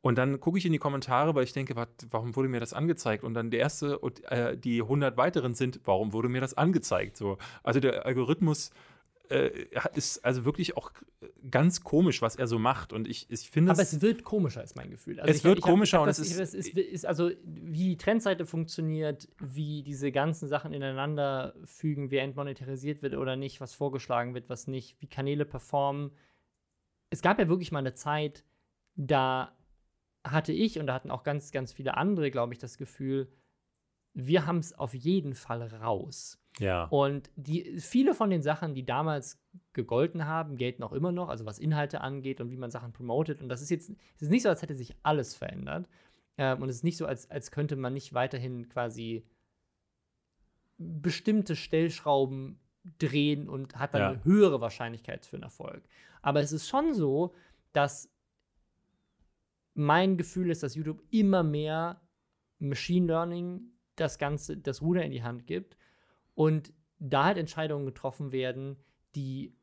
[0.00, 2.72] Und dann gucke ich in die Kommentare, weil ich denke, wat, warum wurde mir das
[2.72, 3.24] angezeigt?
[3.24, 7.16] Und dann der erste und äh, die 100 weiteren sind, warum wurde mir das angezeigt?
[7.16, 8.70] So, also der Algorithmus
[9.30, 10.92] äh, ist also wirklich auch
[11.50, 12.92] ganz komisch, was er so macht.
[12.92, 15.20] Und ich, ich finde Aber es wird komischer, ist mein Gefühl.
[15.20, 19.28] Also es wird ich komischer und es ist, ist, ist, Also, wie die Trendseite funktioniert,
[19.38, 24.66] wie diese ganzen Sachen ineinander fügen, wer entmonetarisiert wird oder nicht, was vorgeschlagen wird, was
[24.66, 26.12] nicht, wie Kanäle performen.
[27.10, 28.44] Es gab ja wirklich mal eine Zeit,
[28.94, 29.56] da
[30.24, 33.28] hatte ich und da hatten auch ganz, ganz viele andere, glaube ich, das Gefühl,
[34.14, 36.38] wir haben es auf jeden Fall raus.
[36.58, 36.84] Ja.
[36.84, 39.40] Und die, viele von den Sachen, die damals
[39.72, 43.40] gegolten haben, gelten auch immer noch, also was Inhalte angeht und wie man Sachen promotet.
[43.40, 45.88] Und das ist jetzt, es ist nicht so, als hätte sich alles verändert.
[46.36, 49.24] Ähm, und es ist nicht so, als, als könnte man nicht weiterhin quasi
[50.78, 52.60] bestimmte Stellschrauben
[52.98, 54.08] drehen und hat dann ja.
[54.10, 55.82] eine höhere Wahrscheinlichkeit für einen Erfolg.
[56.22, 57.34] Aber es ist schon so,
[57.72, 58.10] dass
[59.74, 62.00] mein Gefühl ist, dass YouTube immer mehr
[62.58, 65.76] Machine Learning das Ganze, das Ruder in die Hand gibt
[66.38, 68.76] und da halt Entscheidungen getroffen werden,
[69.16, 69.56] die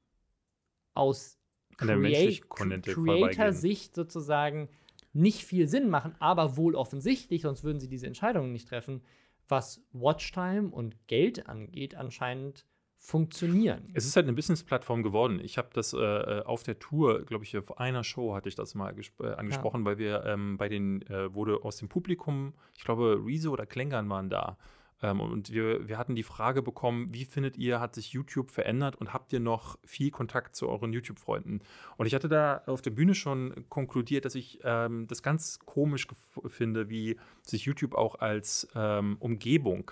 [0.94, 1.40] aus
[1.78, 4.68] Creator-Sicht sozusagen
[5.14, 9.04] nicht viel Sinn machen, aber wohl offensichtlich, sonst würden sie diese Entscheidungen nicht treffen,
[9.48, 12.66] was Watchtime und Geld angeht, anscheinend
[12.98, 13.86] funktionieren.
[13.94, 15.40] Es ist halt eine Business-Plattform geworden.
[15.42, 18.56] Ich habe das äh, äh auf der Tour, glaube ich, auf einer Show hatte ich
[18.56, 19.86] das mal äh, angesprochen, ja.
[19.86, 24.10] weil wir ähm, bei den, äh, wurde aus dem Publikum, ich glaube, Rezo oder Klängern
[24.10, 24.58] waren da.
[25.02, 28.96] Ähm, und wir, wir hatten die Frage bekommen, wie findet ihr, hat sich YouTube verändert
[28.96, 31.62] und habt ihr noch viel Kontakt zu euren YouTube-Freunden?
[31.98, 36.08] Und ich hatte da auf der Bühne schon konkludiert, dass ich ähm, das ganz komisch
[36.48, 39.92] finde, wie sich YouTube auch als ähm, Umgebung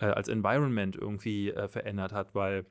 [0.00, 2.66] äh, als Environment irgendwie äh, verändert hat, weil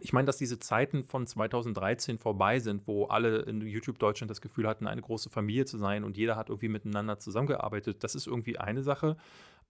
[0.00, 4.40] ich meine, dass diese Zeiten von 2013 vorbei sind, wo alle in YouTube Deutschland das
[4.40, 8.02] Gefühl hatten, eine große Familie zu sein und jeder hat irgendwie miteinander zusammengearbeitet.
[8.02, 9.16] Das ist irgendwie eine Sache.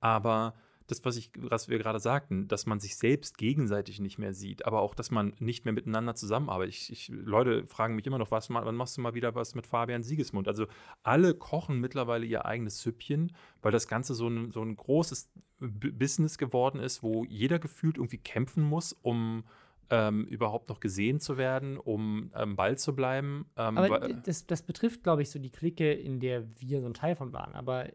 [0.00, 0.54] Aber
[0.86, 4.66] das, was, ich, was wir gerade sagten, dass man sich selbst gegenseitig nicht mehr sieht,
[4.66, 6.74] aber auch, dass man nicht mehr miteinander zusammenarbeitet.
[6.74, 9.66] Ich, ich, Leute fragen mich immer noch, was, wann machst du mal wieder was mit
[9.66, 10.46] Fabian Siegesmund?
[10.46, 10.66] Also
[11.02, 13.32] alle kochen mittlerweile ihr eigenes Süppchen,
[13.62, 18.18] weil das Ganze so ein, so ein großes Business geworden ist, wo jeder gefühlt irgendwie
[18.18, 19.44] kämpfen muss, um
[19.90, 23.46] ähm, überhaupt noch gesehen zu werden, um am Ball zu bleiben.
[23.56, 26.94] Ähm, aber das, das betrifft, glaube ich, so die Clique, in der wir so ein
[26.94, 27.54] Teil von waren.
[27.54, 27.88] Aber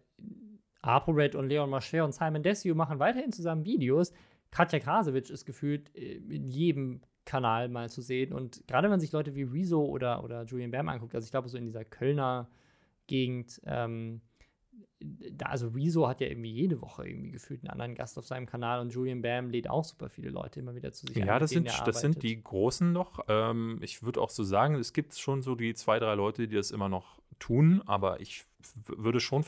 [0.81, 4.13] ApoRed und Leon Mascher und Simon Desue machen weiterhin zusammen Videos.
[4.51, 8.33] Katja Krasowitsch ist gefühlt äh, in jedem Kanal mal zu sehen.
[8.33, 11.31] Und gerade wenn man sich Leute wie Rezo oder, oder Julian Bam anguckt, also ich
[11.31, 12.49] glaube, so in dieser Kölner
[13.05, 14.21] Gegend, ähm,
[14.99, 18.45] da, also Rezo hat ja irgendwie jede Woche irgendwie gefühlt einen anderen Gast auf seinem
[18.45, 21.51] Kanal und Julian Bam lädt auch super viele Leute immer wieder zu sich Ja, das,
[21.51, 23.19] sind, das sind die Großen noch.
[23.27, 26.55] Ähm, ich würde auch so sagen, es gibt schon so die zwei, drei Leute, die
[26.55, 28.45] das immer noch tun, aber ich
[28.85, 29.43] würde schon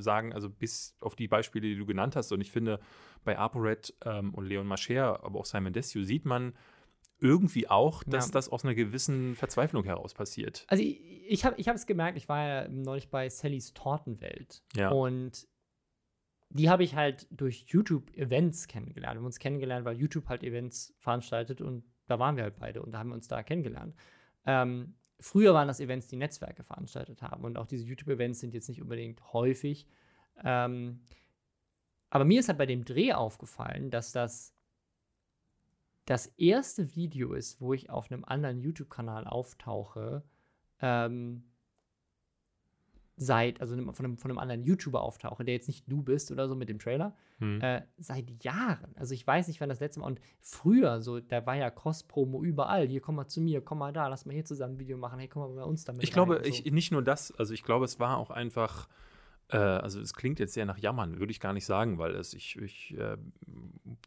[0.00, 2.80] sagen, also bis auf die Beispiele, die du genannt hast, und ich finde,
[3.24, 6.54] bei ApoRed ähm, und Leon Mascher, aber auch Simon Desue, sieht man,
[7.18, 8.32] irgendwie auch, dass ja.
[8.32, 10.64] das aus einer gewissen Verzweiflung heraus passiert.
[10.68, 14.90] Also ich, ich habe es gemerkt, ich war ja neulich bei Sallys Tortenwelt ja.
[14.90, 15.48] und
[16.50, 19.14] die habe ich halt durch YouTube-Events kennengelernt.
[19.14, 22.82] Wir haben uns kennengelernt, weil YouTube halt Events veranstaltet und da waren wir halt beide
[22.82, 23.94] und da haben wir uns da kennengelernt.
[24.44, 28.68] Ähm, früher waren das Events, die Netzwerke veranstaltet haben und auch diese YouTube-Events sind jetzt
[28.68, 29.86] nicht unbedingt häufig.
[30.44, 31.00] Ähm,
[32.10, 34.54] aber mir ist halt bei dem Dreh aufgefallen, dass das
[36.04, 40.22] das erste Video ist, wo ich auf einem anderen YouTube-Kanal auftauche,
[40.80, 41.44] ähm,
[43.16, 46.48] seit, also von einem, von einem anderen YouTuber auftauche, der jetzt nicht du bist oder
[46.48, 47.60] so mit dem Trailer, hm.
[47.62, 48.94] äh, seit Jahren.
[48.96, 50.06] Also ich weiß nicht, wann das letzte Mal.
[50.06, 52.86] Und früher, so, da war ja Cross-Promo überall.
[52.86, 55.18] Hier, komm mal zu mir, komm mal da, lass mal hier zusammen ein Video machen.
[55.18, 56.02] Hey, komm mal bei uns damit.
[56.02, 56.48] Ich glaube, so.
[56.48, 58.86] ich, nicht nur das, also ich glaube, es war auch einfach
[59.48, 62.34] äh, also es klingt jetzt sehr nach Jammern, würde ich gar nicht sagen, weil es,
[62.34, 63.16] ich, ich äh,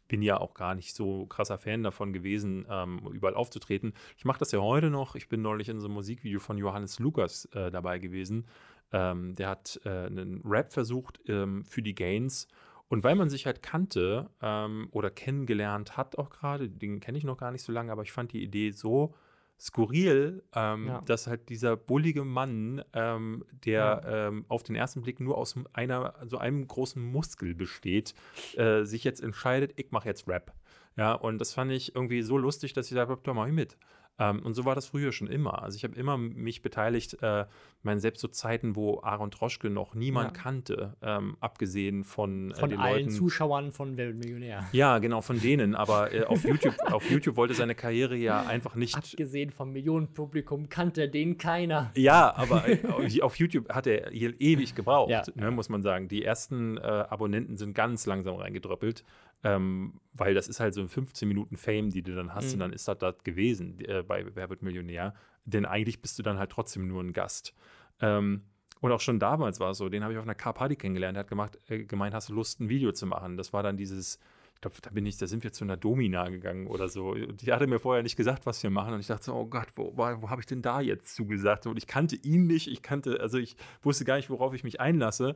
[0.08, 3.94] bin ja auch gar nicht so krasser Fan davon gewesen, ähm, überall aufzutreten.
[4.18, 5.14] Ich mache das ja heute noch.
[5.14, 8.46] Ich bin neulich in so einem Musikvideo von Johannes Lukas äh, dabei gewesen.
[8.92, 12.48] Ähm, der hat äh, einen Rap versucht ähm, für die Gains.
[12.88, 17.24] Und weil man sich halt kannte ähm, oder kennengelernt hat auch gerade, den kenne ich
[17.24, 19.14] noch gar nicht so lange, aber ich fand die Idee so
[19.60, 21.00] skurril, ähm, ja.
[21.02, 24.28] dass halt dieser bullige Mann, ähm, der ja.
[24.28, 28.14] ähm, auf den ersten Blick nur aus einer, so einem großen Muskel besteht,
[28.56, 30.52] äh, sich jetzt entscheidet, ich mache jetzt Rap.
[30.96, 33.76] Ja, und das fand ich irgendwie so lustig, dass ich gesagt habe, mach ich mit.
[34.20, 35.62] Ähm, und so war das früher schon immer.
[35.62, 37.46] Also ich habe immer mich beteiligt, äh,
[37.82, 40.42] meine, selbst so Zeiten, wo Aaron Troschke noch niemand ja.
[40.42, 43.10] kannte, ähm, abgesehen von, äh, von den allen Leuten.
[43.10, 44.68] Zuschauern von Weltmillionär.
[44.72, 45.74] Ja, genau, von denen.
[45.74, 48.94] Aber äh, auf, YouTube, auf YouTube wollte seine Karriere ja einfach nicht.
[48.94, 51.90] Abgesehen vom Millionenpublikum kannte den keiner.
[51.96, 55.22] Ja, aber äh, auf YouTube hat er hier ewig gebraucht, ja.
[55.34, 56.08] ne, muss man sagen.
[56.08, 59.02] Die ersten äh, Abonnenten sind ganz langsam reingedröppelt.
[59.42, 62.52] Ähm, weil das ist halt so ein 15 Minuten Fame, die du dann hast, mhm.
[62.52, 65.14] und dann ist das das gewesen äh, bei Wer wird Millionär.
[65.44, 67.54] Denn eigentlich bist du dann halt trotzdem nur ein Gast.
[68.00, 68.42] Ähm,
[68.80, 71.16] und auch schon damals war es so, den habe ich auf einer Car-Party kennengelernt.
[71.16, 73.36] Er hat gemacht, äh, gemeint, hast du Lust, ein Video zu machen?
[73.36, 74.18] Das war dann dieses,
[74.54, 77.14] ich glaube, da bin ich, da sind wir zu einer Domina gegangen oder so.
[77.14, 78.94] Die hatte mir vorher nicht gesagt, was wir machen.
[78.94, 81.66] Und ich dachte so, oh Gott, wo, wo, wo habe ich denn da jetzt zugesagt?
[81.66, 84.80] Und ich kannte ihn nicht, ich kannte, also ich wusste gar nicht, worauf ich mich
[84.80, 85.34] einlasse.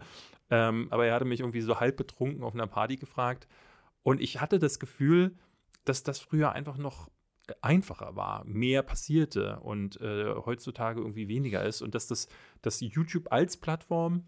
[0.51, 3.47] Ähm, aber er hatte mich irgendwie so halb betrunken auf einer Party gefragt.
[4.05, 5.37] Und ich hatte das Gefühl,
[5.85, 7.11] dass das früher einfach noch
[7.49, 12.29] äh, einfacher war, mehr passierte und äh, heutzutage irgendwie weniger ist und dass das
[12.63, 14.25] dass YouTube als Plattform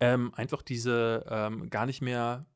[0.00, 2.46] ähm, einfach diese ähm, gar nicht mehr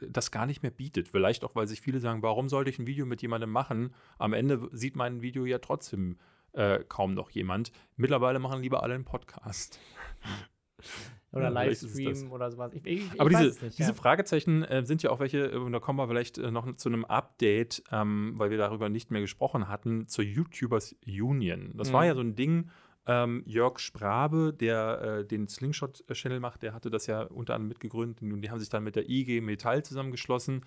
[0.00, 1.08] äh, das gar nicht mehr bietet.
[1.08, 3.94] Vielleicht auch, weil sich viele sagen, warum sollte ich ein Video mit jemandem machen?
[4.18, 6.18] Am Ende sieht mein Video ja trotzdem
[6.52, 7.72] äh, kaum noch jemand.
[7.96, 9.78] Mittlerweile machen lieber alle einen Podcast.
[11.34, 12.72] Oder Livestream oder sowas.
[12.74, 13.94] Ich, ich, Aber diese, nicht, diese ja.
[13.94, 17.04] Fragezeichen äh, sind ja auch welche, äh, da kommen wir vielleicht äh, noch zu einem
[17.04, 21.72] Update, ähm, weil wir darüber nicht mehr gesprochen hatten, zur YouTubers Union.
[21.74, 21.92] Das mhm.
[21.92, 22.70] war ja so ein Ding,
[23.06, 28.22] ähm, Jörg Sprabe, der äh, den Slingshot-Channel macht, der hatte das ja unter anderem mitgegründet
[28.22, 30.64] und die haben sich dann mit der IG Metall zusammengeschlossen.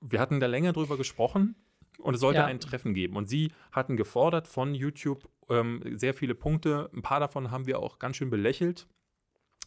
[0.00, 1.54] Wir hatten da länger drüber gesprochen
[1.98, 2.46] und es sollte ja.
[2.46, 3.16] ein Treffen geben.
[3.16, 6.90] Und sie hatten gefordert von YouTube ähm, sehr viele Punkte.
[6.94, 8.86] Ein paar davon haben wir auch ganz schön belächelt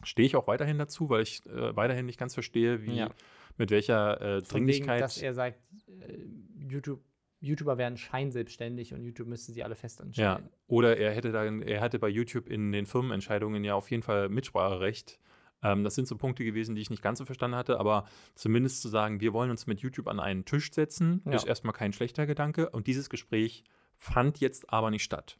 [0.04, 3.10] stehe ich auch weiterhin dazu, weil ich äh, weiterhin nicht ganz verstehe, wie ja.
[3.56, 4.96] mit welcher äh, Dringlichkeit.
[4.96, 5.58] Wegen, dass er sagt,
[6.00, 6.18] äh,
[6.56, 7.00] YouTube
[7.44, 10.44] YouTuber wären scheinselbstständig und YouTube müsste sie alle festanstellen.
[10.44, 14.02] Ja, oder er hätte dann, er hatte bei YouTube in den Firmenentscheidungen ja auf jeden
[14.02, 15.18] Fall Mitspracherecht.
[15.62, 18.82] Ähm, das sind so Punkte gewesen, die ich nicht ganz so verstanden hatte, aber zumindest
[18.82, 21.32] zu sagen, wir wollen uns mit YouTube an einen Tisch setzen, ja.
[21.32, 22.70] ist erstmal kein schlechter Gedanke.
[22.70, 23.64] Und dieses Gespräch
[23.96, 25.38] fand jetzt aber nicht statt.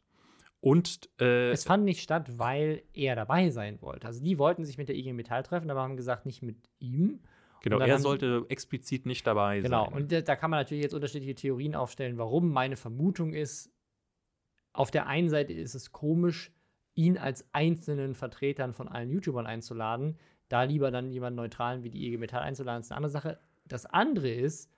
[0.65, 4.07] Und äh, es fand nicht statt, weil er dabei sein wollte.
[4.07, 7.19] Also die wollten sich mit der IG Metall treffen, aber haben gesagt, nicht mit ihm.
[7.61, 9.93] Genau, er sollte explizit nicht dabei genau, sein.
[9.93, 12.49] Genau, und da, da kann man natürlich jetzt unterschiedliche Theorien aufstellen, warum.
[12.51, 13.71] Meine Vermutung ist,
[14.73, 16.51] auf der einen Seite ist es komisch,
[16.95, 20.17] ihn als einzelnen Vertretern von allen YouTubern einzuladen.
[20.49, 23.39] Da lieber dann jemanden Neutralen wie die IG Metall einzuladen, ist eine andere Sache.
[23.67, 24.71] Das andere ist,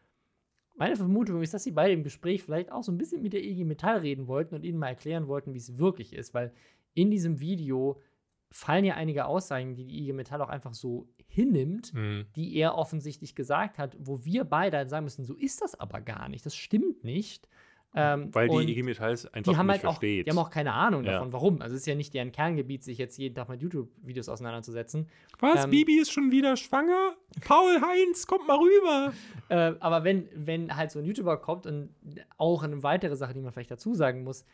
[0.78, 3.44] meine Vermutung ist, dass sie bei dem Gespräch vielleicht auch so ein bisschen mit der
[3.44, 6.54] IG Metall reden wollten und ihnen mal erklären wollten, wie es wirklich ist, weil
[6.94, 8.02] in diesem Video
[8.50, 12.26] fallen ja einige Aussagen, die die IG Metall auch einfach so hinnimmt, mhm.
[12.36, 16.30] die er offensichtlich gesagt hat, wo wir beide sagen müssen, so ist das aber gar
[16.30, 17.50] nicht, das stimmt nicht.
[17.96, 20.28] Ähm, Weil die IG Metall es einfach die haben nicht halt auch, versteht.
[20.28, 21.14] die haben auch keine Ahnung Ja.
[21.14, 21.62] davon, warum.
[21.62, 25.08] Also es ist ja nicht deren Kerngebiet, sich jetzt jeden Tag mit YouTube-Videos auseinanderzusetzen.
[25.40, 25.64] Was?
[25.64, 27.16] ähm, Bibi ist schon wieder schwanger?
[27.42, 29.14] Paul Heinz, kommt mal rüber.
[29.50, 31.90] Äh, aber wenn, wenn halt so ein YouTuber kommt und
[32.38, 34.46] auch eine weitere Sache, die man vielleicht dazu sagen muss,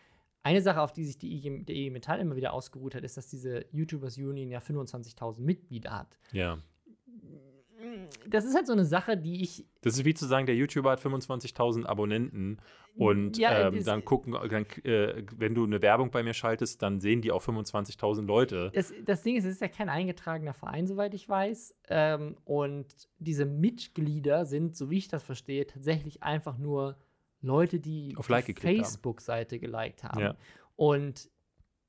[0.44, 3.18] eine Sache, auf die sich die IG, der IG Metall immer wieder ausgeruht hat, ist,
[3.18, 6.18] dass diese YouTubers Union ja 25.000 Mitglieder hat.
[6.34, 6.60] Ja.
[8.28, 10.92] Das ist halt so eine Sache, die ich Das ist wie zu sagen, der YouTuber
[10.92, 12.60] hat 25.000 Abonnenten
[12.96, 17.00] und Ja, ähm, dann gucken, dann, äh, wenn du eine Werbung bei mir schaltest, dann
[17.00, 18.72] sehen die auch 25.000 Leute.
[18.74, 21.76] Das, das Ding ist, es ist ja kein eingetragener Verein, soweit ich weiß.
[21.90, 22.86] Ähm, und
[23.18, 26.98] diese Mitglieder sind, so wie ich das verstehe, tatsächlich einfach nur
[27.42, 28.54] Leute, die Auf Like die.
[28.54, 30.22] Facebook-Seite geliked haben.
[30.22, 30.36] Ja.
[30.76, 31.30] Und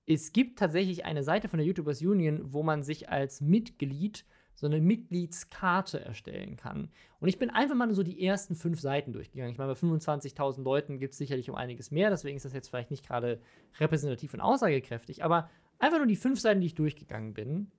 [0.07, 4.25] es gibt tatsächlich eine Seite von der YouTubers Union, wo man sich als Mitglied
[4.55, 6.89] so eine Mitgliedskarte erstellen kann.
[7.21, 9.53] Und ich bin einfach mal so die ersten fünf Seiten durchgegangen.
[9.53, 12.69] Ich meine, bei 25.000 Leuten gibt es sicherlich um einiges mehr, deswegen ist das jetzt
[12.69, 13.41] vielleicht nicht gerade
[13.79, 17.71] repräsentativ und aussagekräftig, aber einfach nur die fünf Seiten, die ich durchgegangen bin,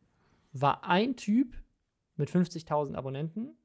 [0.52, 1.56] war ein Typ
[2.18, 3.58] mit 50.000 Abonnenten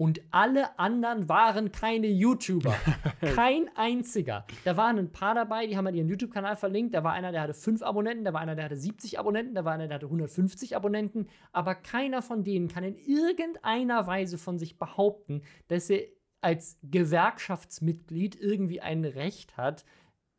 [0.00, 2.74] und alle anderen waren keine YouTuber.
[3.34, 4.46] Kein einziger.
[4.64, 6.94] Da waren ein paar dabei, die haben halt ihren YouTube-Kanal verlinkt.
[6.94, 9.66] Da war einer, der hatte fünf Abonnenten, da war einer, der hatte 70 Abonnenten, da
[9.66, 11.28] war einer, der hatte 150 Abonnenten.
[11.52, 16.04] Aber keiner von denen kann in irgendeiner Weise von sich behaupten, dass er
[16.40, 19.84] als Gewerkschaftsmitglied irgendwie ein Recht hat,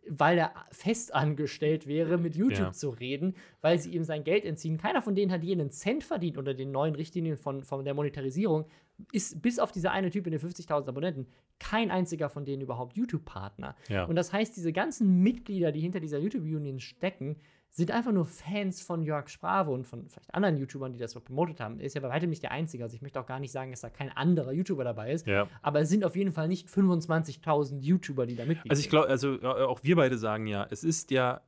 [0.10, 2.72] weil er festangestellt wäre, mit YouTube Ja.
[2.72, 4.78] zu reden, weil sie ihm sein Geld entziehen.
[4.80, 8.66] Keiner von denen hat jeden Cent verdient unter den neuen Richtlinien von, von der Monetarisierung.
[9.12, 11.28] Ist bis auf diese eine Typ mit den 50.000 Abonnenten
[11.60, 13.76] kein einziger von denen überhaupt YouTube-Partner.
[13.88, 14.06] Ja.
[14.06, 17.38] Und das heißt, diese ganzen Mitglieder, die hinter dieser YouTube-Union stecken,
[17.74, 21.22] sind einfach nur Fans von Jörg Sprave und von vielleicht anderen YouTubern, die das so
[21.22, 21.80] promotet haben.
[21.80, 22.84] Er ist ja bei weitem nicht der Einzige.
[22.84, 25.26] Also ich möchte auch gar nicht sagen, dass da kein anderer YouTuber dabei ist.
[25.26, 25.48] Ja.
[25.62, 29.08] Aber es sind auf jeden Fall nicht 25.000 YouTuber, die da mitglied Also ich glaube,
[29.08, 31.42] also äh, auch wir beide sagen ja, es ist ja,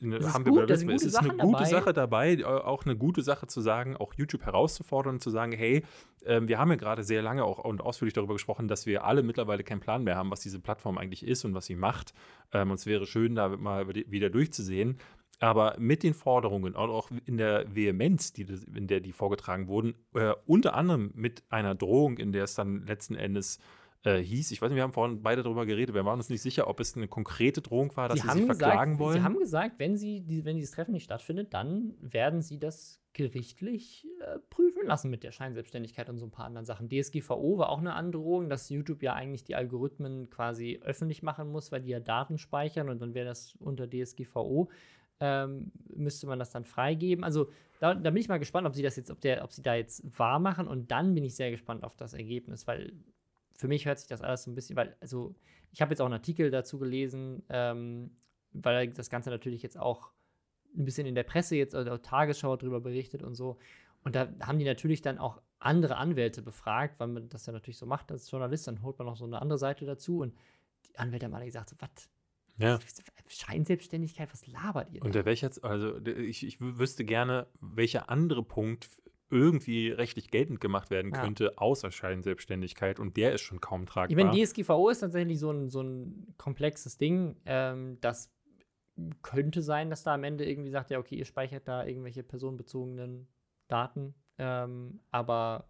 [0.00, 1.64] ne, Mal, es ist eine Sachen gute dabei.
[1.70, 5.52] Sache dabei, äh, auch eine gute Sache zu sagen, auch YouTube herauszufordern und zu sagen,
[5.52, 5.84] hey,
[6.24, 9.22] ähm, wir haben ja gerade sehr lange auch und ausführlich darüber gesprochen, dass wir alle
[9.22, 12.12] mittlerweile keinen Plan mehr haben, was diese Plattform eigentlich ist und was sie macht.
[12.52, 14.98] Ähm, und es wäre schön, da mal wieder durchzusehen.
[15.40, 19.94] Aber mit den Forderungen und auch in der Vehemenz, die, in der die vorgetragen wurden,
[20.14, 23.60] äh, unter anderem mit einer Drohung, in der es dann letzten Endes
[24.04, 26.42] äh, hieß, ich weiß nicht, wir haben vorhin beide darüber geredet, wir waren uns nicht
[26.42, 29.14] sicher, ob es eine konkrete Drohung war, dass sie, sich verklagen gesagt, wollen.
[29.14, 33.02] Sie haben gesagt, wenn, sie, die, wenn dieses Treffen nicht stattfindet, dann werden sie das
[33.12, 36.88] gerichtlich äh, prüfen lassen mit der Scheinselbstständigkeit und so ein paar anderen Sachen.
[36.88, 41.72] DSGVO war auch eine Androhung, dass YouTube ja eigentlich die Algorithmen quasi öffentlich machen muss,
[41.72, 44.70] weil die ja Daten speichern und dann wäre das unter DSGVO.
[45.20, 47.24] Ähm, müsste man das dann freigeben.
[47.24, 49.62] Also da, da bin ich mal gespannt, ob sie das jetzt, ob der, ob sie
[49.62, 52.92] da jetzt wahr machen und dann bin ich sehr gespannt auf das Ergebnis, weil
[53.58, 55.34] für mich hört sich das alles so ein bisschen, weil, also
[55.72, 58.16] ich habe jetzt auch einen Artikel dazu gelesen, ähm,
[58.52, 60.12] weil das Ganze natürlich jetzt auch
[60.76, 63.58] ein bisschen in der Presse jetzt, also Tagesschau darüber berichtet und so.
[64.04, 67.78] Und da haben die natürlich dann auch andere Anwälte befragt, weil man das ja natürlich
[67.78, 70.34] so macht als Journalist, dann holt man noch so eine andere Seite dazu und
[70.88, 72.08] die Anwälte haben alle gesagt, so, was?
[72.58, 72.78] ja.
[73.26, 75.02] Scheinselbstständigkeit, was labert ihr?
[75.02, 75.18] Und da?
[75.20, 78.88] der welcher, also ich, ich wü- wüsste gerne, welcher andere Punkt
[79.30, 81.20] irgendwie rechtlich geltend gemacht werden Ja.
[81.22, 82.98] könnte, außer Scheinselbstständigkeit.
[82.98, 84.24] Und der ist schon kaum Ich tragbar.
[84.24, 87.36] meine, DSGVO ist tatsächlich so ein, so ein komplexes Ding.
[87.44, 88.32] Ähm, das
[89.22, 93.28] könnte sein, dass da am Ende irgendwie sagt, ja, okay, ihr speichert da irgendwelche personenbezogenen
[93.68, 94.14] Daten.
[94.38, 95.68] Ähm, aber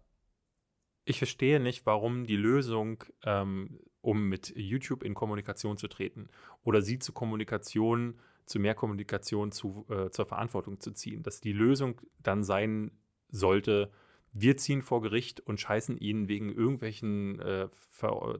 [1.05, 6.29] Ich verstehe nicht, warum die Lösung, ähm, um mit YouTube in Kommunikation zu treten
[6.63, 11.51] oder sie zu Kommunikation, zu mehr Kommunikation zu, äh, zur Verantwortung zu ziehen, dass die
[11.51, 12.91] Lösung dann sein
[13.29, 13.91] sollte,
[14.33, 17.67] wir ziehen vor Gericht und scheißen ihnen wegen irgendwelchen äh,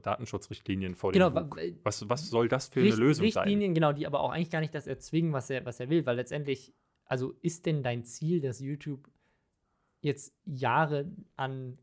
[0.02, 1.56] Datenschutzrichtlinien vor genau, den Bug.
[1.56, 4.50] wa- Was, was soll das für eine Richt- Lösung Richtlinien, genau, die aber auch eigentlich
[4.50, 6.72] gar nicht das erzwingen, was er, was er will, weil letztendlich,
[7.04, 9.10] also ist denn dein Ziel, dass YouTube
[10.00, 11.78] jetzt Jahre an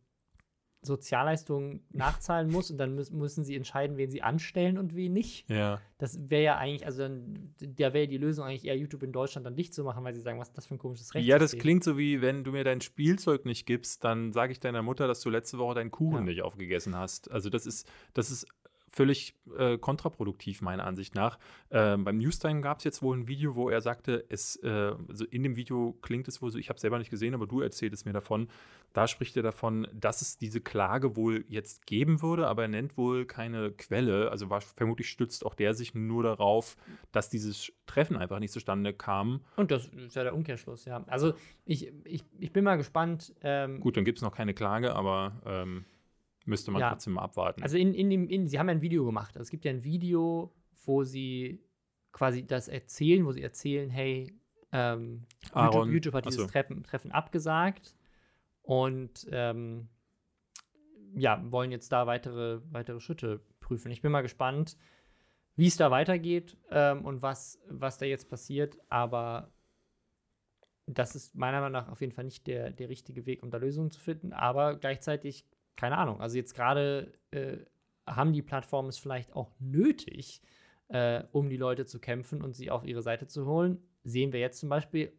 [0.87, 5.49] Sozialleistungen nachzahlen muss und dann müssen, müssen sie entscheiden, wen sie anstellen und wen nicht?
[5.49, 5.79] Ja.
[5.99, 9.45] Das wäre ja eigentlich, also dann, da wäre die Lösung eigentlich eher, YouTube in Deutschland
[9.45, 11.27] dann dicht zu machen, weil sie sagen, was ist das für ein komisches Recht?
[11.27, 14.59] Ja, das klingt so wie, wenn du mir dein Spielzeug nicht gibst, dann sage ich
[14.59, 16.21] deiner Mutter, dass du letzte Woche deinen Kuchen Ja.
[16.21, 17.29] nicht aufgegessen hast.
[17.29, 18.47] Also das ist, das ist
[18.89, 21.37] völlig äh, kontraproduktiv, meiner Ansicht nach.
[21.71, 25.25] Ähm, beim Newstime gab es jetzt wohl ein Video, wo er sagte, es, äh, also
[25.25, 27.61] in dem Video klingt es wohl so, ich habe es selber nicht gesehen, aber du
[27.61, 28.47] erzählst mir davon.
[28.97, 32.97] Da spricht er davon, dass es diese Klage wohl jetzt geben würde, aber er nennt
[32.97, 34.31] wohl keine Quelle.
[34.31, 36.75] Also war, vermutlich stützt auch der sich nur darauf,
[37.11, 39.41] dass dieses Treffen einfach nicht zustande kam.
[39.55, 41.03] Und das ist ja der Umkehrschluss, ja.
[41.05, 43.35] Also ich, ich, ich bin mal gespannt.
[43.43, 45.85] Ähm, Gut, dann gibt es noch keine Klage, aber ähm,
[46.47, 46.89] müsste man Ja.
[46.89, 47.61] trotzdem mal abwarten.
[47.61, 49.37] Also in, in dem, in, sie haben ja ein Video gemacht.
[49.37, 51.61] Also es gibt ja ein Video, wo sie
[52.13, 54.33] quasi das erzählen, wo sie erzählen, hey,
[54.71, 56.47] ähm, YouTube, YouTube hat dieses.
[56.47, 57.93] Treffen, Treffen abgesagt
[58.67, 59.87] und ähm,
[61.15, 63.91] ja, wollen jetzt da weitere, weitere Schritte prüfen.
[63.91, 64.77] Ich bin mal gespannt,
[65.55, 69.53] wie es da weitergeht ähm, und was, was da jetzt passiert, aber
[70.85, 73.57] das ist meiner Meinung nach auf jeden Fall nicht der, der richtige Weg, um da
[73.57, 75.45] Lösungen zu finden, aber gleichzeitig,
[75.77, 77.59] keine Ahnung, also jetzt gerade äh,
[78.05, 80.41] haben die Plattformen es vielleicht auch nötig,
[80.89, 83.81] äh, um die Leute zu kämpfen und sie auf ihre Seite zu holen.
[84.03, 85.13] Sehen wir jetzt zum Beispiel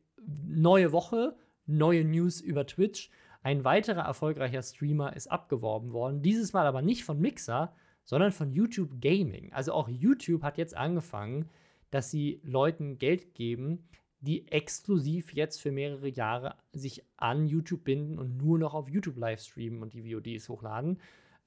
[0.46, 1.34] neue Woche,
[1.64, 3.10] neue News über Twitch.
[3.42, 6.22] Ein weiterer erfolgreicher Streamer ist abgeworben worden.
[6.22, 7.72] Dieses Mal aber nicht von Mixer,
[8.04, 9.52] sondern von YouTube Gaming.
[9.52, 11.48] Also auch YouTube hat jetzt angefangen,
[11.90, 13.88] dass sie Leuten Geld geben,
[14.20, 19.16] die exklusiv jetzt für mehrere Jahre sich an YouTube binden und nur noch auf YouTube
[19.16, 20.98] live streamen und die VODs hochladen.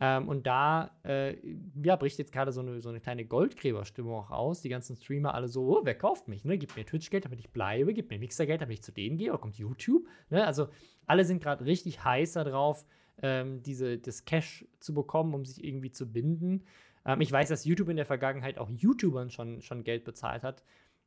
[0.04, 1.38] Ähm, und da äh,
[1.84, 4.62] ja, bricht jetzt gerade so eine, so eine kleine Goldgräberstimmung auch aus.
[4.62, 6.44] Die ganzen Streamer alle so, oh, wer kauft mich?
[6.44, 6.58] Ne?
[6.58, 9.40] Gib mir Twitch-Geld, damit ich bleibe, gib mir Mixer-Geld, damit ich zu denen gehe, oder
[9.40, 10.08] kommt YouTube?
[10.32, 10.44] Ne?
[10.44, 10.70] Also
[11.06, 12.84] alle sind gerade richtig heiß darauf,
[13.22, 16.64] ähm, diese, das Cash zu bekommen, um sich irgendwie zu binden.
[17.06, 20.64] Ähm, ich weiß, dass YouTube in der Vergangenheit auch YouTubern schon, schon Geld bezahlt hat,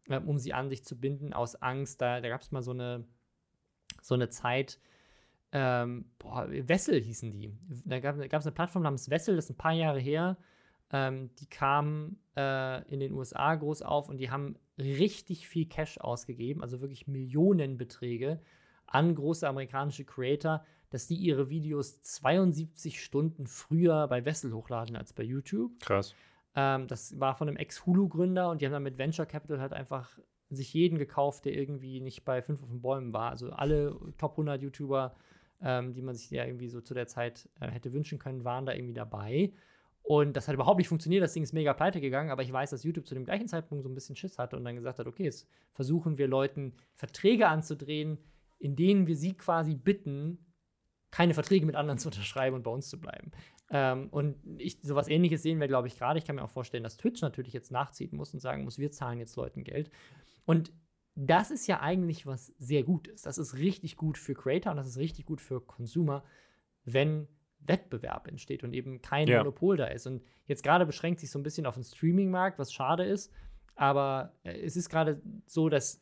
[0.09, 2.01] ähm, um sie an sich zu binden, aus Angst.
[2.01, 3.05] Da, da gab es mal so eine,
[4.03, 4.79] so eine Zeit,
[5.55, 7.57] ähm, boah, Wessel hießen die.
[7.85, 10.37] Da gab es eine Plattform namens Wessel, das ist ein paar Jahre her.
[10.91, 15.99] Ähm, die kam äh, in den USA groß auf und die haben richtig viel Cash
[15.99, 18.41] ausgegeben, also wirklich Millionenbeträge
[18.87, 25.13] an große amerikanische Creator, dass die ihre Videos 72 Stunden früher bei Wessel hochladen als
[25.13, 25.79] bei YouTube.
[25.81, 26.17] Krass.
[26.57, 30.19] Ähm, das war von einem Ex-Hulu-Gründer und die haben dann mit Venture Capital halt einfach
[30.51, 33.31] sich jeden gekauft, der irgendwie nicht bei fünf auf den Bäumen war.
[33.31, 35.15] Also alle Top 100 YouTuber,
[35.65, 38.67] ähm, die man sich ja irgendwie so zu der Zeit äh, hätte wünschen können, waren
[38.67, 39.53] da irgendwie dabei.
[40.03, 41.23] Und das hat überhaupt nicht funktioniert.
[41.23, 42.31] Das Ding ist mega pleite gegangen.
[42.31, 44.65] Aber ich weiß, dass YouTube zu dem gleichen Zeitpunkt so ein bisschen Schiss hatte und
[44.65, 48.19] dann gesagt hat: Okay, jetzt versuchen wir Leuten Verträge anzudrehen,
[48.59, 50.39] in denen wir sie quasi bitten,
[51.11, 53.33] keine Verträge mit anderen zu unterschreiben und bei uns zu bleiben.
[53.71, 56.19] Ähm, und ich, sowas ähnliches sehen wir, glaube ich, gerade.
[56.19, 58.91] Ich kann mir auch vorstellen, dass Twitch natürlich jetzt nachziehen muss und sagen muss, wir
[58.91, 59.91] zahlen jetzt Leuten Geld.
[60.45, 60.71] Und
[61.15, 63.23] das ist ja eigentlich was sehr Gutes.
[63.23, 66.25] Das ist richtig gut für Creator und das ist richtig gut für Consumer,
[66.85, 67.29] wenn
[67.61, 69.39] Wettbewerb entsteht und eben kein Ja.
[69.39, 70.07] Monopol da ist.
[70.07, 73.33] Und jetzt gerade beschränkt sich so ein bisschen auf den Streaming-Markt, was schade ist.
[73.75, 76.01] Aber äh, es ist gerade so, dass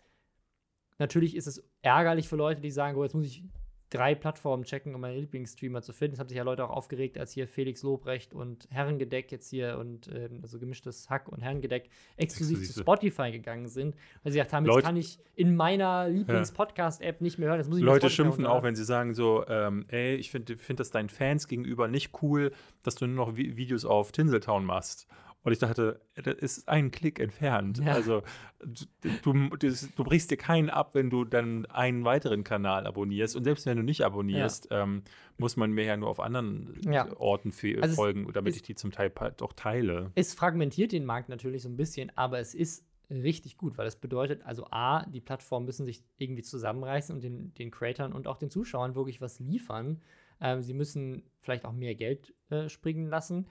[0.98, 3.44] natürlich ist es ärgerlich für Leute, die sagen, oh, jetzt muss ich
[3.92, 6.14] drei Plattformen checken, um meine Lieblingsstreamer zu finden.
[6.14, 9.76] Es haben sich ja Leute auch aufgeregt, als hier Felix Lobrecht und Herrengedeck jetzt hier
[9.78, 12.82] und ähm, also gemischtes Hack und Herrengedeck exklusiv zu Exklusive.
[12.82, 17.38] Spotify gegangen sind, weil sie gesagt haben, jetzt Leute- kann ich in meiner Lieblings-Podcast-App nicht
[17.38, 17.58] mehr hören.
[17.58, 20.80] Das muss ich Leute schimpfen auch, wenn sie sagen so, ähm, ey, ich finde find
[20.80, 25.06] das deinen Fans gegenüber nicht cool, dass du nur noch Vi Videos auf Tinseltown machst.
[25.44, 27.78] Und ich dachte, das ist ein Klick entfernt.
[27.78, 27.92] Ja.
[27.94, 28.22] Also
[28.64, 28.84] du,
[29.22, 29.48] du,
[29.96, 33.34] du brichst dir keinen ab, wenn du dann einen weiteren Kanal abonnierst.
[33.34, 35.02] Und selbst wenn du nicht abonnierst, ähm,
[35.38, 37.08] muss man mir ja nur auf anderen Ja.
[37.18, 40.12] Orten Also folgen, damit ist- ich die zum Teil doch teile.
[40.14, 43.96] Es fragmentiert den Markt natürlich so ein bisschen, aber es ist richtig gut, weil das
[43.96, 48.38] bedeutet, also A, die Plattformen müssen sich irgendwie zusammenreißen und den, den Creatern und auch
[48.38, 50.00] den Zuschauern wirklich was liefern.
[50.40, 53.46] Ähm, sie müssen vielleicht auch mehr Geld äh, springen lassen.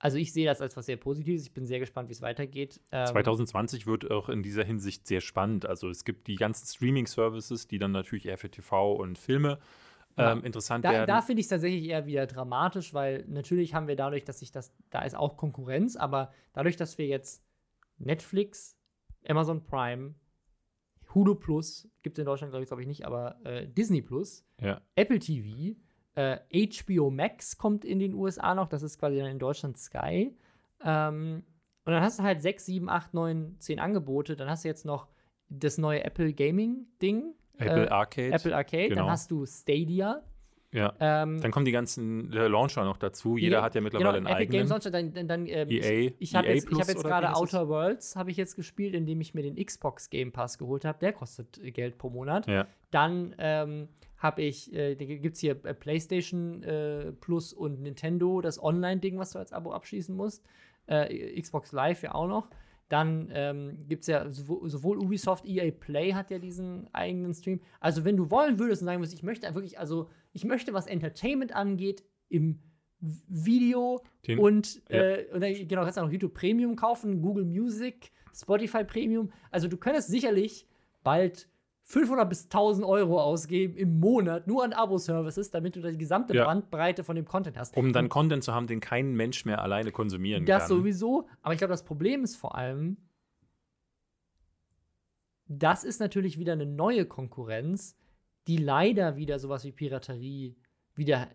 [0.00, 1.42] Also ich sehe das als was sehr Positives.
[1.44, 2.80] Ich bin sehr gespannt, wie es weitergeht.
[2.92, 5.66] Ähm, 2020 wird auch in dieser Hinsicht sehr spannend.
[5.66, 9.58] Also es gibt die ganzen Streaming-Services, die dann natürlich eher für TV und Filme
[10.16, 10.32] Ja.
[10.32, 11.06] ähm, interessant Da, werden.
[11.08, 14.52] da finde ich es tatsächlich eher wieder dramatisch, weil natürlich haben wir dadurch, dass sich
[14.52, 17.44] das, da ist auch Konkurrenz, aber dadurch, dass wir jetzt
[17.98, 18.76] Netflix,
[19.26, 20.14] Amazon Prime,
[21.14, 24.44] Hulu Plus, gibt es in Deutschland, glaube ich, glaub ich nicht, aber äh, Disney Plus,
[24.60, 24.80] ja.
[24.94, 25.74] Apple TV,
[26.18, 30.34] äh, HBO Max kommt in den USA noch, das ist quasi dann in Deutschland Sky.
[30.84, 31.44] Ähm,
[31.84, 34.34] und dann hast du halt 6, 7, 8, 9, 10 Angebote.
[34.34, 35.06] Dann hast du jetzt noch
[35.48, 37.34] das neue Apple Gaming-Ding.
[37.58, 38.32] Apple äh, Arcade.
[38.32, 38.88] Apple Arcade.
[38.88, 39.02] genau.
[39.02, 40.22] Dann hast du Stadia.
[40.72, 40.92] ja.
[40.98, 43.36] Ähm, Dann kommen die ganzen äh, Launcher noch dazu.
[43.36, 44.90] Jeder hat ja mittlerweile genau, einen Epic Games eigenen.
[44.90, 47.34] Launcher, dann, dann, dann ähm, EA, ich, habe EA jetzt, hab jetzt gerade?
[47.34, 50.98] Outer Worlds habe ich jetzt gespielt, indem ich mir den Xbox Game Pass geholt habe.
[50.98, 52.46] Der kostet äh, Geld pro Monat.
[52.48, 52.66] Ja.
[52.90, 53.88] Dann ähm,
[54.18, 59.30] habe ich, äh, gibt es hier äh, PlayStation äh, Plus und Nintendo, das Online-Ding, was
[59.30, 60.44] du als Abo abschließen musst.
[60.86, 62.50] Äh, Xbox Live ja auch noch.
[62.88, 67.60] Dann ähm, gibt es ja sowohl, Ubisoft, EA Play hat ja diesen eigenen Stream.
[67.80, 70.86] Also, wenn du wollen würdest und sagen würdest, ich möchte wirklich, also, ich möchte, was
[70.86, 72.60] Entertainment angeht, im
[73.00, 75.02] Video Den- und, ja.
[75.02, 79.30] äh, und dann, genau, kannst du auch noch YouTube Premium kaufen, Google Music, Spotify Premium.
[79.50, 80.66] Also, du könntest sicherlich
[81.04, 81.48] bald
[81.90, 86.44] 500 bis 1000 Euro ausgeben im Monat nur an Abo-Services, damit du die gesamte Ja.
[86.44, 87.74] Bandbreite von dem Content hast.
[87.78, 90.68] Um dann Content zu haben, den kein Mensch mehr alleine konsumieren Das kann.
[90.68, 91.26] sowieso.
[91.40, 92.98] Aber ich glaube, das Problem ist vor allem,
[95.46, 97.96] das ist natürlich wieder eine neue Konkurrenz,
[98.48, 100.56] die leider wieder sowas wie Piraterie
[100.94, 101.28] wieder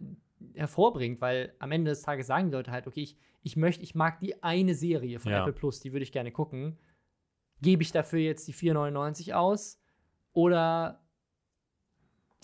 [0.54, 3.96] hervorbringt, weil am Ende des Tages sagen die Leute halt, okay, ich, ich möchte, ich
[3.96, 5.40] mag die eine Serie von Ja.
[5.42, 6.78] Apple Plus, die würde ich gerne gucken.
[7.62, 9.80] Gebe ich dafür jetzt die 4,99 aus
[10.34, 11.00] oder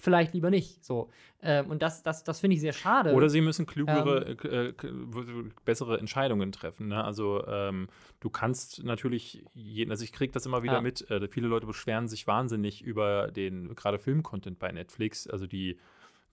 [0.02, 0.84] vielleicht lieber nicht.
[0.86, 1.10] So.
[1.42, 3.14] Ähm, und das, das, das finde ich sehr schade.
[3.14, 4.74] Oder sie müssen klügere, Ähm.
[4.84, 6.88] äh, bessere Entscheidungen treffen.
[6.88, 7.04] Ne?
[7.04, 7.88] Also ähm,
[8.20, 10.82] du kannst natürlich, jeden, also ich kriege das immer wieder Ja.
[10.82, 15.78] mit, äh, viele Leute beschweren sich wahnsinnig über den, gerade Filmcontent bei Netflix, also die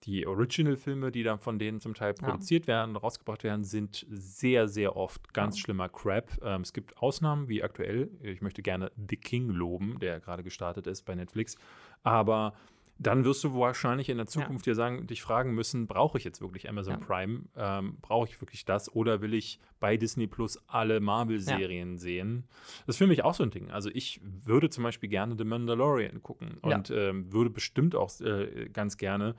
[0.03, 2.27] die Original-Filme, die dann von denen zum Teil Ja.
[2.27, 5.61] produziert werden, rausgebracht werden, sind sehr, sehr oft ganz Ja.
[5.63, 6.31] schlimmer Crap.
[6.43, 8.09] Ähm, es gibt Ausnahmen, wie aktuell.
[8.21, 11.57] Ich möchte gerne The King loben, der gerade gestartet ist bei Netflix.
[12.03, 12.53] Aber
[12.99, 16.41] dann wirst du wahrscheinlich in der Zukunft dir sagen, dich fragen müssen, brauche ich jetzt
[16.41, 16.99] wirklich Amazon Ja.
[16.99, 17.41] Prime?
[17.55, 18.91] Ähm, brauche ich wirklich das?
[18.95, 22.45] Oder will ich bei Disney Plus alle Marvel-Serien sehen?
[22.87, 23.69] Das ist für mich auch so ein Ding.
[23.69, 26.77] Also ich würde zum Beispiel gerne The Mandalorian gucken Ja.
[26.77, 29.35] und ähm, würde bestimmt auch äh, ganz gerne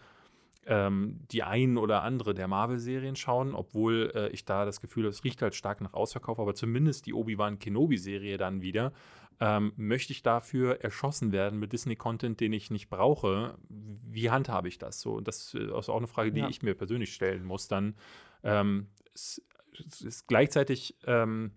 [0.69, 5.11] ähm, die ein oder andere der Marvel-Serien schauen, obwohl äh, ich da das Gefühl habe,
[5.11, 8.93] es riecht halt stark nach Ausverkauf, aber zumindest die Obi-Wan Kenobi-Serie dann wieder.
[9.41, 13.57] Ähm, möchte ich dafür erschossen werden mit Disney-Content, den ich nicht brauche?
[13.69, 15.21] Wie handhabe ich das so?
[15.21, 16.49] Das äh, ist auch eine Frage, die Ja.
[16.49, 17.69] ich mir persönlich stellen muss.
[17.69, 17.95] Dann
[18.43, 19.41] ähm, es,
[19.87, 21.53] es ist gleichzeitig, ähm,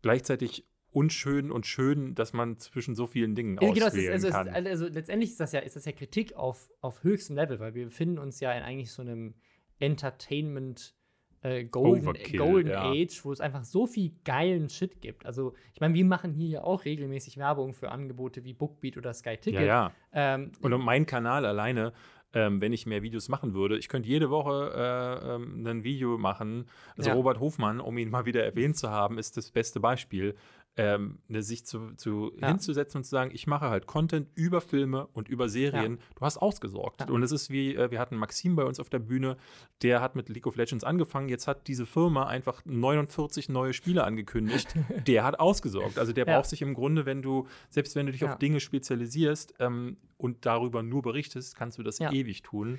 [0.00, 4.28] gleichzeitig unschön und schön, dass man zwischen so vielen Dingen Ja, genau, ist, auswählen also,
[4.28, 4.46] es kann.
[4.48, 7.74] ist, also letztendlich ist das ja, ist das ja Kritik auf, auf höchstem Level, weil
[7.74, 9.34] wir befinden uns ja in eigentlich so einem
[9.78, 10.94] Entertainment
[11.42, 12.90] äh, Golden, Overkill, Golden ja.
[12.90, 15.26] Age, wo es einfach so viel geilen Shit gibt.
[15.26, 19.12] Also, ich meine, wir machen hier ja auch regelmäßig Werbung für Angebote wie Bookbeat oder
[19.12, 19.60] Sky Ticket.
[19.62, 19.92] ja, ja.
[20.12, 21.92] Ähm, Und um meinen Kanal alleine,
[22.34, 26.16] ähm, wenn ich mehr Videos machen würde, ich könnte jede Woche äh, ähm, ein Video
[26.16, 26.66] machen.
[26.96, 27.16] Also Ja.
[27.16, 30.34] Robert Hofmann, um ihn mal wieder erwähnt zu haben, ist das beste Beispiel.
[30.78, 32.48] Ähm, ne, sich zu, zu Ja.
[32.48, 35.98] hinzusetzen und zu sagen, ich mache halt Content über Filme und über Serien.
[36.16, 37.02] Du hast ausgesorgt.
[37.02, 37.08] Ja.
[37.10, 39.36] Und es ist wie, äh, wir hatten Maxim bei uns auf der Bühne,
[39.82, 41.28] der hat mit League of Legends angefangen.
[41.28, 44.74] Jetzt hat diese Firma einfach 49 neue Spiele angekündigt.
[45.06, 45.98] der hat ausgesorgt.
[45.98, 46.36] Also der Ja.
[46.38, 48.32] braucht sich im Grunde, wenn du, selbst wenn du dich Ja.
[48.32, 52.10] auf Dinge spezialisierst ähm, und darüber nur berichtest, kannst du das Ja.
[52.12, 52.78] ewig tun.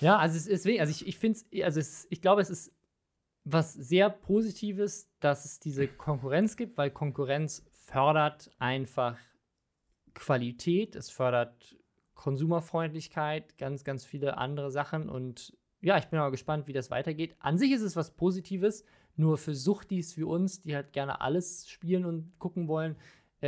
[0.00, 2.72] Ja, also es ist also ich, ich finde es, also es, ich glaube, es ist
[3.52, 9.16] was sehr Positives, dass es diese Konkurrenz gibt, weil Konkurrenz fördert einfach
[10.14, 11.76] Qualität, es fördert
[12.14, 17.36] Konsumerfreundlichkeit, ganz, ganz viele andere Sachen und ja, ich bin aber gespannt, wie das weitergeht.
[17.38, 18.84] An sich ist es was Positives,
[19.16, 22.96] nur für Suchtis wie uns, die halt gerne alles spielen und gucken wollen,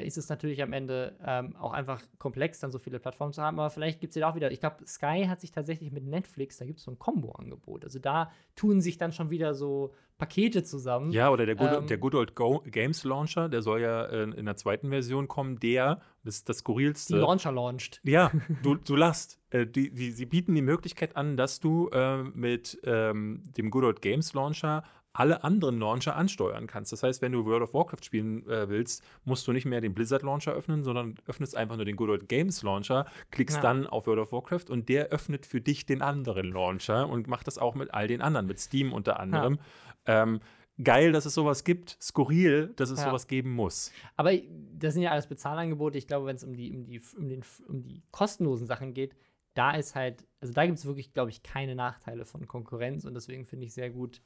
[0.00, 3.58] ist es natürlich am Ende ähm, auch einfach komplex, dann so viele Plattformen zu haben.
[3.58, 6.58] Aber vielleicht gibt es ja auch wieder, ich glaube, Sky hat sich tatsächlich mit Netflix,
[6.58, 7.84] da gibt es so ein Kombo-Angebot.
[7.84, 11.10] Also da tun sich dann schon wieder so Pakete zusammen.
[11.10, 14.22] Ja, oder der Good, Ähm, der Good Old Go Games Launcher, der soll ja äh,
[14.22, 15.58] in der zweiten Version kommen.
[15.58, 17.16] Der, das ist das Die skurrilste.
[17.16, 18.00] Launcher launched.
[18.04, 18.30] Ja,
[18.62, 19.40] du, du lachst.
[19.50, 23.84] Äh, die, die, sie bieten die Möglichkeit an, dass du äh, mit ähm, dem Good
[23.84, 24.84] Old Games Launcher
[25.14, 26.92] alle anderen Launcher ansteuern kannst.
[26.92, 29.94] Das heißt, wenn du World of Warcraft spielen äh, willst, musst du nicht mehr den
[29.94, 33.62] Blizzard Launcher öffnen, sondern öffnest einfach nur den Good Old Games Launcher, klickst Ja.
[33.62, 37.46] dann auf World of Warcraft und der öffnet für dich den anderen Launcher und macht
[37.46, 39.58] das auch mit all den anderen, mit Steam unter anderem.
[40.06, 40.40] Ähm,
[40.82, 43.06] geil, dass es sowas gibt, skurril, dass es Ja.
[43.10, 43.92] sowas geben muss.
[44.16, 44.32] Aber
[44.74, 45.98] das sind ja alles Bezahlangebote.
[45.98, 49.14] Ich glaube, wenn es um die, um, die, um, den, um die kostenlosen Sachen geht,
[49.54, 53.12] da ist halt, also da gibt es wirklich, glaube ich, keine Nachteile von Konkurrenz und
[53.12, 54.22] deswegen finde ich sehr gut,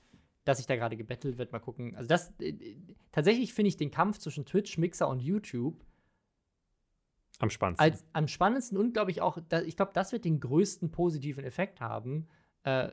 [0.46, 1.52] dass sich da gerade gebettelt wird.
[1.52, 1.94] Mal gucken.
[1.96, 2.76] Also das, äh, äh,
[3.12, 5.84] tatsächlich finde ich den Kampf zwischen Twitch, Mixer und YouTube
[7.40, 7.84] Am spannendsten.
[7.84, 11.44] als am spannendsten und glaube ich auch, da, ich glaube, das wird den größten positiven
[11.44, 12.28] Effekt haben
[12.62, 12.88] äh,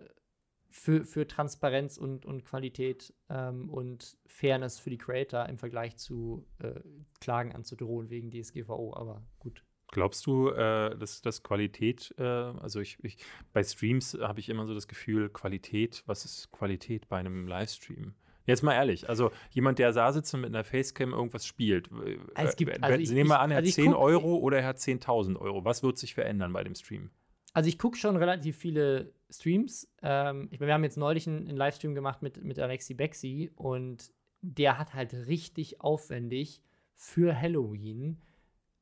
[0.71, 6.47] für, für Transparenz und, und Qualität ähm, und Fairness für die Creator im Vergleich zu
[6.57, 6.79] äh,
[7.21, 8.95] Klagen anzudrohen wegen DSGVO.
[8.95, 9.63] Aber gut.
[9.93, 13.17] Glaubst du, äh, dass, dass Qualität, äh, also ich, ich
[13.53, 18.15] bei Streams habe ich immer so das Gefühl, Qualität, was ist Qualität bei einem Livestream?
[18.47, 22.17] Jetzt mal ehrlich, also jemand, der da sitzt und mit einer Facecam irgendwas spielt, äh,
[22.35, 24.35] Es gibt- äh, also ich- nehmen ich- an, er hat also ich 10 guck- Euro
[24.37, 25.63] oder er hat 10.000 Euro.
[25.63, 27.11] Was wird sich verändern bei dem Stream?
[27.53, 29.87] Also ich gucke schon relativ viele Streams.
[30.01, 34.11] Ähm, ich, wir haben jetzt neulich einen, einen Livestream gemacht mit, mit Alexi Bexi und
[34.41, 36.61] der hat halt richtig aufwendig
[36.95, 38.17] für Halloween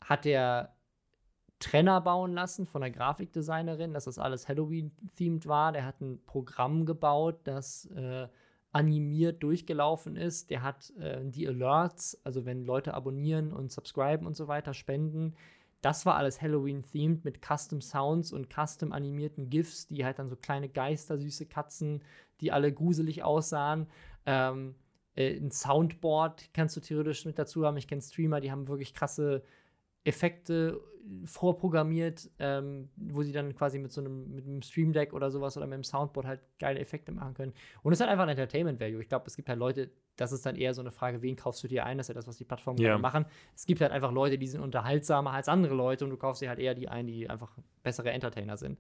[0.04, 0.74] hat er
[1.62, 5.72] Trenner bauen lassen von der Grafikdesignerin, dass das alles Halloween-themed war.
[5.72, 8.28] Der hat ein Programm gebaut, das äh,
[8.74, 10.50] animiert durchgelaufen ist.
[10.50, 15.36] Der hat äh, die Alerts, also wenn Leute abonnieren und subscriben und so weiter, spenden,
[15.82, 20.36] das war alles Halloween-themed mit Custom Sounds und custom animierten GIFs, die halt dann so
[20.36, 22.04] kleine Geister, süße Katzen,
[22.40, 23.88] die alle gruselig aussahen.
[24.26, 24.76] Ähm,
[25.16, 27.78] äh, ein Soundboard kannst du theoretisch mit dazu haben.
[27.78, 29.44] Ich kenne Streamer, die haben wirklich krasse
[30.04, 30.80] Effekte
[31.26, 35.58] vorprogrammiert, ähm, wo sie dann quasi mit so einem, mit einem Stream Deck oder sowas
[35.58, 37.54] oder mit einem Soundboard halt geile Effekte machen können.
[37.84, 39.02] Und es hat einfach ein Entertainment Value.
[39.02, 41.64] Ich glaube, es gibt halt Leute, das ist dann eher so eine Frage, wen kaufst
[41.64, 41.98] du dir ein?
[41.98, 42.98] Das ist ja das, was die Plattformen Ja.
[42.98, 43.26] machen.
[43.56, 46.50] Es gibt halt einfach Leute, die sind unterhaltsamer als andere Leute und du kaufst dir
[46.50, 48.80] halt eher die ein, die einfach bessere Entertainer sind.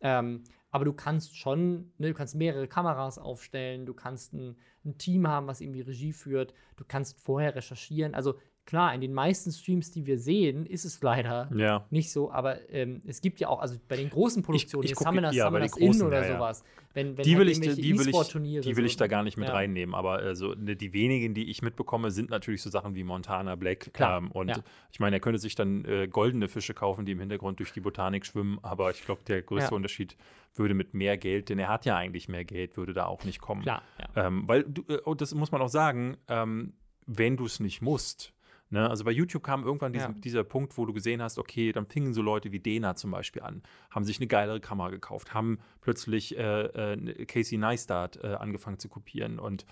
[0.00, 4.98] Ähm, aber du kannst schon, ne, du kannst mehrere Kameras aufstellen, du kannst ein, ein
[4.98, 8.14] Team haben, was irgendwie Regie führt, du kannst vorher recherchieren.
[8.14, 8.34] Also
[8.72, 11.84] klar, in den meisten Streams, die wir sehen, ist es leider Ja.
[11.90, 14.96] nicht so, aber ähm, es gibt ja auch, also bei den großen Produktionen, ich hier
[14.96, 16.64] gucke- Summoners, ja, Summoners großen, oder ja, sowas,
[16.94, 17.66] wenn, wenn Die halt will, ich, die,
[17.98, 19.54] will ich, die will ich da gar nicht mit ja.
[19.54, 23.92] reinnehmen, aber also, die wenigen, die ich mitbekomme, sind natürlich so Sachen wie Montana Black.
[23.92, 24.56] Klar, Ähm, und ja.
[24.90, 27.80] ich meine, er könnte sich dann äh, goldene Fische kaufen, die im Hintergrund durch die
[27.80, 29.76] Botanik schwimmen, aber ich glaube, der größte Ja.
[29.76, 30.16] Unterschied
[30.54, 33.42] würde mit mehr Geld, denn er hat ja eigentlich mehr Geld, würde da auch nicht
[33.42, 33.62] kommen.
[33.64, 33.82] Klar,
[34.16, 34.26] ja.
[34.28, 36.72] Ähm, weil, du, äh, und das muss man auch sagen, ähm,
[37.06, 38.32] wenn du es nicht musst.
[38.72, 38.88] Ne?
[38.88, 40.12] Also bei YouTube kam irgendwann diese, Ja.
[40.12, 43.42] dieser Punkt, wo du gesehen hast, okay, dann fingen so Leute wie Dena zum Beispiel
[43.42, 46.62] an, haben sich eine geilere Kamera gekauft, haben plötzlich äh,
[46.94, 49.66] äh, Casey Neistat äh, angefangen zu kopieren und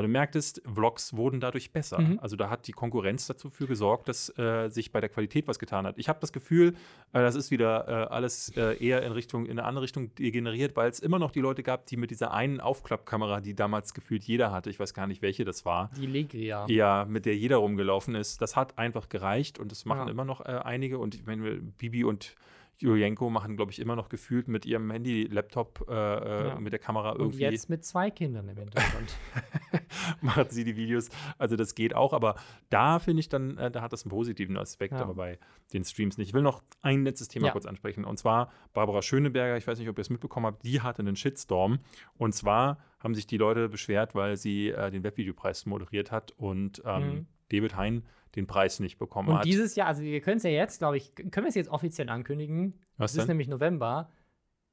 [0.00, 2.00] du merktest, Vlogs wurden dadurch besser.
[2.00, 2.18] Mhm.
[2.22, 5.58] Also da hat die Konkurrenz dazu für gesorgt, dass äh, sich bei der Qualität was
[5.58, 5.98] getan hat.
[5.98, 6.68] Ich habe das Gefühl,
[7.12, 10.76] äh, das ist wieder äh, alles äh, eher in Richtung, in eine andere Richtung degeneriert,
[10.76, 14.22] weil es immer noch die Leute gab, die mit dieser einen Aufklappkamera, die damals gefühlt
[14.24, 16.64] jeder hatte, ich weiß gar nicht, welche das war, Die Legria.
[16.68, 20.10] ja, mit der jeder rumgelaufen ist, das hat einfach gereicht und das machen Ja.
[20.12, 20.98] immer noch äh, einige.
[20.98, 22.34] Und ich meine, Bibi und
[22.82, 26.60] Julienko machen, glaube ich, immer noch gefühlt mit ihrem Handy, Laptop, äh, äh, Ja.
[26.60, 29.16] mit der Kamera Und irgendwie jetzt mit zwei Kindern im Hintergrund.
[30.20, 31.08] machen sie die Videos.
[31.38, 32.36] Also das geht auch, aber
[32.70, 35.00] da finde ich dann, äh, da hat das einen positiven Aspekt, Ja.
[35.00, 35.38] aber bei
[35.72, 36.28] den Streams nicht.
[36.28, 37.52] Ich will noch ein letztes Thema Ja.
[37.52, 40.80] kurz ansprechen und zwar Barbara Schöneberger, ich weiß nicht, ob ihr es mitbekommen habt, die
[40.80, 41.78] hatte einen Shitstorm
[42.16, 46.82] und zwar haben sich die Leute beschwert, weil sie äh, den Webvideopreis moderiert hat und
[46.84, 47.26] ähm, Mhm.
[47.52, 48.02] David Hein
[48.34, 49.44] den Preis nicht bekommen Und hat.
[49.44, 52.08] dieses Jahr, also wir können es ja jetzt, glaube ich, können wir es jetzt offiziell
[52.08, 52.80] ankündigen.
[52.96, 54.10] Was Es ist nämlich November.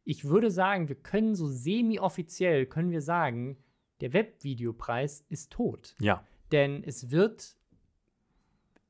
[0.05, 3.57] Ich würde sagen, wir können so semi-offiziell, können wir sagen,
[4.01, 5.95] der Webvideopreis ist tot.
[5.99, 7.57] Ja, Denn es wird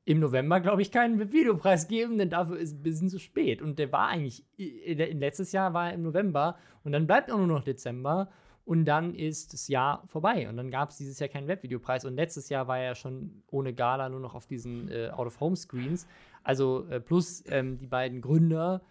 [0.04, 3.60] im November, glaube ich, keinen Webvideopreis geben, denn dafür ist es ein bisschen zu spät.
[3.60, 7.46] Und der war eigentlich, letztes Jahr war er im November und dann bleibt auch nur
[7.46, 8.30] noch Dezember
[8.64, 10.48] und dann ist das Jahr vorbei.
[10.48, 13.42] Und dann gab es dieses Jahr keinen Webvideopreis und letztes Jahr war er ja schon
[13.50, 16.06] ohne Gala nur noch auf diesen äh, Out-of-Home-Screens.
[16.42, 18.82] Also äh, plus ähm, die beiden Gründer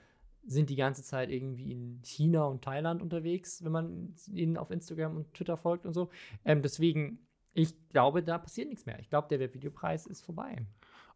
[0.45, 5.15] sind die ganze Zeit irgendwie in China und Thailand unterwegs, wenn man ihnen auf Instagram
[5.15, 6.09] und Twitter folgt und so.
[6.43, 7.19] Ähm, deswegen,
[7.53, 8.99] ich glaube, da passiert nichts mehr.
[8.99, 10.65] Ich glaube, der Webvideopreis ist vorbei.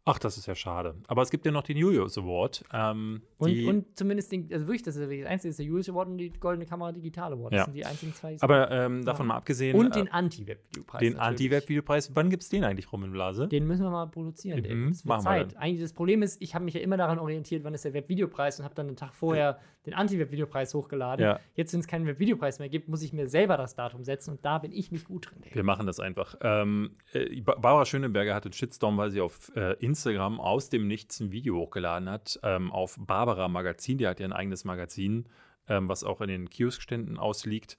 [0.06, 0.94] Ach, das ist ja schade.
[1.08, 2.64] Aber es gibt ja noch den Julius Award.
[2.72, 6.08] Ähm, Und, und zumindest, den, also wirklich, das ist das Einzige, ist der Julius Award
[6.08, 7.52] und die Goldene Kamera Digital Award.
[7.52, 7.64] Das Ja.
[7.64, 8.36] sind die einzigen zwei.
[8.40, 9.28] aber ähm, davon Ja.
[9.28, 11.00] mal abgesehen, und äh, den Anti-Webvideopreis.
[11.00, 11.16] den.
[11.18, 13.48] Anti-Web-Videopreis, wann gibt es den eigentlich rum in Blase?
[13.48, 14.60] Den müssen wir mal produzieren.
[14.60, 14.88] Mhm.
[14.88, 15.56] Es wird machen wir Zeit.
[15.56, 18.58] Eigentlich das Problem ist, ich habe mich ja immer daran orientiert, wann ist der Webvideopreis
[18.58, 21.24] und habe dann einen Tag vorher den Anti-Webvideopreis hochgeladen.
[21.24, 21.40] Ja.
[21.54, 24.44] Jetzt, wenn es keinen Webvideopreis mehr gibt, muss ich mir selber das Datum setzen und
[24.44, 25.38] da bin ich nicht gut drin.
[25.40, 25.54] David.
[25.54, 26.36] Wir machen das einfach.
[26.40, 30.86] Ähm, äh, Ba- Barbara Schöneberger hatte einen Shitstorm, weil sie auf äh, Instagram aus dem
[30.88, 32.38] Nichts ein Video hochgeladen hat.
[32.42, 35.28] Ähm, auf Barbara Magazin, die hat ja ein eigenes Magazin,
[35.68, 37.78] ähm, was auch in den Kioskständen ausliegt.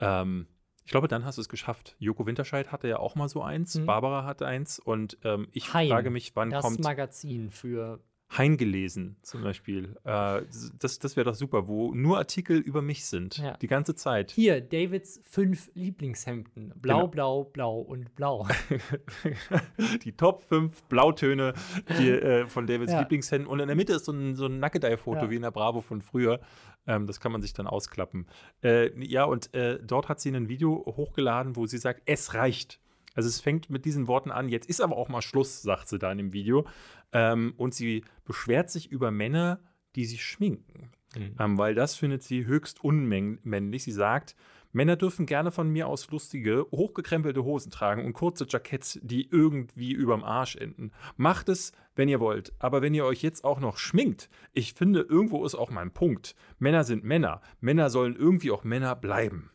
[0.00, 0.46] Ähm,
[0.84, 1.96] ich glaube, dann hast du es geschafft.
[1.98, 3.86] Joko Winterscheid hatte ja auch mal so eins, Mhm.
[3.86, 8.00] Barbara hatte eins und ähm, ich Hein, frage mich, wann Das kommt Magazin für
[8.30, 9.96] Hein gelesen zum Beispiel.
[10.04, 10.42] Äh,
[10.80, 13.56] das das wäre doch super, wo nur Artikel über mich sind, Ja.
[13.58, 14.32] die ganze Zeit.
[14.32, 16.72] hier Davids fünf Lieblingshemden.
[16.76, 17.08] Blau, Genau.
[17.08, 18.48] blau, blau und blau.
[20.04, 21.54] die Top 5 Blautöne
[21.98, 23.00] die, äh, von Davids Ja.
[23.00, 23.46] Lieblingshänden.
[23.48, 25.30] Und in der Mitte ist so ein, so ein Nackedei-Foto Ja.
[25.30, 26.40] wie in der Bravo von früher.
[26.86, 28.26] Ähm, das kann man sich dann ausklappen.
[28.62, 32.80] Äh, ja, und äh, dort hat sie ein Video hochgeladen, wo sie sagt, es reicht.
[33.14, 35.98] Also es fängt mit diesen Worten an, jetzt ist aber auch mal Schluss, sagt sie
[35.98, 36.66] da in dem Video.
[37.12, 39.60] Ähm, und sie beschwert sich über Männer,
[39.96, 40.90] die sich schminken.
[41.38, 43.84] Ähm, weil das findet sie höchst unmännlich.
[43.84, 44.34] Sie sagt,
[44.72, 49.92] Männer dürfen gerne von mir aus lustige, hochgekrempelte Hosen tragen und kurze Jacketts, die irgendwie
[49.92, 50.90] überm Arsch enden.
[51.16, 52.52] Macht es, wenn ihr wollt.
[52.58, 56.34] Aber wenn ihr euch jetzt auch noch schminkt, ich finde, irgendwo ist auch mein Punkt.
[56.58, 57.40] Männer sind Männer.
[57.60, 59.50] Männer sollen irgendwie auch Männer bleiben.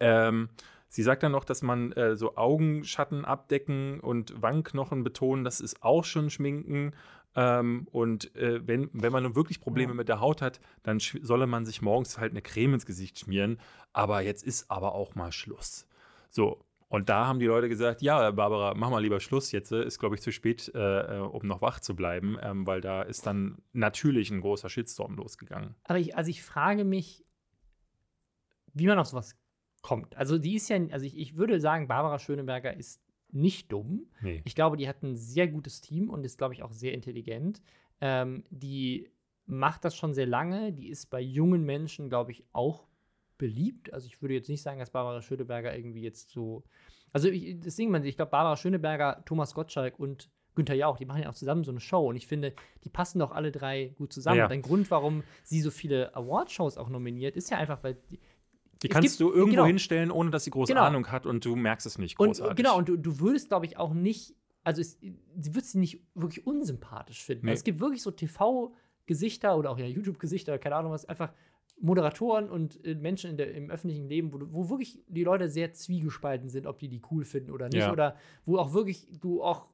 [0.00, 0.48] Ähm,
[0.92, 5.82] sie sagt dann noch, dass man äh, so Augenschatten abdecken und Wangenknochen betonen, das ist
[5.82, 6.92] auch schon Schminken.
[7.34, 9.96] Ähm, und äh, wenn, wenn man nun wirklich Probleme Ja.
[9.96, 13.58] mit der Haut hat, dann solle man sich morgens halt eine Creme ins Gesicht schmieren.
[13.94, 15.88] Aber jetzt ist aber auch mal Schluss.
[16.28, 16.62] So.
[16.88, 19.72] Und da haben die Leute gesagt, ja, Barbara, mach mal lieber Schluss jetzt.
[19.72, 23.24] Ist, glaube ich, zu spät, äh, um noch wach zu bleiben, ähm, weil da ist
[23.24, 25.74] dann natürlich ein großer Shitstorm losgegangen.
[25.84, 27.24] Aber ich, also ich frage mich,
[28.74, 29.36] wie man auf sowas
[29.82, 30.16] kommt.
[30.16, 33.02] Also die ist ja, also ich, ich würde sagen, Barbara Schöneberger ist
[33.32, 34.06] nicht dumm.
[34.20, 34.42] Nee.
[34.44, 37.60] Ich glaube, die hat ein sehr gutes Team und ist, glaube ich, auch sehr intelligent.
[38.00, 39.10] Ähm, die
[39.46, 40.72] macht das schon sehr lange.
[40.72, 42.86] Die ist bei jungen Menschen, glaube ich, auch
[43.38, 43.92] beliebt.
[43.92, 46.62] Also ich würde jetzt nicht sagen, dass Barbara Schöneberger irgendwie jetzt so.
[47.12, 51.06] Also ich, das Ding, man, ich glaube, Barbara Schöneberger, Thomas Gottschalk und Günther Jauch, die
[51.06, 52.54] machen ja auch zusammen so eine Show und ich finde,
[52.84, 54.38] die passen doch alle drei gut zusammen.
[54.38, 54.44] Ja.
[54.44, 58.20] Und ein Grund, warum sie so viele Award-Shows auch nominiert, ist ja einfach, weil die,
[58.82, 59.66] Die Es kannst gibt- du irgendwo genau.
[59.66, 60.84] hinstellen, ohne dass sie große Genau.
[60.84, 62.56] Ahnung hat und du merkst es nicht Und großartig.
[62.56, 66.00] genau, und du, du würdest, glaube ich, auch nicht, also es, sie wird sie nicht
[66.14, 67.46] wirklich unsympathisch finden.
[67.46, 67.52] Nee.
[67.52, 71.32] Es gibt wirklich so TV-Gesichter oder auch ja YouTube-Gesichter, keine Ahnung was, einfach
[71.80, 75.48] Moderatoren und äh, Menschen in der, im öffentlichen Leben, wo, du, wo wirklich die Leute
[75.48, 77.78] sehr zwiegespalten sind, ob die die cool finden oder nicht.
[77.78, 77.92] Ja.
[77.92, 79.66] Oder wo auch wirklich du auch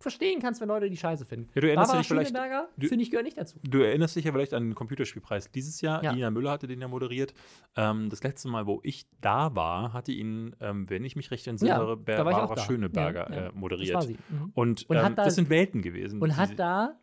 [0.00, 1.48] verstehen kannst, wenn Leute die scheiße finden.
[1.54, 3.60] Ja, du erinnerst Barbara dich vielleicht- du- finde ich, gehört nicht dazu.
[3.62, 6.02] Du erinnerst dich ja vielleicht an den Computerspielpreis dieses Jahr.
[6.02, 6.12] Ja.
[6.12, 7.34] Ina Müller hatte den ja moderiert.
[7.76, 11.46] Ähm, das letzte Mal, wo ich da war, hatte ihn, ähm, wenn ich mich recht
[11.46, 12.56] entsinnere, Ja, Barbara.
[12.58, 14.02] Schöneberger Ja, äh, Das moderiert.
[14.02, 14.18] sie.
[14.28, 14.50] Mhm.
[14.54, 16.20] Und, Und ähm, da- das sind Welten gewesen.
[16.20, 16.98] Und hat da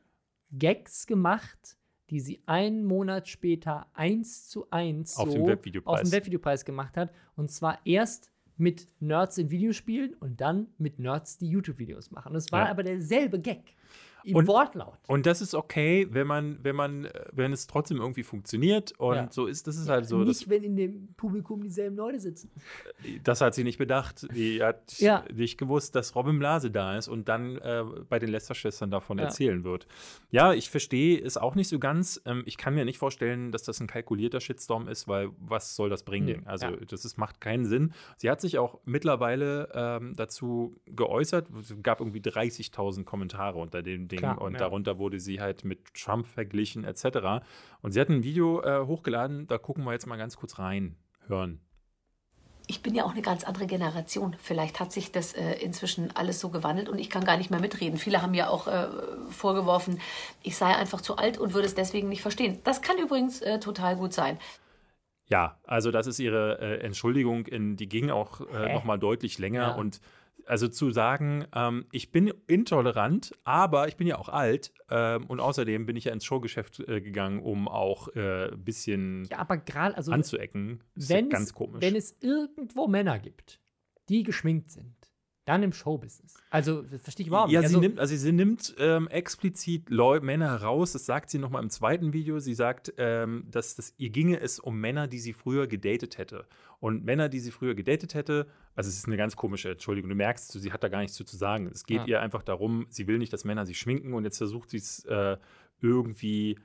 [0.52, 1.78] Gags gemacht,
[2.10, 6.02] die sie einen Monat später eins zu eins Auf so dem Webvideopreis.
[6.02, 7.14] auf dem Webvideopreis gemacht hat.
[7.38, 12.36] Und zwar erst mit Nerds in Videospielen und dann mit Nerds, die YouTube-Videos machen.
[12.36, 12.72] Es war Ja.
[12.72, 13.62] aber derselbe Gag.
[14.24, 14.98] Im Und- Wortlaut.
[15.08, 18.92] Und das ist okay, wenn man, wenn man, äh, wenn es trotzdem irgendwie funktioniert.
[19.00, 19.28] Und Ja.
[19.32, 22.52] so ist, das ist halt so, Nicht, wenn in dem Publikum dieselben Leute sitzen.
[23.24, 24.28] das hat sie nicht bedacht.
[24.36, 25.24] Die hat Ja.
[25.34, 29.26] nicht gewusst, dass Robin Blase da ist und dann äh, bei den Lester-Schwestern davon Ja.
[29.26, 29.88] erzählen wird.
[30.32, 32.22] Ja, ich verstehe es auch nicht so ganz.
[32.26, 35.90] Ähm, ich kann mir nicht vorstellen, dass das ein kalkulierter Shitstorm ist, weil was soll
[35.90, 36.26] das bringen?
[36.26, 37.94] Nee, Also, das ist, macht keinen Sinn.
[38.18, 41.48] Sie hat sich auch mittlerweile ähm, dazu geäußert.
[41.62, 44.60] Es gab irgendwie 30.000 Kommentare unter dem Ding Klar, und ja.
[44.60, 47.42] darunter wurde sie halt mit Trump verglichen, etc.
[47.82, 50.98] Und sie hat ein Video äh, hochgeladen, da gucken wir jetzt mal ganz kurz rein,
[51.28, 51.62] hören.
[52.68, 54.36] ich bin ja auch eine ganz andere Generation.
[54.40, 57.60] Vielleicht hat sich das äh, inzwischen alles so gewandelt und ich kann gar nicht mehr
[57.60, 57.98] mitreden.
[57.98, 58.88] Viele haben ja auch äh,
[59.32, 60.00] vorgeworfen,
[60.44, 62.60] ich sei einfach zu alt und würde es deswegen nicht verstehen.
[62.64, 64.38] Das kann übrigens äh, total gut sein.
[65.30, 68.74] Ja, also das ist ihre äh, Entschuldigung, in, die ging auch äh, Hä?
[68.74, 69.62] noch mal deutlich länger.
[69.62, 69.76] Ja.
[69.76, 70.02] Und
[70.50, 75.40] also zu sagen, ähm, ich bin intolerant, aber ich bin ja auch alt ähm, und
[75.40, 79.58] außerdem bin ich ja ins Showgeschäft äh, gegangen, um auch äh, ein bisschen Ja, aber
[79.58, 80.84] gerade, also anzuecken.
[80.96, 81.82] Das ist ja wenn, ganz es, komisch.
[81.82, 83.60] wenn es irgendwo Männer gibt,
[84.10, 84.96] die geschminkt sind,
[85.50, 86.36] dann im Showbusiness.
[86.52, 87.70] Also, das verstehe ich überhaupt ja, nicht.
[87.70, 90.92] sie Also, nimmt, also sie nimmt ähm, explizit Leu Männer heraus.
[90.92, 92.38] Das sagt sie noch mal im zweiten Video.
[92.40, 96.46] Sie sagt, ähm, dass das, ihr ginge es um Männer, die sie früher gedatet hätte.
[96.80, 100.10] Und Männer, die sie früher gedatet hätte, also es ist eine ganz komische Entschuldigung.
[100.10, 101.68] Du merkst, sie hat da gar nichts zu, zu sagen.
[101.68, 102.06] Es geht Ja.
[102.08, 105.04] ihr einfach darum, sie will nicht, dass Männer sich schminken und jetzt versucht sie es
[105.06, 105.36] äh,
[105.82, 106.58] irgendwie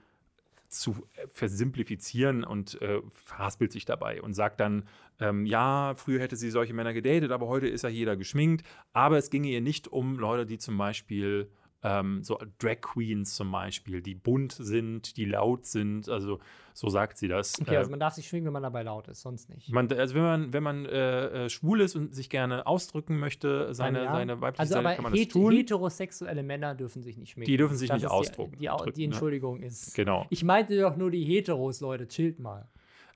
[0.68, 4.88] zu äh, versimplifizieren und äh, verhaspelt sich dabei und sagt dann,
[5.20, 8.64] ähm, ja, früher hätte sie solche Männer gedatet, aber heute ist ja jeder geschminkt.
[8.92, 11.48] Aber es ginge ihr nicht um Leute, die zum Beispiel
[11.84, 16.08] ähm, so Drag Queens zum Beispiel, die bunt sind, die laut sind.
[16.08, 16.40] Also
[16.72, 17.60] so sagt sie das.
[17.60, 19.70] okay, Äh, also man darf sich schminken, wenn man dabei laut ist, sonst nicht.
[19.70, 23.72] man, also wenn man, wenn man äh, äh, schwul ist und sich gerne ausdrücken möchte,
[23.74, 24.12] seine, Dann ja.
[24.14, 25.52] seine weibliche also Seite, kann man das tun.
[25.52, 27.50] heterosexuelle Männer dürfen sich nicht schminken.
[27.50, 29.04] Die dürfen sich Das nicht ausdrucken- Die, die, die ne?
[29.12, 29.94] Entschuldigung ist.
[29.94, 30.26] Genau.
[30.30, 32.68] Ich meinte doch nur die Heteros, Leute, chillt mal.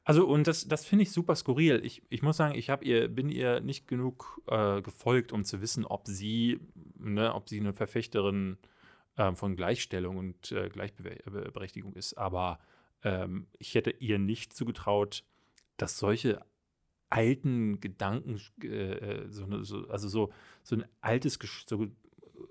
[0.04, 1.82] Also, und das, das finde ich super skurril.
[1.84, 5.84] Ich, ich muss sagen, ich ihr, bin ihr nicht genug äh, gefolgt, um zu wissen,
[5.84, 6.60] ob sie,
[6.98, 8.58] ne, ob sie eine Verfechterin
[9.16, 12.14] ähm, von Gleichstellung und äh, Gleichberechtigung ist.
[12.14, 12.58] Aber
[13.02, 15.24] ähm, ich hätte ihr nicht zugetraut,
[15.76, 16.40] dass solche
[17.10, 20.32] alten Gedanken, äh, äh, so, eine, so, also so,
[20.62, 21.88] so ein altes, so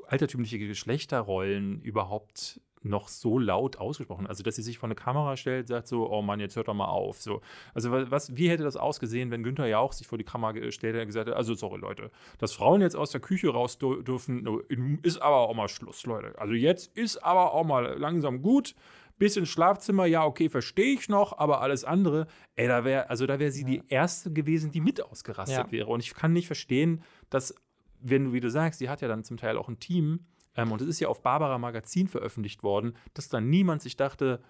[0.07, 4.27] altertümliche Geschlechterrollen überhaupt noch so laut ausgesprochen.
[4.27, 6.73] Also, dass sie sich vor eine Kamera stellt, sagt so, oh Mann, jetzt hört doch
[6.73, 7.21] mal auf.
[7.21, 7.41] So.
[7.73, 10.51] Also, wa- was, wie hätte das ausgesehen, wenn Günther ja auch sich vor die Kamera
[10.53, 13.77] gestellt hätte und gesagt hätte, also sorry Leute, dass Frauen jetzt aus der Küche raus
[13.79, 16.37] dür- dürfen, ist aber auch mal Schluss, Leute.
[16.39, 18.75] Also jetzt ist aber auch mal langsam gut.
[19.19, 23.39] Bisschen Schlafzimmer, ja, okay, verstehe ich noch, aber alles andere, ey, da wäre, also da
[23.39, 25.71] wäre sie die erste gewesen, die mit ausgerastet Ja.
[25.71, 25.87] wäre.
[25.87, 27.01] Und ich kann nicht verstehen,
[27.31, 27.55] dass,
[27.99, 30.19] wenn du, wie du sagst, sie hat ja dann zum Teil auch ein Team,
[30.57, 34.41] ähm, und es ist ja auf Barbara Magazin veröffentlicht worden, dass dann niemand sich dachte,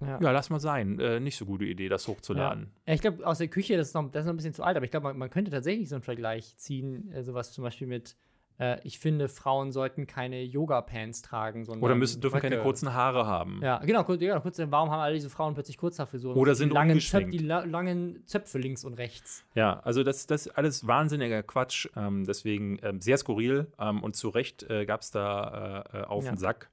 [0.00, 0.20] Ja.
[0.20, 2.70] ja, lass mal sein, äh, nicht so gute Idee, das hochzuladen.
[2.86, 4.62] Ja, ich glaube, aus der Küche, das ist, noch, das ist noch ein bisschen zu
[4.62, 7.64] alt, aber ich glaube, man, man könnte tatsächlich so einen Vergleich ziehen, äh, sowas zum
[7.64, 8.16] Beispiel mit
[8.58, 12.64] Äh, ich finde, Frauen sollten keine Yoga-Pants tragen, sondern Oder müssen, dürfen keine Röcke.
[12.64, 13.60] kurzen Haare haben.
[13.62, 16.36] Ja, genau, ja, kurz, warum haben alle diese Frauen plötzlich Kurzhaarfrisuren?
[16.36, 19.44] Oder Die sind langen, Zöp, die la langen Zöpfe links und rechts.
[19.54, 21.88] Ja, also das, das ist alles wahnsinniger Quatsch.
[21.96, 23.70] Ähm, deswegen ähm, sehr skurril.
[23.78, 26.32] Ähm, und zu Recht äh, gab es da äh, äh, auf Ja.
[26.32, 26.70] den Sack.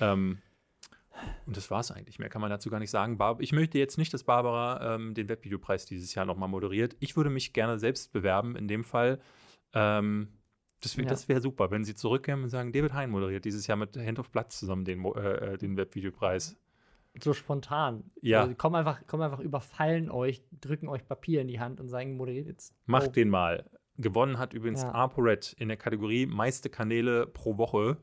[0.00, 0.38] Ähm,
[1.46, 2.20] und das war es eigentlich.
[2.20, 3.18] Mehr kann man dazu gar nicht sagen.
[3.18, 6.94] Bar ich möchte jetzt nicht, dass Barbara ähm, den Webvideopreis dieses Jahr nochmal moderiert.
[7.00, 9.18] Ich würde mich gerne selbst bewerben in dem Fall.
[9.74, 10.28] Ähm,
[10.80, 11.16] das wär- Ja.
[11.28, 14.30] wäre super, wenn sie zurückkämen und sagen, David Hein moderiert dieses Jahr mit Hand of
[14.30, 16.56] Blood zusammen den, äh, äh, den Webvideopreis.
[17.20, 18.04] So spontan.
[18.20, 18.42] Ja.
[18.42, 22.16] Also, kommen einfach, kommen einfach, überfallen euch, drücken euch Papier in die Hand und sagen,
[22.16, 22.74] moderiert jetzt.
[22.86, 23.12] Macht Oh.
[23.12, 23.64] den mal.
[23.96, 24.92] Gewonnen hat übrigens Ja.
[24.92, 27.96] ApoRed in der Kategorie meiste Kanäle pro Woche.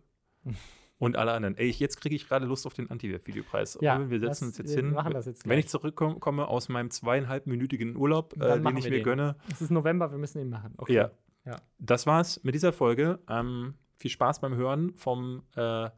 [0.98, 1.58] Und alle anderen.
[1.58, 3.78] Ey, ich- jetzt kriege ich gerade Lust auf den Anti-Web-Videopreis.
[3.82, 4.94] Ja, wir setzen das- uns jetzt wir hin.
[4.94, 5.72] machen das jetzt Wenn ich gleich.
[5.72, 9.04] zurückkomme aus meinem zweieinhalbminütigen Urlaub, äh, den ich mir den.
[9.04, 9.36] gönne.
[9.52, 10.74] Es ist November, wir müssen ihn machen.
[10.78, 10.94] Okay.
[10.94, 11.12] Ja.
[11.46, 11.62] Ja.
[11.80, 13.20] Das war's mit dieser Folge.
[13.30, 15.90] Ähm, viel Spaß beim Hören vom äh,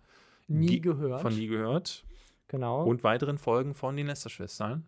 [0.47, 1.21] Nie gehört.
[1.21, 2.05] Von Nie gehört.
[2.47, 2.83] genau.
[2.83, 4.87] Und weiteren Folgen von den Nesterschwestern.